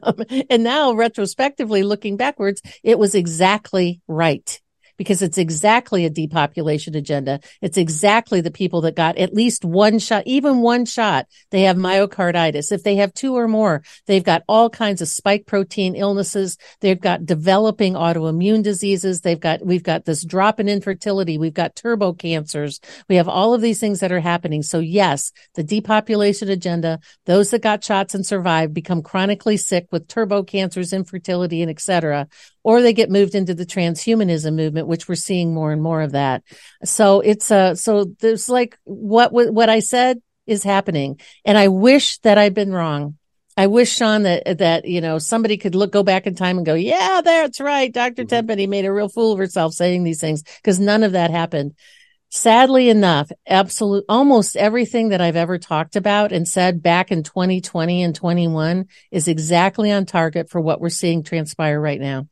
And 0.49 0.63
now 0.63 0.93
retrospectively 0.93 1.84
looking 1.84 2.17
backwards, 2.17 2.62
it 2.84 2.97
was 2.97 3.15
exactly 3.15 4.02
right 4.08 4.60
because 5.00 5.22
it's 5.22 5.38
exactly 5.38 6.04
a 6.04 6.10
depopulation 6.10 6.94
agenda. 6.94 7.40
It's 7.62 7.78
exactly 7.78 8.42
the 8.42 8.52
people 8.52 8.82
that 8.82 8.98
got 8.98 9.18
at 9.18 9.34
least 9.34 9.64
one 9.64 9.98
shot, 9.98 10.24
even 10.26 10.60
one 10.60 10.84
shot. 10.84 11.28
They 11.52 11.62
have 11.62 11.78
myocarditis. 11.78 12.74
If 12.74 12.84
they 12.84 12.98
have 12.98 13.14
two 13.14 13.38
or 13.38 13.48
more, 13.48 13.82
they've 14.08 14.24
got 14.24 14.44
all 14.50 14.70
kinds 14.70 15.02
of 15.02 15.08
spike 15.08 15.46
protein 15.46 15.96
illnesses. 15.96 16.58
They've 16.82 17.00
got 17.00 17.26
developing 17.26 17.94
autoimmune 17.94 18.62
diseases. 18.62 19.22
They've 19.22 19.40
got, 19.40 19.66
we've 19.66 19.84
got 19.84 20.04
this 20.04 20.26
drop 20.26 20.60
in 20.60 20.68
infertility. 20.68 21.38
We've 21.38 21.54
got 21.54 21.78
turbo 21.78 22.12
cancers. 22.12 22.82
We 23.08 23.16
have 23.16 23.30
all 23.30 23.54
of 23.54 23.62
these 23.62 23.80
things 23.80 24.02
that 24.02 24.12
are 24.12 24.20
happening. 24.20 24.64
So 24.64 24.80
yes, 24.80 25.32
the 25.56 25.64
depopulation 25.64 26.50
agenda, 26.50 27.00
those 27.26 27.52
that 27.52 27.62
got 27.62 27.86
shots 27.86 28.16
and 28.16 28.26
survived 28.26 28.74
become 28.74 29.02
chronically 29.02 29.56
sick 29.56 29.88
with 29.94 30.10
turbo 30.10 30.44
cancers, 30.44 30.92
infertility, 30.92 31.62
and 31.62 31.72
et 31.72 31.80
cetera 31.80 32.28
or 32.63 32.82
they 32.82 32.93
get 32.93 33.10
moved 33.10 33.36
into 33.36 33.54
the 33.54 33.65
transhumanism 33.65 34.54
movement, 34.56 34.88
which 34.88 35.08
we're 35.08 35.15
seeing 35.15 35.54
more 35.54 35.72
and 35.72 35.82
more 35.82 36.02
of 36.02 36.12
that. 36.12 36.43
So 36.84 37.22
it's 37.22 37.52
uh 37.52 37.76
so 37.76 38.06
there's 38.19 38.50
like 38.50 38.78
what 38.84 39.32
what 39.32 39.69
I 39.69 39.80
said 39.80 40.22
is 40.45 40.63
happening, 40.63 41.19
and 41.45 41.58
I 41.58 41.67
wish 41.67 42.17
that 42.19 42.38
I'd 42.38 42.54
been 42.54 42.74
wrong. 42.74 43.17
I 43.56 43.67
wish 43.67 43.93
Sean 43.93 44.24
that 44.24 44.60
that 44.60 44.86
you 44.86 45.02
know 45.02 45.19
somebody 45.19 45.58
could 45.58 45.76
look 45.76 45.91
go 45.91 46.04
back 46.04 46.28
in 46.28 46.36
time 46.36 46.58
and 46.58 46.65
go, 46.65 46.76
yeah, 46.76 47.22
that's 47.24 47.60
right, 47.60 47.91
Doctor 47.91 48.24
mm-hmm. 48.24 48.30
Tenpenny 48.30 48.67
made 48.67 48.86
a 48.86 48.93
real 48.93 49.10
fool 49.10 49.34
of 49.34 49.39
herself 49.39 49.74
saying 49.74 50.04
these 50.04 50.22
things 50.22 50.43
because 50.43 50.80
none 50.80 51.04
of 51.04 51.13
that 51.13 51.32
happened. 51.32 51.76
Sadly 52.32 52.89
enough, 52.89 53.32
absolute 53.48 54.06
almost 54.08 54.56
everything 54.56 55.10
that 55.10 55.19
I've 55.19 55.36
ever 55.36 55.58
talked 55.58 55.95
about 55.95 56.32
and 56.32 56.48
said 56.48 56.84
back 56.84 57.12
in 57.12 57.24
2020 57.24 58.04
and 58.04 58.13
21 58.13 58.86
is 59.10 59.28
exactly 59.28 59.91
on 59.91 60.06
target 60.06 60.48
for 60.48 60.62
what 60.62 60.80
we're 60.80 60.89
seeing 60.89 61.24
transpire 61.24 61.82
right 61.82 62.00
now. 62.00 62.28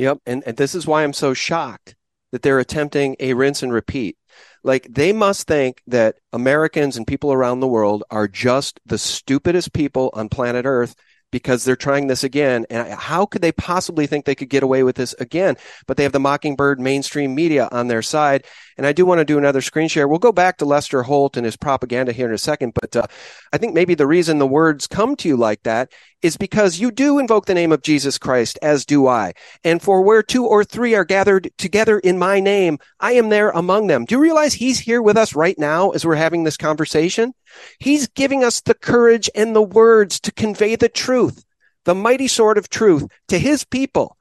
Yep. 0.00 0.20
And, 0.24 0.42
and 0.46 0.56
this 0.56 0.74
is 0.74 0.86
why 0.86 1.04
I'm 1.04 1.12
so 1.12 1.34
shocked 1.34 1.94
that 2.32 2.40
they're 2.40 2.58
attempting 2.58 3.16
a 3.20 3.34
rinse 3.34 3.62
and 3.62 3.70
repeat. 3.70 4.16
Like 4.64 4.86
they 4.88 5.12
must 5.12 5.46
think 5.46 5.82
that 5.88 6.16
Americans 6.32 6.96
and 6.96 7.06
people 7.06 7.34
around 7.34 7.60
the 7.60 7.68
world 7.68 8.02
are 8.10 8.26
just 8.26 8.80
the 8.86 8.96
stupidest 8.96 9.74
people 9.74 10.08
on 10.14 10.30
planet 10.30 10.64
Earth 10.64 10.94
because 11.30 11.64
they're 11.64 11.76
trying 11.76 12.06
this 12.06 12.24
again. 12.24 12.64
And 12.70 12.88
how 12.94 13.26
could 13.26 13.42
they 13.42 13.52
possibly 13.52 14.06
think 14.06 14.24
they 14.24 14.34
could 14.34 14.48
get 14.48 14.62
away 14.62 14.84
with 14.84 14.96
this 14.96 15.14
again? 15.20 15.56
But 15.86 15.98
they 15.98 16.04
have 16.04 16.12
the 16.12 16.18
Mockingbird 16.18 16.80
mainstream 16.80 17.34
media 17.34 17.68
on 17.70 17.88
their 17.88 18.02
side. 18.02 18.46
And 18.80 18.86
I 18.86 18.92
do 18.92 19.04
want 19.04 19.18
to 19.18 19.26
do 19.26 19.36
another 19.36 19.60
screen 19.60 19.88
share. 19.88 20.08
We'll 20.08 20.18
go 20.18 20.32
back 20.32 20.56
to 20.56 20.64
Lester 20.64 21.02
Holt 21.02 21.36
and 21.36 21.44
his 21.44 21.54
propaganda 21.54 22.12
here 22.12 22.26
in 22.26 22.32
a 22.32 22.38
second. 22.38 22.72
But 22.72 22.96
uh, 22.96 23.06
I 23.52 23.58
think 23.58 23.74
maybe 23.74 23.94
the 23.94 24.06
reason 24.06 24.38
the 24.38 24.46
words 24.46 24.86
come 24.86 25.16
to 25.16 25.28
you 25.28 25.36
like 25.36 25.64
that 25.64 25.92
is 26.22 26.38
because 26.38 26.80
you 26.80 26.90
do 26.90 27.18
invoke 27.18 27.44
the 27.44 27.52
name 27.52 27.72
of 27.72 27.82
Jesus 27.82 28.16
Christ, 28.16 28.58
as 28.62 28.86
do 28.86 29.06
I. 29.06 29.34
And 29.64 29.82
for 29.82 30.00
where 30.00 30.22
two 30.22 30.46
or 30.46 30.64
three 30.64 30.94
are 30.94 31.04
gathered 31.04 31.50
together 31.58 31.98
in 31.98 32.18
my 32.18 32.40
name, 32.40 32.78
I 33.00 33.12
am 33.12 33.28
there 33.28 33.50
among 33.50 33.88
them. 33.88 34.06
Do 34.06 34.14
you 34.14 34.18
realize 34.22 34.54
he's 34.54 34.80
here 34.80 35.02
with 35.02 35.18
us 35.18 35.34
right 35.34 35.58
now 35.58 35.90
as 35.90 36.06
we're 36.06 36.14
having 36.14 36.44
this 36.44 36.56
conversation? 36.56 37.34
He's 37.80 38.08
giving 38.08 38.42
us 38.42 38.62
the 38.62 38.72
courage 38.72 39.28
and 39.34 39.54
the 39.54 39.60
words 39.60 40.18
to 40.20 40.32
convey 40.32 40.74
the 40.76 40.88
truth, 40.88 41.44
the 41.84 41.94
mighty 41.94 42.28
sword 42.28 42.56
of 42.56 42.70
truth 42.70 43.06
to 43.28 43.38
his 43.38 43.62
people 43.62 44.16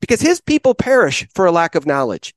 because 0.00 0.20
his 0.20 0.42
people 0.42 0.74
perish 0.74 1.26
for 1.34 1.46
a 1.46 1.52
lack 1.52 1.74
of 1.74 1.86
knowledge. 1.86 2.34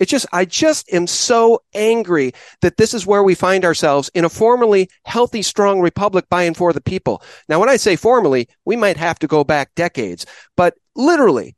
It's 0.00 0.10
just, 0.10 0.26
I 0.32 0.44
just 0.44 0.92
am 0.92 1.06
so 1.06 1.62
angry 1.72 2.32
that 2.62 2.76
this 2.76 2.94
is 2.94 3.06
where 3.06 3.22
we 3.22 3.34
find 3.34 3.64
ourselves 3.64 4.10
in 4.14 4.24
a 4.24 4.28
formerly 4.28 4.88
healthy, 5.04 5.42
strong 5.42 5.80
republic 5.80 6.26
by 6.28 6.42
and 6.42 6.56
for 6.56 6.72
the 6.72 6.80
people. 6.80 7.22
Now, 7.48 7.60
when 7.60 7.68
I 7.68 7.76
say 7.76 7.94
formally, 7.94 8.48
we 8.64 8.76
might 8.76 8.96
have 8.96 9.18
to 9.20 9.28
go 9.28 9.44
back 9.44 9.74
decades, 9.76 10.26
but 10.56 10.74
literally, 10.96 11.54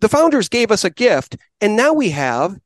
the 0.00 0.08
founders 0.08 0.48
gave 0.48 0.70
us 0.70 0.84
a 0.84 0.90
gift, 0.90 1.36
and 1.60 1.76
now 1.76 1.92
we 1.92 2.10
have 2.10 2.58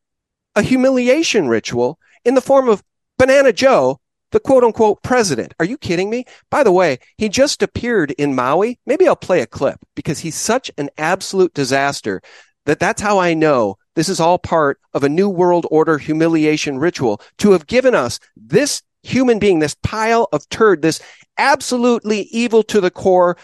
a 0.54 0.62
humiliation 0.62 1.48
ritual 1.48 1.98
in 2.24 2.34
the 2.34 2.40
form 2.40 2.68
of 2.68 2.82
Banana 3.18 3.52
Joe, 3.52 4.00
the 4.32 4.40
quote 4.40 4.64
unquote 4.64 5.02
president. 5.02 5.54
Are 5.58 5.64
you 5.64 5.78
kidding 5.78 6.10
me? 6.10 6.24
By 6.50 6.62
the 6.62 6.72
way, 6.72 6.98
he 7.16 7.28
just 7.28 7.62
appeared 7.62 8.10
in 8.12 8.34
Maui. 8.34 8.78
Maybe 8.86 9.06
I'll 9.06 9.16
play 9.16 9.40
a 9.40 9.46
clip 9.46 9.78
because 9.94 10.18
he's 10.18 10.34
such 10.34 10.70
an 10.76 10.90
absolute 10.98 11.54
disaster 11.54 12.20
that 12.66 12.80
that's 12.80 13.00
how 13.00 13.18
I 13.18 13.34
know 13.34 13.76
this 13.96 14.08
is 14.08 14.20
all 14.20 14.38
part 14.38 14.78
of 14.94 15.02
a 15.02 15.08
new 15.08 15.28
world 15.28 15.66
order 15.70 15.98
humiliation 15.98 16.78
ritual 16.78 17.20
to 17.38 17.50
have 17.50 17.66
given 17.66 17.94
us 17.94 18.20
this 18.36 18.82
human 19.02 19.38
being, 19.38 19.58
this 19.58 19.74
pile 19.82 20.28
of 20.32 20.48
turd, 20.50 20.82
this 20.82 21.00
absolutely 21.38 22.22
evil 22.30 22.62
to 22.62 22.80
the 22.80 22.90
core. 22.90 23.36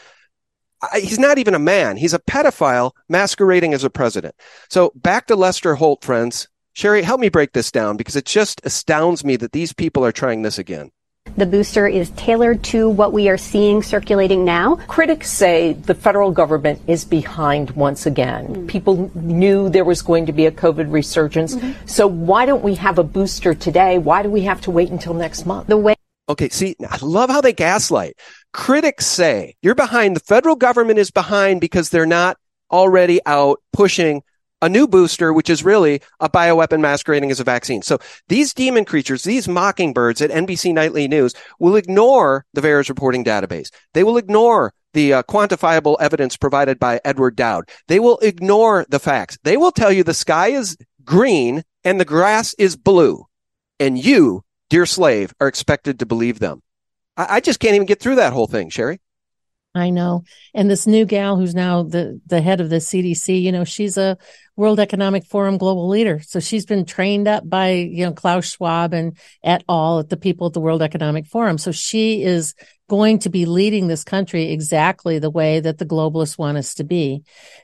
He's 0.94 1.18
not 1.18 1.38
even 1.38 1.54
a 1.54 1.58
man. 1.58 1.96
He's 1.96 2.14
a 2.14 2.18
pedophile 2.18 2.92
masquerading 3.08 3.72
as 3.72 3.82
a 3.82 3.90
president. 3.90 4.34
So 4.68 4.92
back 4.94 5.26
to 5.26 5.36
Lester 5.36 5.74
Holt, 5.74 6.04
friends. 6.04 6.48
Sherri, 6.74 7.02
help 7.02 7.20
me 7.20 7.28
break 7.28 7.52
this 7.52 7.70
down 7.70 7.96
because 7.96 8.16
it 8.16 8.24
just 8.24 8.60
astounds 8.64 9.24
me 9.24 9.36
that 9.36 9.52
these 9.52 9.72
people 9.72 10.04
are 10.04 10.12
trying 10.12 10.42
this 10.42 10.58
again. 10.58 10.90
The 11.37 11.46
booster 11.46 11.87
is 11.87 12.11
tailored 12.11 12.62
to 12.64 12.90
what 12.90 13.12
we 13.12 13.28
are 13.30 13.38
seeing 13.38 13.82
circulating 13.82 14.44
now. 14.44 14.76
Critics 14.87 15.30
say 15.30 15.72
the 15.72 15.94
federal 15.94 16.30
government 16.30 16.82
is 16.87 17.06
behind 17.06 17.70
once 17.70 18.04
again. 18.04 18.48
Mm-hmm. 18.48 18.66
People 18.66 19.11
knew 19.14 19.70
there 19.70 19.85
was 19.85 20.02
going 20.02 20.26
to 20.26 20.32
be 20.32 20.44
a 20.44 20.52
COVID 20.52 20.92
resurgence. 20.92 21.54
Mm-hmm. 21.54 21.87
So 21.87 22.06
why 22.06 22.44
don't 22.44 22.62
we 22.62 22.74
have 22.74 22.98
a 22.98 23.02
booster 23.02 23.54
today? 23.54 23.96
Why 23.96 24.22
do 24.22 24.30
we 24.30 24.42
have 24.42 24.61
to 24.62 24.70
wait 24.70 24.90
until 24.90 25.14
next 25.14 25.46
month? 25.46 25.68
The 25.68 25.78
way 25.78 25.94
Okay, 26.28 26.50
see, 26.50 26.76
I 26.88 26.98
love 27.02 27.30
how 27.30 27.40
they 27.40 27.52
gaslight. 27.52 28.14
Critics 28.52 29.06
say 29.06 29.56
you're 29.62 29.74
behind, 29.74 30.14
the 30.14 30.20
federal 30.20 30.54
government 30.54 30.98
is 30.98 31.11
behind 31.11 31.61
because 31.61 31.90
they're 31.90 32.06
not 32.06 32.37
already 32.70 33.20
out 33.26 33.61
pushing 33.72 34.22
a 34.62 34.68
new 34.68 34.87
booster, 34.87 35.33
which 35.33 35.51
is 35.51 35.64
really 35.64 36.01
a 36.20 36.31
bioweapon 36.31 36.81
masquerading 36.81 37.31
as 37.31 37.40
a 37.40 37.44
vaccine. 37.44 37.83
So 37.83 37.98
these 38.29 38.55
demon 38.55 38.85
creatures, 38.85 39.25
these 39.25 39.48
mockingbirds 39.48 40.22
at 40.22 40.31
NBC 40.31 40.72
Nightly 40.72 41.09
News 41.09 41.35
will 41.59 41.77
ignore 41.77 42.46
the 42.55 42.62
VAERS 42.62 42.88
reporting 42.88 43.25
database. 43.25 43.70
They 43.92 44.05
will 44.05 44.16
ignore 44.16 44.72
the 44.94 45.14
uh, 45.14 45.22
quantifiable 45.25 45.96
evidence 46.01 46.37
provided 46.37 46.79
by 46.79 47.01
Edward 47.05 47.35
Dowd. 47.37 47.68
They 47.88 47.98
will 47.98 48.18
ignore 48.18 48.87
the 48.88 49.01
facts. 49.01 49.37
They 49.42 49.57
will 49.57 49.72
tell 49.72 49.92
you 49.92 50.05
the 50.05 50.14
sky 50.14 50.48
is 50.48 50.77
green 51.05 51.64
and 51.83 51.98
the 51.98 52.05
grass 52.05 52.55
is 52.55 52.77
blue. 52.77 53.27
And 53.81 54.03
you, 54.03 54.44
dear 54.70 54.87
slave, 54.87 55.35
are 55.40 55.48
expected 55.48 55.98
to 55.98 56.07
believe 56.07 56.38
them. 56.38 56.62
I, 57.16 57.37
I 57.37 57.40
just 57.40 57.59
can't 57.59 57.75
even 57.75 57.87
get 57.87 58.01
through 58.01 58.16
that 58.16 58.33
whole 58.33 58.46
thing, 58.46 58.70
Sherri. 58.70 59.01
I 59.74 59.88
know. 59.90 60.24
And 60.52 60.70
this 60.70 60.87
new 60.87 61.06
gal 61.06 61.37
who's 61.37 61.54
now 61.54 61.82
the, 61.82 62.20
the 62.26 62.42
head 62.42 62.61
of 62.61 62.68
the 62.68 62.76
CDC, 62.76 63.40
you 63.40 63.52
know, 63.52 63.64
she's 63.64 63.96
a 63.96 64.18
World 64.54 64.78
Economic 64.78 65.24
Forum 65.24 65.56
global 65.56 65.88
leader. 65.88 66.20
So 66.20 66.40
she's 66.40 66.66
been 66.66 66.85
trained 66.85 67.26
up 67.26 67.48
by, 67.48 67.70
you 67.70 68.04
know, 68.04 68.12
Klaus 68.12 68.44
Schwab 68.44 68.92
and 68.92 69.16
et 69.42 69.64
al. 69.70 70.00
At 70.00 70.11
the 70.11 70.18
people 70.18 70.46
at 70.46 70.52
the 70.52 70.61
World 70.61 70.82
Economic 70.82 71.26
Forum. 71.26 71.56
So 71.56 71.72
she 71.72 72.22
is 72.22 72.54
going 72.90 73.20
to 73.20 73.30
be 73.30 73.46
leading 73.46 73.87
this 73.87 74.04
country 74.04 74.50
exactly 74.50 75.18
the 75.18 75.30
way 75.30 75.61
that 75.61 75.78
the 75.78 75.87
globalists 75.87 76.37
want 76.37 76.58
us 76.58 76.74
to 76.74 76.85
be. 76.85 77.22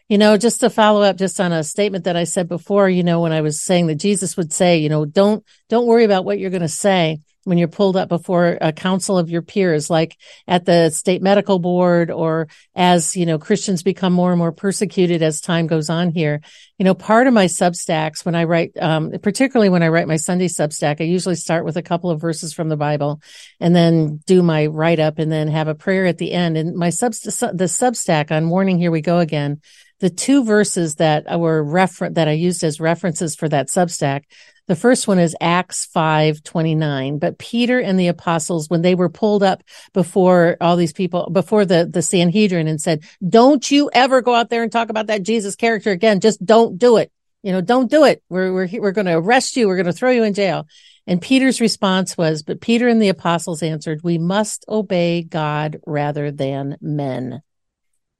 You 0.09 0.16
know, 0.16 0.38
just 0.38 0.61
to 0.61 0.71
follow 0.71 1.03
up 1.03 1.16
just 1.16 1.38
on 1.38 1.53
a 1.53 1.62
statement 1.62 2.05
that 2.05 2.16
I 2.16 2.25
said 2.25 2.49
before, 2.49 2.88
you 2.88 3.03
know, 3.03 3.21
when 3.21 3.33
I 3.33 3.42
was 3.42 3.62
saying 3.62 3.88
that 3.88 3.97
Jesus 3.97 4.35
would 4.38 4.55
say, 4.55 4.79
you 4.79 4.88
know, 4.88 5.05
don't, 5.05 5.44
don't 5.68 5.87
worry 5.87 6.05
about 6.05 6.25
what 6.25 6.38
you're 6.38 6.49
going 6.49 6.62
to 6.62 6.68
say 6.68 7.21
when 7.49 7.57
you're 7.57 7.67
pulled 7.67 7.97
up 7.97 8.11
before 8.11 8.59
a 8.61 8.73
council 8.73 9.17
of 9.17 9.31
your 9.31 9.41
peers, 9.41 9.89
like 9.89 10.19
at 10.47 10.67
the 10.67 10.91
state 10.91 11.23
medical 11.23 11.59
board 11.59 12.11
or 12.11 12.49
as, 12.75 13.17
you 13.17 13.25
know, 13.25 13.39
Christians 13.39 13.83
become 13.83 14.13
more 14.13 14.31
and 14.31 14.39
more 14.39 14.53
persecuted 14.53 15.23
as 15.23 15.41
time 15.41 15.67
goes 15.67 15.89
on 15.89 16.11
here. 16.11 16.43
You 16.79 16.85
know, 16.85 16.95
part 16.95 17.27
of 17.27 17.33
my 17.33 17.47
substacks 17.47 18.25
when 18.25 18.35
I 18.35 18.45
write, 18.45 18.73
um, 18.79 19.13
particularly 19.23 19.71
when 19.71 19.83
I 19.83 19.89
write 19.89 20.07
my 20.07 20.17
Sunday 20.17 20.49
substack, 20.49 21.01
I 21.01 21.05
usually 21.05 21.37
start 21.37 21.65
with 21.65 21.79
a 21.79 21.83
couple 21.83 22.11
of 22.11 22.21
verses 22.21 22.53
from 22.53 22.69
the 22.69 22.77
Bible 22.77 23.23
and 23.59 23.75
then 23.75 24.21
do 24.27 24.43
my 24.43 24.67
write 24.67 25.01
up 25.01 25.19
and 25.19 25.33
then 25.33 25.49
have 25.49 25.69
a 25.69 25.75
prayer 25.75 26.05
at 26.05 26.19
the 26.19 26.33
end. 26.33 26.59
And 26.59 26.77
my 26.77 26.91
sub, 26.91 27.13
the 27.13 27.65
substack 27.65 28.31
on 28.31 28.51
warning, 28.51 28.79
here 28.79 28.91
we 28.91 29.01
go 29.01 29.21
again. 29.21 29.63
The 30.01 30.11
two 30.11 30.45
verses 30.45 30.97
that 30.97 31.25
were 31.41 31.65
refer 31.65 32.11
that 32.11 32.29
I 32.29 32.33
used 32.33 32.63
as 32.63 32.79
references 32.79 33.35
for 33.35 33.49
that 33.49 33.69
substack 33.69 34.25
The 34.68 34.76
first 34.76 35.09
one 35.09 35.18
is 35.18 35.35
Acts 35.40 35.87
5 35.87 36.42
29. 36.42 37.18
But 37.18 37.38
Peter 37.38 37.81
and 37.81 37.98
the 37.98 38.09
apostles, 38.09 38.68
when 38.68 38.83
they 38.83 38.94
were 38.94 39.09
pulled 39.09 39.42
up 39.42 39.62
before 39.94 40.59
all 40.61 40.76
these 40.76 40.92
people, 40.92 41.31
before 41.31 41.64
the, 41.64 41.88
the 41.90 42.02
Sanhedrin 42.02 42.68
and 42.68 42.81
said, 42.81 43.02
don't 43.26 43.68
you 43.70 43.90
ever 43.92 44.20
go 44.20 44.35
out 44.35 44.50
there 44.50 44.62
and 44.62 44.70
talk 44.70 44.90
about 44.90 45.07
that 45.07 45.22
Jesus 45.22 45.57
character 45.57 45.90
again. 45.90 46.20
Just 46.20 46.44
don't 46.44 46.78
do 46.78 46.98
it. 46.98 47.11
You 47.42 47.52
know, 47.52 47.62
don't 47.62 47.90
do 47.90 48.04
it. 48.04 48.22
We're, 48.28 48.52
we're, 48.52 48.68
we're 48.81 48.92
going 48.92 49.07
to 49.07 49.16
arrest 49.16 49.57
you. 49.57 49.68
We're 49.68 49.76
going 49.76 49.87
to 49.87 49.92
throw 49.92 50.11
you 50.11 50.24
in 50.24 50.35
jail. 50.35 50.66
And 51.06 51.23
Peter's 51.23 51.62
response 51.62 52.19
was, 52.19 52.42
but 52.42 52.60
Peter 52.60 52.88
and 52.88 53.00
the 53.00 53.08
apostles 53.08 53.62
answered, 53.62 54.02
we 54.02 54.19
must 54.19 54.66
obey 54.69 55.23
God 55.23 55.81
rather 55.87 56.31
than 56.31 56.77
men. 56.83 57.40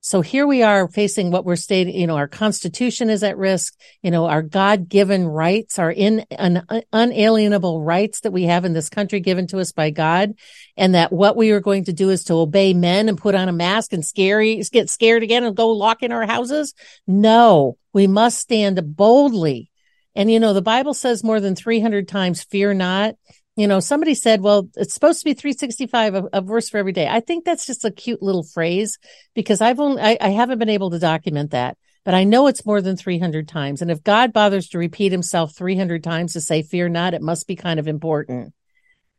So 0.09 0.23
here 0.23 0.47
we 0.47 0.63
are 0.63 0.89
facing 0.89 1.31
what 1.31 1.45
we're 1.45 1.55
stating, 1.57 1.95
you 1.95 2.07
know, 2.07 2.17
our 2.17 2.29
constitution 2.29 3.11
is 3.11 3.23
at 3.23 3.37
risk, 3.37 3.75
you 4.01 4.11
know, 4.11 4.25
our 4.25 4.41
God 4.41 4.89
given 4.89 5.27
rights, 5.27 5.79
our 5.79 5.93
in, 5.93 6.25
un, 6.39 6.63
unalienable 6.95 7.83
rights 7.83 8.21
that 8.21 8.33
we 8.33 8.45
have 8.45 8.65
in 8.65 8.73
this 8.73 8.89
country 8.89 9.21
given 9.21 9.47
to 9.49 9.59
us 9.59 9.73
by 9.73 9.91
God. 9.91 10.33
And 10.79 10.95
that 10.95 11.13
what 11.13 11.37
we 11.37 11.51
are 11.51 11.61
going 11.61 11.85
to 11.85 11.93
do 11.93 12.09
is 12.09 12.25
to 12.25 12.37
obey 12.37 12.73
men 12.73 13.11
and 13.11 13.19
put 13.19 13.35
on 13.35 13.51
a 13.51 13.53
mask 13.53 13.93
and 13.93 14.03
scary, 14.03 14.63
get 14.73 14.89
scared 14.89 15.23
again 15.23 15.45
and 15.45 15.55
go 15.55 15.69
lock 15.69 16.03
in 16.03 16.11
our 16.11 16.25
houses. 16.25 16.73
No, 17.07 17.77
we 17.93 18.07
must 18.07 18.39
stand 18.39 18.81
boldly 18.97 19.71
and, 20.19 20.29
you 20.29 20.41
know, 20.41 20.53
the 20.53 20.61
Bible 20.61 20.95
says 20.95 21.23
more 21.23 21.39
than 21.39 21.55
300 21.55 22.09
times, 22.09 22.43
fear 22.43 22.75
not. 22.75 23.15
You 23.59 23.67
know, 23.67 23.81
somebody 23.81 24.15
said, 24.15 24.41
well, 24.41 24.69
it's 24.77 24.95
supposed 24.95 25.19
to 25.19 25.25
be 25.25 25.35
365, 25.35 26.29
a, 26.33 26.41
verse 26.43 26.69
for 26.69 26.79
every 26.79 26.93
day. 26.93 27.09
I 27.09 27.19
think 27.19 27.45
that's 27.45 27.67
just 27.67 27.85
a 27.85 27.91
cute 27.91 28.23
little 28.23 28.45
phrase 28.45 28.99
because 29.35 29.61
I've 29.61 29.81
only, 29.81 30.01
I, 30.01 30.17
I 30.21 30.29
haven't 30.29 30.61
been 30.61 30.69
able 30.69 30.91
to 30.91 31.01
document 31.01 31.51
that, 31.51 31.77
but 32.05 32.15
I 32.15 32.23
know 32.23 32.47
it's 32.47 32.65
more 32.65 32.81
than 32.81 32.97
300 32.97 33.49
times. 33.49 33.83
And 33.83 33.91
if 33.91 34.05
God 34.05 34.33
bothers 34.33 34.69
to 34.69 34.79
repeat 34.79 35.11
himself 35.11 35.57
300 35.57 36.05
times 36.05 36.35
to 36.35 36.41
say, 36.41 36.63
fear 36.63 36.89
not, 36.89 37.15
it 37.15 37.21
must 37.21 37.49
be 37.49 37.57
kind 37.57 37.81
of 37.81 37.89
important. 37.89 38.55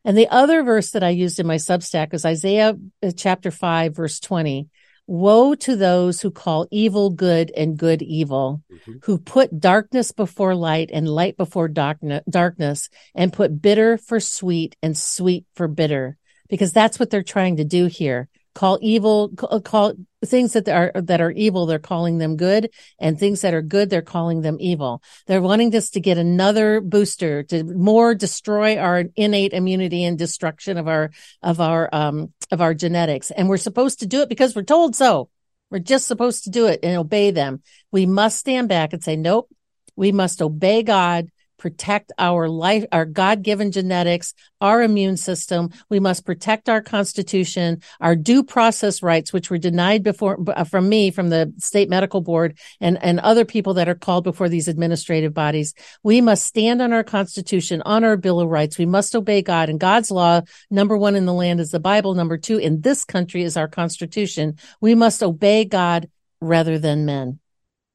And 0.06 0.18
the 0.18 0.30
other 0.30 0.64
verse 0.64 0.92
that 0.92 1.04
I 1.04 1.10
used 1.10 1.42
in 1.42 1.46
my 1.46 1.58
Substack 1.58 2.14
is 2.14 2.24
Isaiah 2.24 2.78
uh, 3.04 3.12
chapter 3.14 3.52
5, 3.52 3.94
verse 3.94 4.22
20. 4.22 4.70
Woe 5.10 5.56
to 5.56 5.76
those 5.76 6.22
who 6.22 6.30
call 6.30 6.68
evil 6.70 7.10
good 7.10 7.52
and 7.58 7.76
good 7.76 8.04
evil, 8.04 8.62
mm-hmm. 8.72 8.98
who 9.02 9.18
put 9.18 9.60
darkness 9.60 10.12
before 10.12 10.54
light 10.54 10.92
and 10.94 11.10
light 11.10 11.36
before 11.36 11.68
darkness, 11.68 12.90
and 13.16 13.34
put 13.34 13.60
bitter 13.60 13.98
for 13.98 14.20
sweet 14.20 14.76
and 14.84 14.96
sweet 14.96 15.48
for 15.56 15.68
bitter, 15.68 16.16
because 16.48 16.72
that's 16.74 17.00
what 17.00 17.10
they're 17.10 17.24
trying 17.24 17.58
to 17.58 17.64
do 17.64 17.88
here 17.88 18.30
call 18.56 18.80
evil 18.82 19.32
uh, 19.50 19.60
call 19.60 19.94
things 20.26 20.54
that 20.54 20.68
are 20.68 20.92
that 20.96 21.22
are 21.22 21.32
evil 21.32 21.66
they're 21.66 21.80
calling 21.80 22.18
them 22.18 22.36
good 22.36 22.70
and 23.00 23.18
things 23.18 23.42
that 23.42 23.54
are 23.54 23.62
good 23.62 23.90
they're 23.90 24.02
calling 24.02 24.42
them 24.42 24.58
evil. 24.60 25.02
They're 25.28 25.42
wanting 25.42 25.74
us 25.76 25.92
to 25.92 26.00
get 26.00 26.18
another 26.18 26.82
booster 26.82 27.44
to 27.44 27.64
more 27.64 28.16
destroy 28.16 28.78
our 28.78 29.06
innate 29.16 29.54
immunity 29.54 30.04
and 30.04 30.18
destruction 30.18 30.78
of 30.78 30.88
our 30.88 31.12
of 31.42 31.62
our 31.62 31.90
um 31.94 32.34
of 32.52 32.62
our 32.62 32.74
genetics. 32.74 33.32
And 33.32 33.50
we're 33.50 33.58
supposed 33.58 34.00
to 34.00 34.08
do 34.08 34.22
it 34.22 34.30
because 34.30 34.56
we're 34.56 34.64
told 34.64 34.96
so. 34.96 35.30
We're 35.70 35.80
just 35.80 36.08
supposed 36.08 36.46
to 36.46 36.50
do 36.50 36.66
it 36.66 36.80
and 36.82 36.98
obey 36.98 37.30
them. 37.30 37.62
We 37.92 38.08
must 38.08 38.40
stand 38.40 38.70
back 38.70 38.92
and 38.92 39.04
say 39.04 39.16
nope. 39.16 39.50
We 39.96 40.12
must 40.12 40.42
obey 40.42 40.82
god 40.82 41.30
protect 41.60 42.12
our 42.18 42.50
life, 42.50 42.86
our 42.92 43.06
God 43.06 43.44
given 43.44 43.72
genetics, 43.72 44.34
our 44.62 44.82
immune 44.82 45.18
system. 45.18 45.70
We 45.90 46.00
must 46.00 46.26
protect 46.26 46.70
our 46.70 46.82
constitution, 46.82 47.82
our 48.02 48.16
due 48.16 48.44
process 48.44 49.04
rights, 49.04 49.32
which 49.32 49.50
were 49.50 49.58
denied 49.58 50.02
before 50.04 50.40
uh, 50.48 50.64
from 50.64 50.90
me, 50.90 51.12
from 51.12 51.30
the 51.30 51.54
state 51.60 51.90
medical 51.90 52.22
board 52.22 52.58
and, 52.82 52.98
and 53.04 53.20
other 53.20 53.46
people 53.46 53.76
that 53.76 53.90
are 53.90 53.96
called 53.96 54.24
before 54.24 54.50
these 54.50 54.68
administrative 54.68 55.34
bodies. 55.34 55.74
We 56.02 56.22
must 56.22 56.46
stand 56.46 56.82
on 56.82 56.94
our 56.94 57.04
constitution, 57.04 57.84
on 57.86 58.04
our 58.04 58.18
bill 58.18 58.40
of 58.40 58.50
rights. 58.50 58.78
We 58.78 58.86
must 58.86 59.16
obey 59.16 59.42
God 59.42 59.70
and 59.70 59.80
God's 59.80 60.10
law. 60.10 60.42
Number 60.72 60.98
one 60.98 61.16
in 61.16 61.26
the 61.26 61.34
land 61.34 61.60
is 61.60 61.72
the 61.72 61.80
Bible. 61.80 62.16
Number 62.16 62.38
two 62.38 62.58
in 62.58 62.82
this 62.82 63.04
country 63.04 63.44
is 63.44 63.58
our 63.58 63.68
constitution. 63.68 64.58
We 64.82 64.96
must 64.96 65.22
obey 65.22 65.66
God 65.66 66.10
rather 66.42 66.80
than 66.80 67.06
men. 67.06 67.40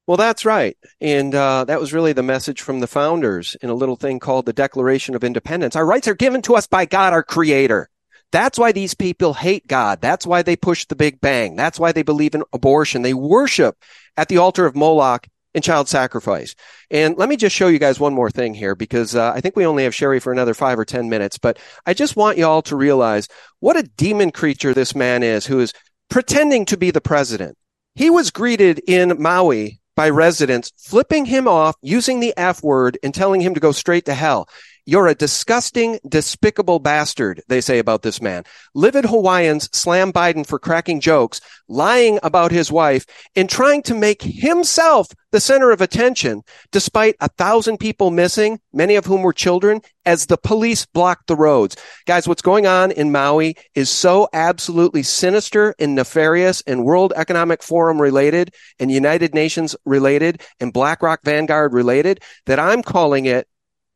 Well, 0.07 0.17
that's 0.17 0.45
right. 0.45 0.77
And 1.01 1.33
uh, 1.33 1.65
that 1.65 1.79
was 1.79 1.91
really 1.93 2.13
the 2.13 2.21
message 2.21 2.61
from 2.61 2.79
the 2.79 2.87
founders 2.87 3.55
in 3.61 3.69
a 3.69 3.73
little 3.73 3.95
thing 3.95 4.19
called 4.19 4.45
the 4.45 4.53
Declaration 4.53 5.15
of 5.15 5.23
Independence. 5.23 5.75
Our 5.75 5.85
rights 5.85 6.07
are 6.07 6.13
given 6.13 6.43
to 6.43 6.55
us 6.55 6.67
by 6.67 6.85
God, 6.85 7.11
our 7.11 7.23
creator. 7.23 7.89
That's 8.31 8.59
why 8.59 8.71
these 8.71 8.93
people 8.93 9.33
hate 9.33 9.65
God. 9.67 10.01
That's 10.01 10.27
why 10.27 10.43
they 10.43 10.55
push 10.55 10.85
the 10.85 10.95
Big 10.95 11.21
Bang. 11.21 11.55
That's 11.55 11.79
why 11.79 11.91
they 11.91 12.03
believe 12.03 12.35
in 12.35 12.43
abortion. 12.53 13.01
They 13.01 13.13
worship 13.13 13.77
at 14.15 14.29
the 14.29 14.37
altar 14.37 14.65
of 14.65 14.75
Moloch 14.75 15.27
and 15.55 15.63
child 15.63 15.87
sacrifice. 15.87 16.53
And 16.91 17.17
let 17.17 17.29
me 17.29 17.37
just 17.37 17.55
show 17.55 17.69
you 17.69 17.79
guys 17.79 17.99
one 17.99 18.13
more 18.13 18.29
thing 18.29 18.53
here 18.53 18.75
because 18.75 19.15
uh, 19.15 19.31
I 19.33 19.41
think 19.41 19.55
we 19.55 19.65
only 19.65 19.85
have 19.85 19.95
Sherri 19.95 20.19
for 20.19 20.31
another 20.31 20.53
five 20.53 20.77
or 20.77 20.85
10 20.85 21.09
minutes, 21.09 21.37
but 21.39 21.57
I 21.85 21.93
just 21.93 22.15
want 22.15 22.37
you 22.37 22.45
all 22.45 22.61
to 22.63 22.75
realize 22.75 23.27
what 23.59 23.77
a 23.77 23.83
demon 23.83 24.31
creature 24.31 24.73
this 24.73 24.93
man 24.93 25.23
is 25.23 25.45
who 25.47 25.61
is 25.61 25.73
pretending 26.09 26.65
to 26.65 26.77
be 26.77 26.91
the 26.91 27.01
president. 27.01 27.57
He 27.95 28.09
was 28.09 28.31
greeted 28.31 28.81
in 28.85 29.15
Maui 29.19 29.79
by 29.95 30.09
residents 30.09 30.71
flipping 30.77 31.25
him 31.25 31.47
off 31.47 31.75
using 31.81 32.19
the 32.19 32.33
F 32.37 32.63
word 32.63 32.97
and 33.03 33.13
telling 33.13 33.41
him 33.41 33.53
to 33.53 33.59
go 33.59 33.71
straight 33.71 34.05
to 34.05 34.13
hell. 34.13 34.47
You're 34.87 35.07
a 35.07 35.15
disgusting, 35.15 35.99
despicable 36.07 36.77
bastard, 36.77 37.41
they 37.47 37.59
say 37.59 37.79
about 37.79 38.03
this 38.03 38.21
man. 38.21 38.43
Livid 38.75 39.05
Hawaiians 39.05 39.67
slam 39.75 40.13
Biden 40.13 40.45
for 40.45 40.59
cracking 40.59 40.99
jokes, 40.99 41.41
lying 41.67 42.19
about 42.21 42.51
his 42.51 42.71
wife, 42.71 43.07
and 43.35 43.49
trying 43.49 43.81
to 43.83 43.95
make 43.95 44.21
himself 44.21 45.07
the 45.31 45.39
center 45.39 45.71
of 45.71 45.81
attention, 45.81 46.43
despite 46.71 47.15
a 47.19 47.29
thousand 47.29 47.79
people 47.79 48.11
missing, 48.11 48.59
many 48.73 48.95
of 48.95 49.05
whom 49.05 49.23
were 49.23 49.33
children, 49.33 49.81
as 50.05 50.27
the 50.27 50.37
police 50.37 50.85
blocked 50.85 51.25
the 51.25 51.35
roads. 51.35 51.75
Guys, 52.05 52.27
what's 52.27 52.43
going 52.43 52.67
on 52.67 52.91
in 52.91 53.11
Maui 53.11 53.55
is 53.73 53.89
so 53.89 54.29
absolutely 54.33 55.01
sinister 55.01 55.73
and 55.79 55.95
nefarious 55.95 56.61
and 56.67 56.85
World 56.85 57.11
Economic 57.15 57.63
Forum 57.63 57.99
related 57.99 58.53
and 58.79 58.91
United 58.91 59.33
Nations 59.33 59.75
related 59.83 60.43
and 60.59 60.71
BlackRock 60.71 61.21
Vanguard 61.23 61.73
related 61.73 62.21
that 62.45 62.59
I'm 62.59 62.83
calling 62.83 63.25
it 63.25 63.47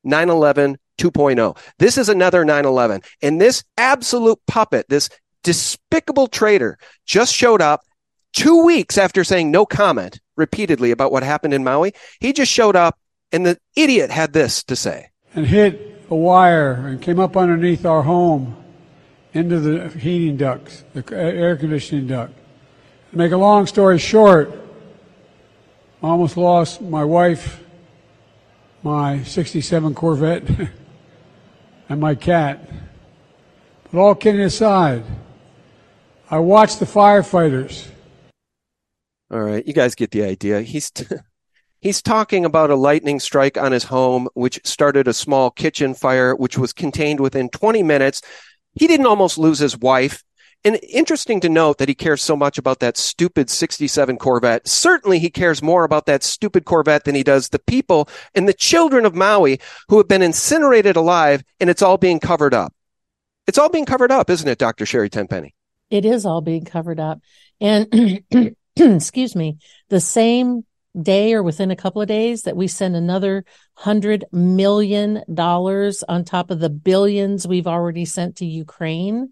9-11 0.10 0.76
2.0. 1.00 1.58
This 1.80 1.98
is 1.98 2.10
another 2.10 2.44
9-11. 2.46 3.04
And 3.22 3.42
this 3.42 3.64
absolute 3.78 4.40
puppet, 4.46 4.86
this 4.90 5.10
despicable 5.44 6.28
traitor 6.28 6.78
just 7.06 7.34
showed 7.34 7.62
up 7.62 7.82
two 8.34 8.64
weeks 8.64 8.98
after 8.98 9.24
saying 9.24 9.50
no 9.50 9.66
comment 9.66 10.20
repeatedly 10.36 10.92
about 10.92 11.12
what 11.12 11.24
happened 11.24 11.54
in 11.54 11.64
Maui. 11.64 11.94
He 12.20 12.34
just 12.34 12.52
showed 12.52 12.76
up 12.76 13.00
and 13.32 13.46
the 13.46 13.58
idiot 13.76 14.12
had 14.12 14.34
this 14.34 14.64
to 14.66 14.76
say. 14.76 15.10
And 15.34 15.48
hit 15.48 16.04
a 16.10 16.16
wire 16.16 16.74
and 16.74 17.02
came 17.02 17.20
up 17.20 17.38
underneath 17.38 17.86
our 17.86 18.02
home 18.02 18.56
into 19.34 19.60
the 19.60 19.90
heating 19.90 20.38
ducts, 20.38 20.84
the 20.94 21.04
air 21.16 21.56
conditioning 21.56 22.08
duct. 22.08 22.34
To 23.12 23.18
make 23.18 23.32
a 23.32 23.38
long 23.38 23.68
story 23.68 24.00
short, 24.00 24.52
I 26.02 26.08
almost 26.08 26.38
lost 26.38 26.82
my 26.82 27.04
wife 27.04 27.64
my 28.84 29.24
67 29.24 29.94
Corvette 29.94 30.44
and 31.90 32.00
my 32.00 32.16
cat. 32.16 32.70
But 33.92 34.00
all 34.00 34.16
kidding 34.16 34.42
aside, 34.42 35.04
I 36.30 36.40
watched 36.40 36.80
the 36.80 36.86
firefighters. 36.86 37.88
All 39.32 39.42
right, 39.42 39.66
you 39.66 39.74
guys 39.74 39.96
get 39.96 40.12
the 40.12 40.24
idea. 40.24 40.62
He's 40.62 40.92
t- 40.92 41.06
he's 41.82 42.02
talking 42.02 42.46
about 42.46 42.70
a 42.70 42.76
lightning 42.76 43.20
strike 43.20 43.58
on 43.58 43.72
his 43.72 43.86
home 43.86 44.28
which 44.34 44.60
started 44.64 45.08
a 45.08 45.14
small 45.14 45.52
kitchen 45.52 45.94
fire 45.94 46.36
which 46.36 46.58
was 46.58 46.74
contained 46.74 47.20
within 47.20 47.50
20 47.50 47.84
minutes. 47.84 48.22
He 48.74 48.88
didn't 48.88 49.08
almost 49.08 49.38
lose 49.38 49.60
his 49.60 49.78
wife. 49.78 50.24
And 50.66 50.78
interesting 50.84 51.40
to 51.40 51.50
note 51.50 51.78
that 51.78 51.88
he 51.88 51.96
cares 51.96 52.22
so 52.22 52.36
much 52.36 52.58
about 52.58 52.80
that 52.80 52.98
stupid 52.98 53.50
67 53.50 54.18
Corvette. 54.18 54.68
Certainly 54.68 55.20
he 55.20 55.30
cares 55.30 55.62
more 55.62 55.86
about 55.86 56.06
that 56.08 56.22
stupid 56.22 56.66
Corvette 56.66 57.06
than 57.06 57.16
he 57.16 57.24
does 57.24 57.50
the 57.50 57.60
people 57.60 58.10
and 58.36 58.48
the 58.48 58.54
children 58.54 59.06
of 59.06 59.16
Maui 59.16 59.60
who 59.88 59.98
have 59.98 60.10
been 60.10 60.22
incinerated 60.22 60.98
alive 60.98 61.44
and 61.62 61.70
it's 61.70 61.82
all 61.82 61.98
being 61.98 62.20
covered 62.20 62.54
up. 62.54 62.74
It's 63.48 63.58
all 63.58 63.70
being 63.70 63.86
covered 63.86 64.12
up, 64.12 64.30
isn't 64.30 64.48
it, 64.48 64.58
Dr. 64.58 64.86
Sherri 64.86 65.10
Tenpenny? 65.10 65.56
It 65.90 66.04
is 66.04 66.26
all 66.26 66.42
being 66.42 66.66
covered 66.66 67.00
up. 67.00 67.22
And 67.62 68.22
excuse 68.76 69.36
me, 69.36 69.60
the 69.88 70.02
same 70.02 70.66
day 71.00 71.34
or 71.34 71.42
within 71.42 71.72
a 71.72 71.76
couple 71.76 72.02
of 72.02 72.08
days 72.08 72.44
that 72.44 72.58
we 72.58 72.68
send 72.68 72.96
another 72.96 73.46
hundred 73.76 74.26
million 74.34 75.24
dollars 75.34 76.04
on 76.04 76.26
top 76.26 76.52
of 76.52 76.60
the 76.60 76.70
billions 76.70 77.48
we've 77.48 77.68
already 77.68 78.04
sent 78.06 78.38
to 78.38 78.46
Ukraine 78.46 79.30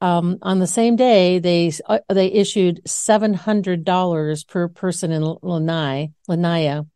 um, 0.00 0.38
on 0.42 0.58
the 0.58 0.66
same 0.66 0.96
day, 0.96 1.38
they 1.38 1.72
uh, 1.86 2.00
they 2.08 2.26
issued 2.26 2.82
seven 2.86 3.34
hundred 3.34 3.84
dollars 3.84 4.44
per 4.44 4.68
person 4.68 5.12
in 5.12 5.22
Lanai, 5.42 6.12
Lahaina, 6.28 6.86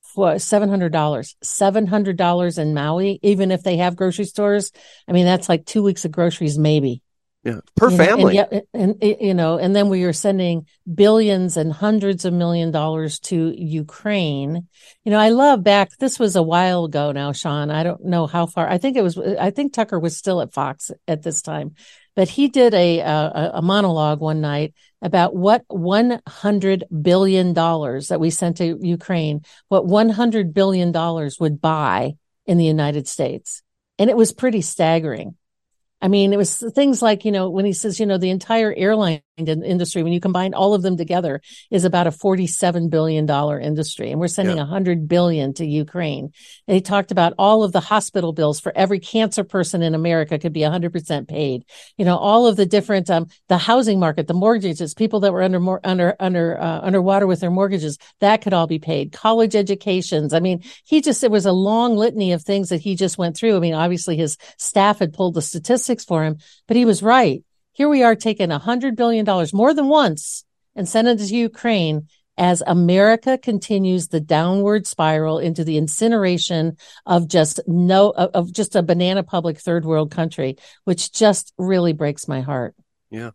for 0.00 0.38
seven 0.38 0.68
hundred 0.68 0.92
dollars, 0.92 1.36
seven 1.42 1.86
hundred 1.86 2.16
dollars 2.16 2.58
in 2.58 2.74
Maui. 2.74 3.18
Even 3.22 3.50
if 3.50 3.62
they 3.62 3.76
have 3.76 3.96
grocery 3.96 4.24
stores, 4.24 4.72
I 5.06 5.12
mean 5.12 5.26
that's 5.26 5.48
like 5.48 5.66
two 5.66 5.82
weeks 5.82 6.04
of 6.04 6.12
groceries, 6.12 6.58
maybe. 6.58 7.02
Yeah, 7.44 7.60
per 7.76 7.88
you 7.88 7.96
know, 7.96 8.04
family. 8.04 8.38
And, 8.38 8.62
and, 8.74 8.96
and, 9.00 9.16
you 9.20 9.32
know, 9.32 9.58
and 9.58 9.74
then 9.74 9.88
we 9.88 10.02
are 10.02 10.12
sending 10.12 10.66
billions 10.92 11.56
and 11.56 11.72
hundreds 11.72 12.24
of 12.24 12.32
million 12.32 12.72
dollars 12.72 13.20
to 13.20 13.54
Ukraine. 13.56 14.66
You 15.04 15.12
know, 15.12 15.20
I 15.20 15.28
love 15.28 15.62
back. 15.62 15.90
This 15.98 16.18
was 16.18 16.34
a 16.34 16.42
while 16.42 16.86
ago 16.86 17.12
now, 17.12 17.30
Sean. 17.30 17.70
I 17.70 17.84
don't 17.84 18.04
know 18.04 18.26
how 18.26 18.46
far. 18.46 18.68
I 18.68 18.78
think 18.78 18.96
it 18.96 19.02
was. 19.02 19.16
I 19.16 19.50
think 19.50 19.72
Tucker 19.72 20.00
was 20.00 20.16
still 20.16 20.40
at 20.40 20.52
Fox 20.52 20.90
at 21.06 21.22
this 21.22 21.40
time, 21.40 21.76
but 22.18 22.28
he 22.28 22.48
did 22.48 22.74
a 22.74 22.98
a, 22.98 23.50
a 23.54 23.62
monologue 23.62 24.18
one 24.18 24.40
night 24.40 24.74
about 25.00 25.36
what 25.36 25.62
one 25.68 26.20
hundred 26.26 26.82
billion 26.90 27.52
dollars 27.52 28.08
that 28.08 28.18
we 28.18 28.30
sent 28.30 28.56
to 28.56 28.76
Ukraine, 28.82 29.42
what 29.68 29.86
one 29.86 30.08
hundred 30.08 30.52
billion 30.52 30.90
dollars 30.90 31.38
would 31.38 31.60
buy 31.60 32.16
in 32.44 32.58
the 32.58 32.64
United 32.64 33.06
States, 33.06 33.62
and 34.00 34.10
it 34.10 34.16
was 34.16 34.32
pretty 34.32 34.62
staggering. 34.62 35.36
I 36.02 36.08
mean, 36.08 36.32
it 36.32 36.36
was 36.38 36.58
things 36.74 37.00
like, 37.02 37.24
you 37.24 37.30
know, 37.30 37.50
when 37.50 37.64
he 37.64 37.72
says, 37.72 38.00
you 38.00 38.06
know, 38.06 38.18
the 38.18 38.30
entire 38.30 38.74
airline 38.76 39.22
industry, 39.46 40.02
when 40.02 40.12
you 40.12 40.20
combine 40.20 40.54
all 40.54 40.74
of 40.74 40.82
them 40.82 40.96
together, 40.96 41.40
is 41.70 41.84
about 41.84 42.06
a 42.06 42.10
$47 42.10 42.90
billion 42.90 43.28
industry. 43.62 44.10
And 44.10 44.20
we're 44.20 44.28
sending 44.28 44.54
a 44.54 44.62
yeah. 44.62 44.62
100 44.62 45.08
billion 45.08 45.54
to 45.54 45.66
Ukraine. 45.66 46.32
And 46.66 46.74
he 46.74 46.80
talked 46.80 47.10
about 47.10 47.34
all 47.38 47.62
of 47.62 47.72
the 47.72 47.80
hospital 47.80 48.32
bills 48.32 48.60
for 48.60 48.72
every 48.76 49.00
cancer 49.00 49.44
person 49.44 49.82
in 49.82 49.94
America 49.94 50.38
could 50.38 50.52
be 50.52 50.60
100% 50.60 51.28
paid. 51.28 51.64
You 51.96 52.04
know, 52.04 52.16
all 52.16 52.46
of 52.46 52.56
the 52.56 52.66
different, 52.66 53.10
um, 53.10 53.28
the 53.48 53.58
housing 53.58 54.00
market, 54.00 54.26
the 54.26 54.34
mortgages, 54.34 54.94
people 54.94 55.20
that 55.20 55.32
were 55.32 55.42
under, 55.42 55.60
more, 55.60 55.80
under, 55.84 56.16
under, 56.18 56.60
uh, 56.60 56.80
underwater 56.82 57.26
with 57.26 57.40
their 57.40 57.50
mortgages, 57.50 57.98
that 58.20 58.42
could 58.42 58.52
all 58.52 58.66
be 58.66 58.78
paid. 58.78 59.12
College 59.12 59.54
educations. 59.54 60.32
I 60.34 60.40
mean, 60.40 60.62
he 60.84 61.00
just, 61.00 61.22
it 61.24 61.30
was 61.30 61.46
a 61.46 61.52
long 61.52 61.96
litany 61.96 62.32
of 62.32 62.42
things 62.42 62.70
that 62.70 62.80
he 62.80 62.94
just 62.94 63.18
went 63.18 63.36
through. 63.36 63.56
I 63.56 63.60
mean, 63.60 63.74
obviously 63.74 64.16
his 64.16 64.36
staff 64.56 64.98
had 64.98 65.12
pulled 65.12 65.34
the 65.34 65.42
statistics 65.42 66.04
for 66.04 66.24
him, 66.24 66.38
but 66.66 66.76
he 66.76 66.84
was 66.84 67.02
right. 67.02 67.42
Here 67.78 67.88
we 67.88 68.02
are 68.02 68.16
taking 68.16 68.50
a 68.50 68.58
hundred 68.58 68.96
billion 68.96 69.24
dollars 69.24 69.54
more 69.54 69.72
than 69.72 69.86
once 69.86 70.44
and 70.74 70.88
sending 70.88 71.14
it 71.14 71.24
to 71.24 71.36
Ukraine 71.36 72.08
as 72.36 72.60
America 72.66 73.38
continues 73.38 74.08
the 74.08 74.18
downward 74.18 74.84
spiral 74.84 75.38
into 75.38 75.62
the 75.62 75.76
incineration 75.76 76.76
of 77.06 77.28
just 77.28 77.60
no, 77.68 78.10
of 78.10 78.52
just 78.52 78.74
a 78.74 78.82
banana 78.82 79.22
public 79.22 79.58
third 79.58 79.84
world 79.84 80.10
country, 80.10 80.56
which 80.86 81.12
just 81.12 81.52
really 81.56 81.92
breaks 81.92 82.26
my 82.26 82.40
heart. 82.40 82.74
Yeah. 83.10 83.30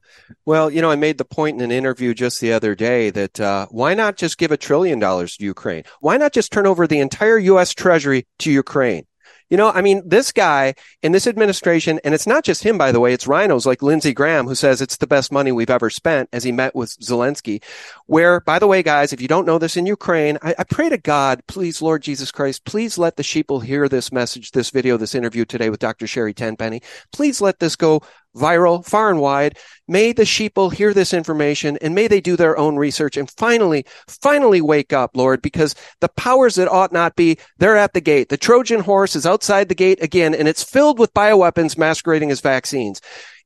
Well, 0.45 0.69
you 0.69 0.81
know, 0.81 0.91
I 0.91 0.97
made 0.97 1.17
the 1.17 1.23
point 1.23 1.55
in 1.55 1.63
an 1.63 1.71
interview 1.71 2.13
just 2.13 2.41
the 2.41 2.51
other 2.51 2.75
day 2.75 3.11
that 3.11 3.39
uh, 3.39 3.67
why 3.71 3.93
not 3.93 4.17
just 4.17 4.37
give 4.37 4.51
a 4.51 4.57
trillion 4.57 4.99
dollars 4.99 5.37
to 5.37 5.45
Ukraine? 5.45 5.83
Why 6.01 6.17
not 6.17 6.33
just 6.33 6.51
turn 6.51 6.67
over 6.67 6.85
the 6.85 6.99
entire 6.99 7.37
U.S. 7.37 7.73
Treasury 7.73 8.27
to 8.39 8.51
Ukraine? 8.51 9.05
You 9.53 9.57
know, 9.57 9.69
I 9.69 9.83
mean, 9.83 10.01
this 10.03 10.31
guy 10.31 10.73
in 11.03 11.11
this 11.11 11.27
administration, 11.27 11.99
and 12.03 12.15
it's 12.15 12.25
not 12.25 12.43
just 12.43 12.63
him, 12.63 12.75
by 12.75 12.91
the 12.91 12.99
way, 12.99 13.13
it's 13.13 13.27
rhinos 13.27 13.67
like 13.67 13.83
Lindsey 13.83 14.11
Graham 14.11 14.47
who 14.47 14.55
says 14.55 14.81
it's 14.81 14.97
the 14.97 15.05
best 15.05 15.31
money 15.31 15.51
we've 15.51 15.69
ever 15.69 15.91
spent 15.91 16.27
as 16.33 16.43
he 16.43 16.51
met 16.51 16.73
with 16.73 16.97
Zelensky. 16.99 17.61
Where, 18.07 18.39
by 18.39 18.57
the 18.57 18.65
way, 18.65 18.81
guys, 18.81 19.13
if 19.13 19.21
you 19.21 19.27
don't 19.27 19.45
know 19.45 19.59
this 19.59 19.77
in 19.77 19.85
Ukraine, 19.85 20.39
I, 20.41 20.55
I 20.57 20.63
pray 20.63 20.89
to 20.89 20.97
God, 20.97 21.43
please, 21.45 21.83
Lord 21.83 22.01
Jesus 22.01 22.31
Christ, 22.31 22.65
please 22.65 22.97
let 22.97 23.15
the 23.15 23.21
sheeple 23.21 23.63
hear 23.63 23.87
this 23.87 24.11
message, 24.11 24.53
this 24.53 24.71
video, 24.71 24.97
this 24.97 25.13
interview 25.13 25.45
today 25.45 25.69
with 25.69 25.79
Dr. 25.79 26.07
Sherri 26.07 26.33
Tenpenny. 26.33 26.81
Please 27.11 27.39
let 27.39 27.59
this 27.59 27.75
go 27.75 28.01
viral 28.35 28.85
far 28.85 29.09
and 29.09 29.19
wide. 29.19 29.57
May 29.87 30.13
the 30.13 30.23
sheeple 30.23 30.73
hear 30.73 30.93
this 30.93 31.13
information 31.13 31.77
and 31.81 31.93
may 31.93 32.07
they 32.07 32.21
do 32.21 32.35
their 32.35 32.57
own 32.57 32.77
research 32.77 33.17
and 33.17 33.29
finally, 33.29 33.85
finally 34.07 34.61
wake 34.61 34.93
up, 34.93 35.15
Lord, 35.15 35.41
because 35.41 35.75
the 35.99 36.09
powers 36.09 36.55
that 36.55 36.69
ought 36.69 36.91
not 36.91 37.15
be, 37.15 37.37
they're 37.57 37.77
at 37.77 37.93
the 37.93 38.01
gate. 38.01 38.29
The 38.29 38.37
Trojan 38.37 38.81
horse 38.81 39.15
is 39.15 39.25
outside 39.25 39.69
the 39.69 39.75
gate 39.75 40.01
again, 40.01 40.33
and 40.33 40.47
it's 40.47 40.63
filled 40.63 40.99
with 40.99 41.13
bioweapons 41.13 41.77
masquerading 41.77 42.31
as 42.31 42.41
vaccines. 42.41 43.01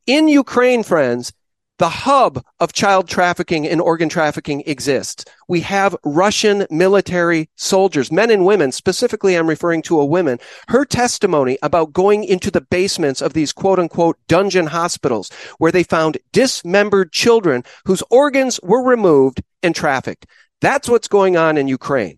In 0.05 0.27
Ukraine, 0.27 0.83
friends, 0.83 1.33
the 1.77 1.89
hub 1.89 2.43
of 2.59 2.73
child 2.73 3.07
trafficking 3.07 3.67
and 3.67 3.79
organ 3.79 4.09
trafficking 4.09 4.63
exists. 4.65 5.25
We 5.47 5.61
have 5.61 5.95
Russian 6.03 6.65
military 6.69 7.49
soldiers, 7.55 8.11
men 8.11 8.31
and 8.31 8.45
women. 8.45 8.71
Specifically, 8.71 9.35
I'm 9.35 9.47
referring 9.47 9.83
to 9.83 9.99
a 9.99 10.05
woman. 10.05 10.39
Her 10.69 10.85
testimony 10.85 11.57
about 11.61 11.93
going 11.93 12.23
into 12.23 12.49
the 12.49 12.61
basements 12.61 13.21
of 13.21 13.33
these 13.33 13.53
quote 13.53 13.79
unquote 13.79 14.17
dungeon 14.27 14.67
hospitals 14.67 15.29
where 15.59 15.71
they 15.71 15.83
found 15.83 16.17
dismembered 16.31 17.11
children 17.11 17.63
whose 17.85 18.03
organs 18.09 18.59
were 18.63 18.83
removed 18.83 19.43
and 19.61 19.75
trafficked. 19.75 20.25
That's 20.61 20.89
what's 20.89 21.07
going 21.07 21.37
on 21.37 21.57
in 21.57 21.67
Ukraine. 21.67 22.17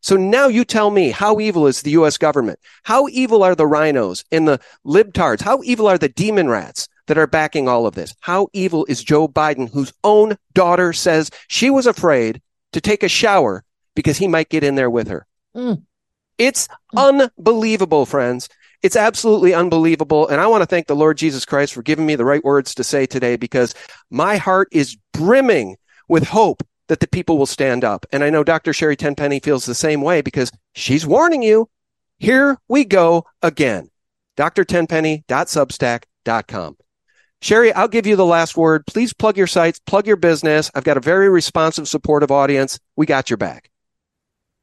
So 0.00 0.16
now 0.16 0.48
you 0.48 0.64
tell 0.66 0.90
me 0.90 1.10
how 1.10 1.40
evil 1.40 1.66
is 1.66 1.80
the 1.80 1.92
U.S. 1.92 2.18
government? 2.18 2.58
How 2.82 3.08
evil 3.08 3.42
are 3.42 3.54
the 3.54 3.66
rhinos 3.66 4.22
and 4.30 4.46
the 4.46 4.60
libtards? 4.84 5.40
How 5.40 5.62
evil 5.62 5.86
are 5.86 5.96
the 5.96 6.10
demon 6.10 6.48
rats? 6.48 6.88
That 7.06 7.18
are 7.18 7.26
backing 7.26 7.68
all 7.68 7.86
of 7.86 7.94
this. 7.94 8.14
How 8.20 8.48
evil 8.54 8.86
is 8.88 9.04
Joe 9.04 9.28
Biden, 9.28 9.70
whose 9.70 9.92
own 10.04 10.38
daughter 10.54 10.94
says 10.94 11.30
she 11.48 11.68
was 11.68 11.86
afraid 11.86 12.40
to 12.72 12.80
take 12.80 13.02
a 13.02 13.08
shower 13.08 13.62
because 13.94 14.16
he 14.16 14.26
might 14.26 14.48
get 14.48 14.64
in 14.64 14.74
there 14.74 14.88
with 14.88 15.08
her? 15.08 15.26
Mm. 15.54 15.82
It's 16.38 16.68
unbelievable, 16.96 18.06
friends. 18.06 18.48
It's 18.82 18.96
absolutely 18.96 19.54
unbelievable. 19.54 20.28
And 20.28 20.40
I 20.40 20.46
want 20.46 20.62
to 20.62 20.66
thank 20.66 20.86
the 20.86 20.96
Lord 20.96 21.16
Jesus 21.16 21.44
Christ 21.44 21.72
for 21.72 21.82
giving 21.82 22.06
me 22.06 22.16
the 22.16 22.24
right 22.24 22.44
words 22.44 22.74
to 22.74 22.84
say 22.84 23.06
today 23.06 23.36
because 23.36 23.74
my 24.10 24.36
heart 24.36 24.68
is 24.72 24.96
brimming 25.12 25.76
with 26.08 26.24
hope 26.24 26.62
that 26.88 27.00
the 27.00 27.08
people 27.08 27.38
will 27.38 27.46
stand 27.46 27.82
up. 27.82 28.04
And 28.12 28.22
I 28.22 28.28
know 28.30 28.44
Dr. 28.44 28.74
Sherri 28.74 28.96
Tenpenny 28.96 29.40
feels 29.40 29.64
the 29.64 29.74
same 29.74 30.02
way 30.02 30.20
because 30.20 30.52
she's 30.74 31.06
warning 31.06 31.42
you. 31.42 31.70
Here 32.18 32.58
we 32.68 32.84
go 32.84 33.24
again. 33.42 33.90
drtenpenny.substack.com. 34.36 36.76
Sherri, 37.44 37.74
I'll 37.74 37.88
give 37.88 38.06
you 38.06 38.16
the 38.16 38.24
last 38.24 38.56
word. 38.56 38.86
Please 38.86 39.12
plug 39.12 39.36
your 39.36 39.46
sites, 39.46 39.78
plug 39.78 40.06
your 40.06 40.16
business. 40.16 40.70
I've 40.74 40.82
got 40.82 40.96
a 40.96 41.00
very 41.00 41.28
responsive, 41.28 41.86
supportive 41.86 42.30
audience. 42.30 42.78
We 42.96 43.04
got 43.04 43.28
your 43.28 43.36
back. 43.36 43.68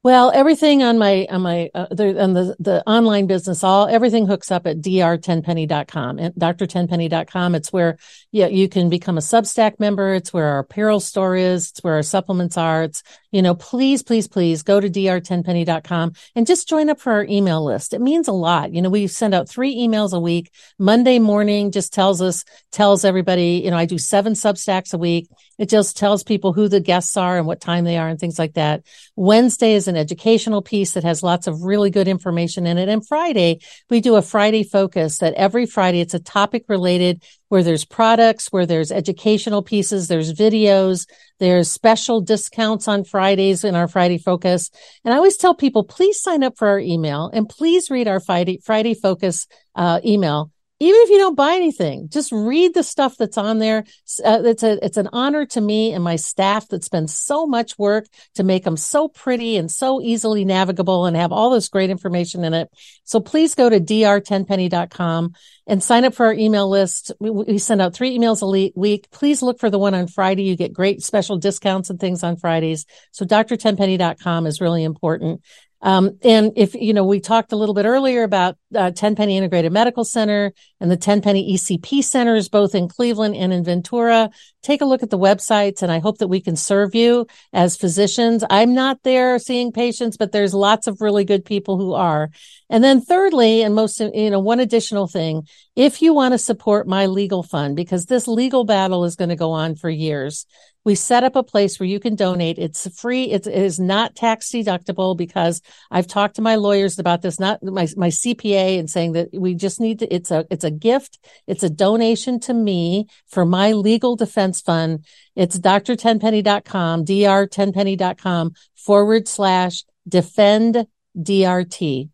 Well, 0.04 0.32
everything 0.34 0.82
on 0.82 0.98
my 0.98 1.28
on 1.30 1.42
my 1.42 1.70
uh, 1.72 1.86
the, 1.92 2.20
on 2.20 2.32
the 2.32 2.56
the 2.58 2.82
online 2.88 3.28
business, 3.28 3.62
all 3.62 3.86
everything 3.86 4.26
hooks 4.26 4.50
up 4.50 4.66
at 4.66 4.80
drtenpenny.com 4.80 6.18
and 6.18 6.34
drtenpenny.com. 6.34 7.54
It's 7.54 7.72
where 7.72 7.98
yeah 8.32 8.48
you 8.48 8.68
can 8.68 8.88
become 8.88 9.16
a 9.16 9.20
Substack 9.20 9.78
member. 9.78 10.12
It's 10.14 10.32
where 10.32 10.46
our 10.46 10.58
apparel 10.58 10.98
store 10.98 11.36
is. 11.36 11.70
It's 11.70 11.84
where 11.84 11.94
our 11.94 12.02
supplements 12.02 12.56
are. 12.56 12.82
It's 12.82 13.04
you 13.30 13.42
know 13.42 13.54
please 13.54 14.02
please 14.02 14.26
please 14.26 14.64
go 14.64 14.80
to 14.80 14.90
drtenpenny.com 14.90 16.14
and 16.34 16.48
just 16.48 16.68
join 16.68 16.90
up 16.90 16.98
for 16.98 17.12
our 17.12 17.24
email 17.24 17.64
list. 17.64 17.94
It 17.94 18.00
means 18.00 18.26
a 18.26 18.32
lot. 18.32 18.74
You 18.74 18.82
know 18.82 18.90
we 18.90 19.06
send 19.06 19.34
out 19.34 19.48
three 19.48 19.76
emails 19.76 20.12
a 20.12 20.18
week. 20.18 20.50
Monday 20.80 21.20
morning 21.20 21.70
just 21.70 21.94
tells 21.94 22.20
us 22.20 22.44
tells 22.72 23.04
everybody 23.04 23.62
you 23.64 23.70
know 23.70 23.76
I 23.76 23.84
do 23.84 23.98
seven 23.98 24.32
Substacks 24.32 24.94
a 24.94 24.98
week. 24.98 25.28
It 25.58 25.68
just 25.68 25.96
tells 25.96 26.24
people 26.24 26.52
who 26.52 26.66
the 26.66 26.80
guests 26.80 27.16
are 27.16 27.38
and 27.38 27.46
what 27.46 27.60
time 27.60 27.84
they 27.84 27.96
are 27.96 28.08
and 28.08 28.18
things 28.18 28.36
like 28.36 28.54
that. 28.54 28.82
Wednesday 29.14 29.74
is 29.74 29.86
an 29.92 30.00
educational 30.00 30.62
piece 30.62 30.92
that 30.92 31.04
has 31.04 31.22
lots 31.22 31.46
of 31.46 31.62
really 31.62 31.90
good 31.90 32.08
information 32.08 32.66
in 32.66 32.78
it. 32.78 32.88
And 32.88 33.06
Friday, 33.06 33.60
we 33.90 34.00
do 34.00 34.16
a 34.16 34.22
Friday 34.22 34.62
focus 34.64 35.18
that 35.18 35.34
every 35.34 35.66
Friday 35.66 36.00
it's 36.00 36.14
a 36.14 36.18
topic 36.18 36.64
related 36.68 37.22
where 37.48 37.62
there's 37.62 37.84
products, 37.84 38.48
where 38.50 38.64
there's 38.66 38.90
educational 38.90 39.62
pieces, 39.62 40.08
there's 40.08 40.32
videos, 40.32 41.06
there's 41.38 41.70
special 41.70 42.20
discounts 42.20 42.88
on 42.88 43.04
Fridays 43.04 43.62
in 43.62 43.74
our 43.74 43.88
Friday 43.88 44.18
focus. 44.18 44.70
And 45.04 45.12
I 45.12 45.18
always 45.18 45.36
tell 45.36 45.54
people, 45.54 45.84
please 45.84 46.20
sign 46.20 46.42
up 46.42 46.56
for 46.56 46.68
our 46.68 46.80
email 46.80 47.30
and 47.32 47.48
please 47.48 47.90
read 47.90 48.08
our 48.08 48.20
Friday, 48.20 48.58
Friday 48.64 48.94
focus 48.94 49.46
uh, 49.74 50.00
email 50.04 50.50
even 50.82 51.00
if 51.02 51.10
you 51.10 51.18
don't 51.18 51.36
buy 51.36 51.54
anything, 51.54 52.08
just 52.08 52.32
read 52.32 52.74
the 52.74 52.82
stuff 52.82 53.16
that's 53.16 53.38
on 53.38 53.58
there. 53.58 53.84
Uh, 54.24 54.42
it's 54.44 54.62
a, 54.62 54.84
it's 54.84 54.96
an 54.96 55.08
honor 55.12 55.46
to 55.46 55.60
me 55.60 55.92
and 55.92 56.02
my 56.02 56.16
staff 56.16 56.68
that 56.68 56.84
spends 56.84 57.16
so 57.16 57.46
much 57.46 57.78
work 57.78 58.06
to 58.34 58.42
make 58.42 58.64
them 58.64 58.76
so 58.76 59.08
pretty 59.08 59.56
and 59.56 59.70
so 59.70 60.00
easily 60.00 60.44
navigable 60.44 61.06
and 61.06 61.16
have 61.16 61.32
all 61.32 61.50
this 61.50 61.68
great 61.68 61.90
information 61.90 62.42
in 62.44 62.54
it. 62.54 62.68
So 63.04 63.20
please 63.20 63.54
go 63.54 63.68
to 63.68 63.80
drtenpenny.com 63.80 65.34
and 65.66 65.82
sign 65.82 66.04
up 66.04 66.14
for 66.14 66.26
our 66.26 66.34
email 66.34 66.68
list. 66.68 67.12
We, 67.20 67.30
we 67.30 67.58
send 67.58 67.80
out 67.80 67.94
three 67.94 68.18
emails 68.18 68.42
a 68.42 68.70
week. 68.74 69.10
Please 69.10 69.42
look 69.42 69.60
for 69.60 69.70
the 69.70 69.78
one 69.78 69.94
on 69.94 70.08
Friday. 70.08 70.42
You 70.42 70.56
get 70.56 70.72
great 70.72 71.02
special 71.02 71.38
discounts 71.38 71.90
and 71.90 72.00
things 72.00 72.22
on 72.24 72.36
Fridays. 72.36 72.86
So 73.12 73.24
drtenpenny.com 73.24 74.46
is 74.46 74.60
really 74.60 74.84
important. 74.84 75.42
Um, 75.82 76.18
and 76.22 76.52
if, 76.54 76.74
you 76.74 76.94
know, 76.94 77.04
we 77.04 77.18
talked 77.18 77.52
a 77.52 77.56
little 77.56 77.74
bit 77.74 77.86
earlier 77.86 78.22
about 78.22 78.56
uh, 78.74 78.92
Tenpenny 78.92 79.36
Integrated 79.36 79.72
Medical 79.72 80.04
Center 80.04 80.52
and 80.80 80.90
the 80.90 80.96
Tenpenny 80.96 81.54
ECP 81.54 82.04
centers, 82.04 82.48
both 82.48 82.74
in 82.74 82.88
Cleveland 82.88 83.34
and 83.34 83.52
in 83.52 83.64
Ventura. 83.64 84.30
Take 84.62 84.80
a 84.80 84.84
look 84.84 85.02
at 85.02 85.10
the 85.10 85.18
websites 85.18 85.82
and 85.82 85.90
I 85.90 85.98
hope 85.98 86.18
that 86.18 86.28
we 86.28 86.40
can 86.40 86.54
serve 86.54 86.94
you 86.94 87.26
as 87.52 87.76
physicians. 87.76 88.44
I'm 88.48 88.74
not 88.74 89.02
there 89.02 89.38
seeing 89.40 89.72
patients, 89.72 90.16
but 90.16 90.30
there's 90.30 90.54
lots 90.54 90.86
of 90.86 91.00
really 91.00 91.24
good 91.24 91.44
people 91.44 91.78
who 91.78 91.94
are. 91.94 92.30
And 92.70 92.82
then 92.84 93.00
thirdly, 93.00 93.62
and 93.62 93.74
most, 93.74 93.98
you 93.98 94.30
know, 94.30 94.40
one 94.40 94.60
additional 94.60 95.08
thing, 95.08 95.48
if 95.74 96.00
you 96.00 96.14
want 96.14 96.32
to 96.32 96.38
support 96.38 96.86
my 96.86 97.06
legal 97.06 97.42
fund, 97.42 97.74
because 97.74 98.06
this 98.06 98.28
legal 98.28 98.64
battle 98.64 99.04
is 99.04 99.16
going 99.16 99.30
to 99.30 99.36
go 99.36 99.50
on 99.50 99.74
for 99.74 99.90
years, 99.90 100.46
we 100.84 100.94
set 100.94 101.24
up 101.24 101.36
a 101.36 101.42
place 101.42 101.78
where 101.78 101.88
you 101.88 102.00
can 102.00 102.14
donate. 102.14 102.58
It's 102.58 102.88
free. 102.98 103.24
It's, 103.24 103.46
it 103.46 103.54
is 103.54 103.78
not 103.78 104.16
tax 104.16 104.50
deductible 104.50 105.16
because 105.16 105.62
I've 105.90 106.06
talked 106.06 106.36
to 106.36 106.42
my 106.42 106.56
lawyers 106.56 106.98
about 106.98 107.22
this, 107.22 107.38
not 107.38 107.62
my, 107.62 107.86
my 107.96 108.08
CPA 108.08 108.78
and 108.78 108.90
saying 108.90 109.12
that 109.12 109.28
we 109.32 109.54
just 109.54 109.80
need 109.80 110.00
to, 110.00 110.12
it's 110.12 110.30
a, 110.30 110.44
it's 110.50 110.64
a 110.64 110.70
gift. 110.70 111.18
It's 111.46 111.62
a 111.62 111.70
donation 111.70 112.40
to 112.40 112.54
me 112.54 113.06
for 113.28 113.44
my 113.44 113.72
legal 113.72 114.16
defense 114.16 114.60
fund. 114.60 115.04
It's 115.36 115.58
drtenpenny.com, 115.58 117.04
dr10penny.com 117.04 118.52
forward 118.74 119.28
slash 119.28 119.84
defend 120.08 120.86
DRT. 121.16 122.08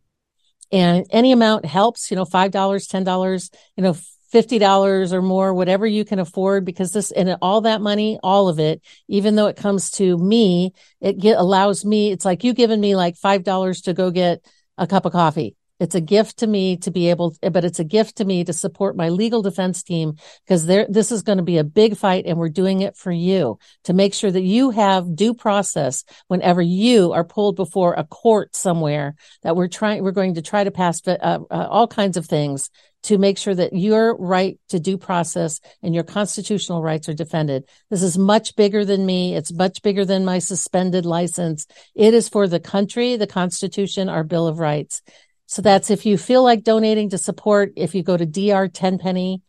And 0.70 1.06
any 1.10 1.32
amount 1.32 1.64
helps, 1.64 2.10
you 2.10 2.16
know, 2.16 2.26
$5, 2.26 2.50
$10, 2.50 3.50
you 3.76 3.82
know, 3.82 3.96
$50 4.32 5.12
or 5.12 5.22
more, 5.22 5.54
whatever 5.54 5.86
you 5.86 6.04
can 6.04 6.18
afford, 6.18 6.64
because 6.64 6.92
this 6.92 7.10
and 7.10 7.36
all 7.40 7.62
that 7.62 7.80
money, 7.80 8.18
all 8.22 8.48
of 8.48 8.58
it, 8.58 8.82
even 9.08 9.34
though 9.34 9.46
it 9.46 9.56
comes 9.56 9.90
to 9.92 10.16
me, 10.18 10.72
it 11.00 11.18
get, 11.18 11.38
allows 11.38 11.84
me, 11.84 12.10
it's 12.10 12.24
like 12.24 12.44
you 12.44 12.52
giving 12.52 12.80
me 12.80 12.94
like 12.96 13.16
$5 13.16 13.84
to 13.84 13.94
go 13.94 14.10
get 14.10 14.44
a 14.76 14.86
cup 14.86 15.06
of 15.06 15.12
coffee. 15.12 15.56
It's 15.80 15.94
a 15.94 16.00
gift 16.00 16.38
to 16.38 16.46
me 16.46 16.76
to 16.78 16.90
be 16.90 17.08
able, 17.10 17.36
but 17.40 17.64
it's 17.64 17.78
a 17.78 17.84
gift 17.84 18.16
to 18.16 18.24
me 18.24 18.42
to 18.44 18.52
support 18.52 18.96
my 18.96 19.10
legal 19.10 19.42
defense 19.42 19.82
team 19.82 20.14
because 20.44 20.66
there, 20.66 20.86
this 20.88 21.12
is 21.12 21.22
going 21.22 21.38
to 21.38 21.44
be 21.44 21.58
a 21.58 21.64
big 21.64 21.96
fight 21.96 22.24
and 22.26 22.36
we're 22.36 22.48
doing 22.48 22.80
it 22.80 22.96
for 22.96 23.12
you 23.12 23.58
to 23.84 23.92
make 23.92 24.12
sure 24.12 24.30
that 24.30 24.42
you 24.42 24.70
have 24.70 25.14
due 25.14 25.34
process 25.34 26.02
whenever 26.26 26.60
you 26.60 27.12
are 27.12 27.24
pulled 27.24 27.54
before 27.54 27.94
a 27.94 28.04
court 28.04 28.56
somewhere 28.56 29.14
that 29.42 29.54
we're 29.54 29.68
trying, 29.68 30.02
we're 30.02 30.10
going 30.10 30.34
to 30.34 30.42
try 30.42 30.64
to 30.64 30.72
pass 30.72 31.00
uh, 31.06 31.16
uh, 31.22 31.38
all 31.48 31.86
kinds 31.86 32.16
of 32.16 32.26
things 32.26 32.70
to 33.04 33.18
make 33.18 33.38
sure 33.38 33.54
that 33.54 33.72
your 33.72 34.16
right 34.16 34.58
to 34.68 34.80
due 34.80 34.98
process 34.98 35.60
and 35.82 35.94
your 35.94 36.04
constitutional 36.04 36.82
rights 36.82 37.08
are 37.08 37.14
defended. 37.14 37.64
This 37.90 38.02
is 38.02 38.18
much 38.18 38.56
bigger 38.56 38.84
than 38.84 39.06
me. 39.06 39.34
It's 39.34 39.52
much 39.52 39.82
bigger 39.82 40.04
than 40.04 40.24
my 40.24 40.40
suspended 40.40 41.06
license. 41.06 41.66
It 41.94 42.12
is 42.14 42.28
for 42.28 42.48
the 42.48 42.60
country, 42.60 43.16
the 43.16 43.26
constitution, 43.26 44.08
our 44.08 44.24
bill 44.24 44.46
of 44.46 44.58
rights. 44.58 45.02
So 45.46 45.62
that's 45.62 45.90
if 45.90 46.04
you 46.04 46.18
feel 46.18 46.42
like 46.42 46.62
donating 46.62 47.10
to 47.10 47.18
support, 47.18 47.72
if 47.76 47.94
you 47.94 48.02
go 48.02 48.16
to 48.16 48.26
DR 48.26 48.68
10 48.68 48.98
penny 48.98 49.42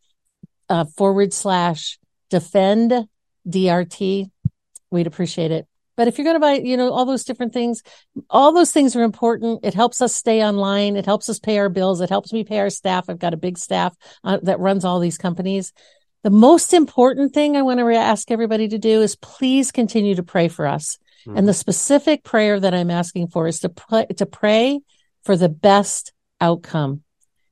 uh, 0.69 0.85
forward 0.85 1.33
slash 1.33 1.99
defend 2.29 3.07
DRT, 3.47 4.29
we'd 4.91 5.07
appreciate 5.07 5.51
it. 5.51 5.68
But 5.99 6.07
if 6.07 6.17
you're 6.17 6.23
going 6.23 6.37
to 6.37 6.39
buy, 6.39 6.53
you 6.53 6.77
know, 6.77 6.93
all 6.93 7.03
those 7.03 7.25
different 7.25 7.51
things, 7.51 7.83
all 8.29 8.53
those 8.53 8.71
things 8.71 8.95
are 8.95 9.03
important. 9.03 9.65
It 9.65 9.73
helps 9.73 10.01
us 10.01 10.15
stay 10.15 10.41
online. 10.41 10.95
It 10.95 11.05
helps 11.05 11.27
us 11.27 11.39
pay 11.39 11.57
our 11.57 11.67
bills. 11.67 11.99
It 11.99 12.09
helps 12.09 12.31
me 12.31 12.45
pay 12.45 12.59
our 12.59 12.69
staff. 12.69 13.09
I've 13.09 13.19
got 13.19 13.33
a 13.33 13.37
big 13.37 13.57
staff 13.57 13.97
uh, 14.23 14.37
that 14.43 14.61
runs 14.61 14.85
all 14.85 15.01
these 15.01 15.17
companies. 15.17 15.73
The 16.23 16.29
most 16.29 16.73
important 16.73 17.33
thing 17.33 17.57
I 17.57 17.63
want 17.63 17.81
to 17.81 17.93
ask 17.93 18.31
everybody 18.31 18.69
to 18.69 18.77
do 18.77 19.01
is 19.01 19.17
please 19.17 19.73
continue 19.73 20.15
to 20.15 20.23
pray 20.23 20.47
for 20.47 20.67
us. 20.67 20.97
Mm-hmm. 21.27 21.37
And 21.37 21.49
the 21.49 21.53
specific 21.53 22.23
prayer 22.23 22.57
that 22.57 22.73
I'm 22.73 22.91
asking 22.91 23.27
for 23.27 23.45
is 23.45 23.59
to 23.59 23.67
pray, 23.67 24.05
to 24.05 24.25
pray 24.25 24.79
for 25.25 25.35
the 25.35 25.49
best 25.49 26.13
outcome. 26.39 27.03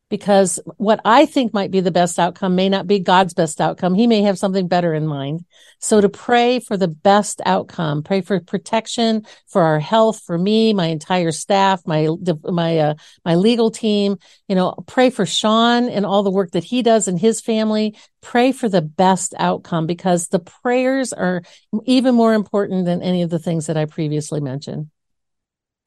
Because 0.10 0.58
what 0.78 1.02
I 1.04 1.26
think 1.26 1.54
might 1.54 1.70
be 1.70 1.82
the 1.82 1.92
best 1.92 2.18
outcome 2.18 2.56
may 2.56 2.70
not 2.70 2.88
be 2.88 3.00
God's 3.00 3.34
best 3.34 3.60
outcome. 3.60 3.94
He 3.94 4.08
may 4.08 4.22
have 4.22 4.40
something 4.40 4.70
better 4.70 4.94
in 4.94 5.06
mind. 5.06 5.44
So 5.80 6.00
to 6.00 6.08
pray 6.08 6.60
for 6.60 6.78
the 6.78 6.88
best 6.88 7.42
outcome, 7.46 8.04
pray 8.04 8.22
for 8.22 8.40
protection 8.40 9.26
for 9.48 9.64
our 9.64 9.80
health, 9.80 10.22
for 10.26 10.38
me, 10.38 10.74
my 10.74 10.86
entire 10.86 11.32
staff, 11.34 11.86
my, 11.86 12.08
my, 12.44 12.80
uh, 12.80 12.94
my 13.26 13.36
legal 13.36 13.70
team, 13.70 14.18
you 14.48 14.56
know, 14.56 14.76
pray 14.88 15.10
for 15.10 15.26
Sean 15.26 15.90
and 15.90 16.06
all 16.06 16.24
the 16.24 16.32
work 16.32 16.52
that 16.52 16.64
he 16.64 16.82
does 16.82 17.10
and 17.10 17.20
his 17.20 17.42
family. 17.42 17.98
Pray 18.22 18.54
for 18.54 18.70
the 18.70 18.82
best 18.82 19.34
outcome 19.38 19.88
because 19.88 20.30
the 20.30 20.40
prayers 20.40 21.12
are 21.12 21.44
even 21.86 22.16
more 22.16 22.34
important 22.34 22.86
than 22.86 23.02
any 23.02 23.24
of 23.24 23.30
the 23.30 23.40
things 23.40 23.68
that 23.68 23.78
I 23.78 23.86
previously 23.86 24.40
mentioned. 24.40 24.90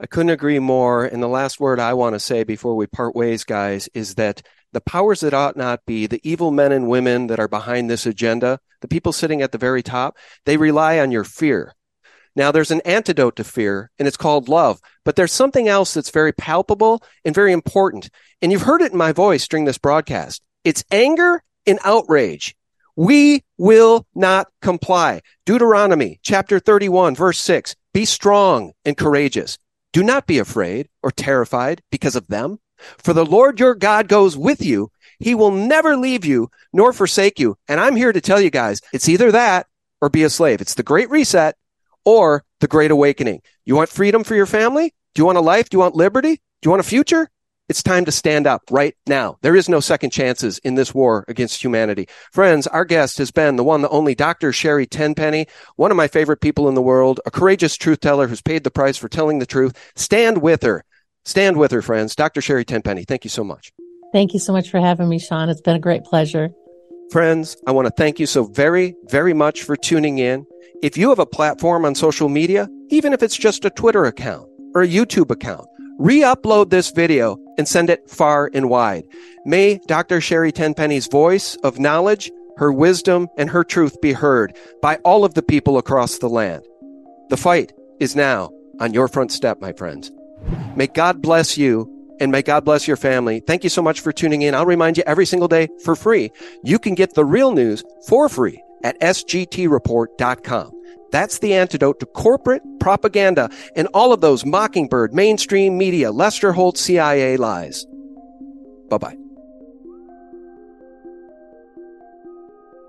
I 0.01 0.07
couldn't 0.07 0.31
agree 0.31 0.59
more. 0.59 1.05
And 1.05 1.23
the 1.23 1.29
last 1.29 1.61
word 1.61 1.79
I 1.79 1.93
want 1.93 2.15
to 2.15 2.21
say 2.21 2.43
before 2.43 2.75
we 2.75 2.87
part 2.87 3.15
ways, 3.15 3.45
guys, 3.45 3.89
is 3.93 4.15
that 4.15 4.43
the 4.73 4.81
powers 4.81 5.21
that 5.21 5.35
ought 5.35 5.57
not 5.57 5.85
be, 5.85 6.07
the 6.07 6.21
evil 6.23 6.51
men 6.51 6.73
and 6.73 6.89
women 6.89 7.27
that 7.27 7.39
are 7.39 7.49
behind 7.49 7.91
this 7.91 8.07
agenda, 8.07 8.61
the 8.81 8.89
people 8.89 9.13
sitting 9.13 9.43
at 9.43 9.53
the 9.53 9.59
very 9.59 9.83
top, 9.83 10.17
they 10.47 10.57
rely 10.57 10.99
on 10.99 11.11
your 11.11 11.25
fear. 11.25 11.75
Now, 12.35 12.51
there's 12.51 12.71
an 12.71 12.81
antidote 12.83 13.37
to 13.37 13.45
fear, 13.45 13.91
and 13.99 14.09
it's 14.09 14.17
called 14.17 14.49
love. 14.49 14.81
But 15.05 15.17
there's 15.17 15.33
something 15.33 15.69
else 15.69 15.93
that's 15.93 16.11
very 16.11 16.33
palpable 16.33 17.03
and 17.25 17.35
very 17.35 17.53
important. 17.53 18.09
And 18.41 18.53
you've 18.53 18.63
heard 18.63 18.81
it 18.81 18.93
in 18.93 18.99
my 18.99 19.13
voice 19.13 19.47
during 19.49 19.67
this 19.67 19.79
broadcast. 19.79 20.41
It's 20.65 20.85
anger 20.91 21.43
and 21.67 21.79
outrage. 21.85 22.55
We 22.97 23.45
will 23.59 24.07
not 24.15 24.47
comply. 24.63 25.21
Deuteronomy 25.45 26.21
chapter 26.23 26.59
31, 26.59 27.17
verse 27.17 27.41
6. 27.41 27.75
Be 27.93 28.05
strong 28.05 28.73
and 28.85 28.97
courageous. 28.97 29.59
Do 29.93 30.03
not 30.03 30.27
be 30.27 30.39
afraid 30.39 30.89
or 31.03 31.11
terrified 31.11 31.83
because 31.91 32.17
of 32.17 32.29
them, 32.29 32.61
for 32.99 33.13
the 33.13 33.25
Lord 33.25 33.59
your 33.59 33.75
God 33.75 34.09
goes 34.09 34.37
with 34.37 34.65
you. 34.65 34.91
He 35.19 35.35
will 35.35 35.51
never 35.51 35.97
leave 35.97 36.25
you 36.25 36.51
nor 36.73 36.93
forsake 36.93 37.39
you. 37.39 37.57
And 37.69 37.81
I'm 37.81 37.97
here 37.97 38.13
to 38.13 38.21
tell 38.21 38.41
you 38.41 38.51
guys, 38.51 38.81
it's 38.93 39.09
either 39.09 39.33
that 39.33 39.67
or 40.01 40.09
be 40.09 40.23
a 40.23 40.31
slave. 40.31 40.61
It's 40.61 40.75
the 40.75 40.83
great 40.83 41.11
reset 41.11 41.57
or 42.05 42.45
the 42.61 42.69
great 42.69 42.91
awakening. 42.91 43.43
You 43.65 43.77
want 43.77 43.91
freedom 43.91 44.25
for 44.25 44.35
your 44.35 44.47
family? 44.47 44.95
Do 45.15 45.21
you 45.21 45.27
want 45.27 45.39
a 45.39 45.43
life? 45.43 45.69
Do 45.69 45.77
you 45.77 45.81
want 45.81 45.95
liberty? 45.95 46.37
Do 46.37 46.67
you 46.67 46.71
want 46.71 46.81
a 46.81 46.89
future? 46.89 47.29
It's 47.71 47.85
time 47.85 48.05
to 48.07 48.11
stand 48.11 48.49
up 48.49 48.63
right 48.73 48.97
now. 49.07 49.39
There 49.43 49.55
is 49.55 49.69
no 49.69 49.79
second 49.79 50.11
chances 50.11 50.59
in 50.65 50.75
this 50.75 50.93
war 50.93 51.25
against 51.29 51.63
humanity. 51.63 52.09
Friends, 52.33 52.67
our 52.67 52.85
guest 52.85 53.19
has 53.19 53.31
been 53.31 53.55
the 53.55 53.63
one, 53.63 53.81
the 53.81 53.89
only 53.91 54.17
Dr. 54.17 54.53
Sherri 54.53 54.89
Tenpenny, 54.89 55.47
one 55.77 55.93
of 55.93 55.97
my 55.97 56.09
favorite 56.09 56.41
people 56.41 56.69
in 56.69 56.75
the 56.75 56.83
world, 56.83 57.21
a 57.27 57.31
courageous 57.31 57.77
truth 57.77 58.01
teller 58.01 58.27
who's 58.27 58.43
paid 58.43 58.65
the 58.65 58.73
price 58.73 58.97
for 58.97 59.09
telling 59.09 59.39
the 59.39 59.47
truth. 59.47 59.79
Stand 59.95 60.43
with 60.43 60.65
her. 60.65 60.85
Stand 61.25 61.59
with 61.59 61.71
her, 61.71 61.81
friends. 61.81 62.17
Dr. 62.17 62.41
Sherri 62.41 62.65
Tenpenny, 62.65 63.05
thank 63.05 63.23
you 63.23 63.31
so 63.31 63.45
much. 63.45 63.71
Thank 64.13 64.35
you 64.35 64.41
so 64.41 64.53
much 64.53 64.69
for 64.69 64.81
having 64.81 65.09
me, 65.09 65.21
Sean. 65.21 65.49
It's 65.49 65.61
been 65.61 65.77
a 65.77 65.79
great 65.79 66.03
pleasure. 66.03 66.51
Friends, 67.13 67.57
I 67.69 67.71
want 67.71 67.87
to 67.87 67.95
thank 67.97 68.19
you 68.19 68.27
so 68.27 68.47
very, 68.47 68.97
very 69.11 69.33
much 69.33 69.63
for 69.63 69.77
tuning 69.77 70.19
in. 70.19 70.45
If 70.83 70.99
you 70.99 71.11
have 71.11 71.21
a 71.21 71.27
platform 71.27 71.85
on 71.85 71.95
social 71.95 72.29
media, 72.29 72.69
even 72.89 73.13
if 73.13 73.23
it's 73.23 73.37
just 73.37 73.65
a 73.65 73.71
Twitter 73.71 74.07
account 74.07 74.49
or 74.75 74.83
a 74.83 74.89
YouTube 74.89 75.31
account, 75.31 75.69
re-upload 76.01 76.71
this 76.71 76.91
video 76.91 77.37
and 77.61 77.69
send 77.69 77.91
it 77.91 78.09
far 78.09 78.51
and 78.55 78.71
wide. 78.71 79.05
May 79.45 79.81
Dr. 79.87 80.23
Sherri 80.23 80.51
Tenpenny's 80.51 81.09
voice 81.09 81.57
of 81.57 81.79
knowledge, 81.79 82.33
her 82.57 82.73
wisdom, 82.73 83.29
and 83.37 83.51
her 83.51 83.65
truth 83.65 84.01
be 84.01 84.15
heard 84.15 84.57
by 84.81 84.97
all 85.05 85.27
of 85.27 85.35
the 85.35 85.43
people 85.43 85.77
across 85.77 86.17
the 86.17 86.29
land. 86.31 86.65
The 87.29 87.37
fight 87.37 87.75
is 88.01 88.17
now 88.17 88.51
on 88.81 88.95
your 88.95 89.09
front 89.09 89.31
step, 89.31 89.61
my 89.61 89.75
friends. 89.75 90.11
May 90.75 90.87
God 90.87 91.21
bless 91.21 91.59
you 91.59 91.87
and 92.19 92.33
may 92.33 92.41
God 92.41 92.65
bless 92.65 92.89
your 92.89 92.97
family. 92.97 93.41
Thank 93.41 93.63
you 93.63 93.69
so 93.69 93.83
much 93.83 94.01
for 94.01 94.11
tuning 94.11 94.41
in. 94.41 94.55
I'll 94.55 94.65
remind 94.65 94.97
you 94.97 95.03
every 95.07 95.27
single 95.27 95.49
day 95.49 95.69
for 95.85 95.95
free. 95.95 96.33
You 96.65 96.79
can 96.79 96.95
get 96.95 97.13
the 97.13 97.27
real 97.27 97.53
news 97.53 97.85
for 98.09 98.31
free 98.31 98.63
at 98.83 98.99
sgtreport.com. 99.01 100.80
That's 101.13 101.39
the 101.39 101.55
antidote 101.55 102.01
to 102.01 102.07
corporate 102.07 102.63
propaganda 102.79 103.51
and 103.77 103.89
all 103.95 104.13
of 104.13 104.21
those 104.21 104.45
mockingbird, 104.45 105.13
mainstream 105.13 105.77
media, 105.77 106.11
Lester 106.11 106.53
Holt 106.53 106.79
CIA 106.79 107.37
lies. 107.37 107.87
Bye 108.89 108.99
bye. 108.99 109.17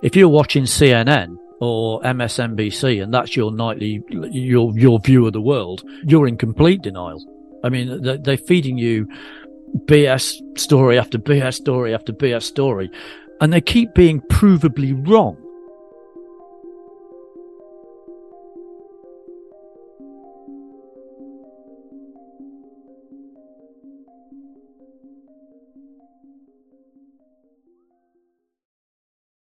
If 0.02 0.16
you're 0.16 0.30
watching 0.30 0.64
CNN 0.64 1.38
or 1.60 2.02
MSNBC 2.02 3.04
and 3.04 3.14
that's 3.14 3.36
your 3.36 3.52
nightly, 3.52 4.02
your, 4.10 4.76
your 4.78 5.00
view 5.00 5.28
of 5.28 5.34
the 5.34 5.42
world, 5.42 5.84
you're 6.06 6.28
in 6.28 6.38
complete 6.38 6.82
denial. 6.82 7.24
I 7.64 7.70
mean, 7.70 8.02
they're 8.02 8.38
feeding 8.38 8.80
you 8.80 9.08
BS 9.86 10.58
story 10.58 10.98
after 10.98 11.20
BS 11.20 11.54
story 11.54 11.94
after 11.94 12.12
BS 12.12 12.44
story, 12.44 12.90
and 13.40 13.54
they 13.54 13.62
keep 13.62 13.94
being 13.94 14.22
provably 14.22 15.08
wrong 15.08 15.38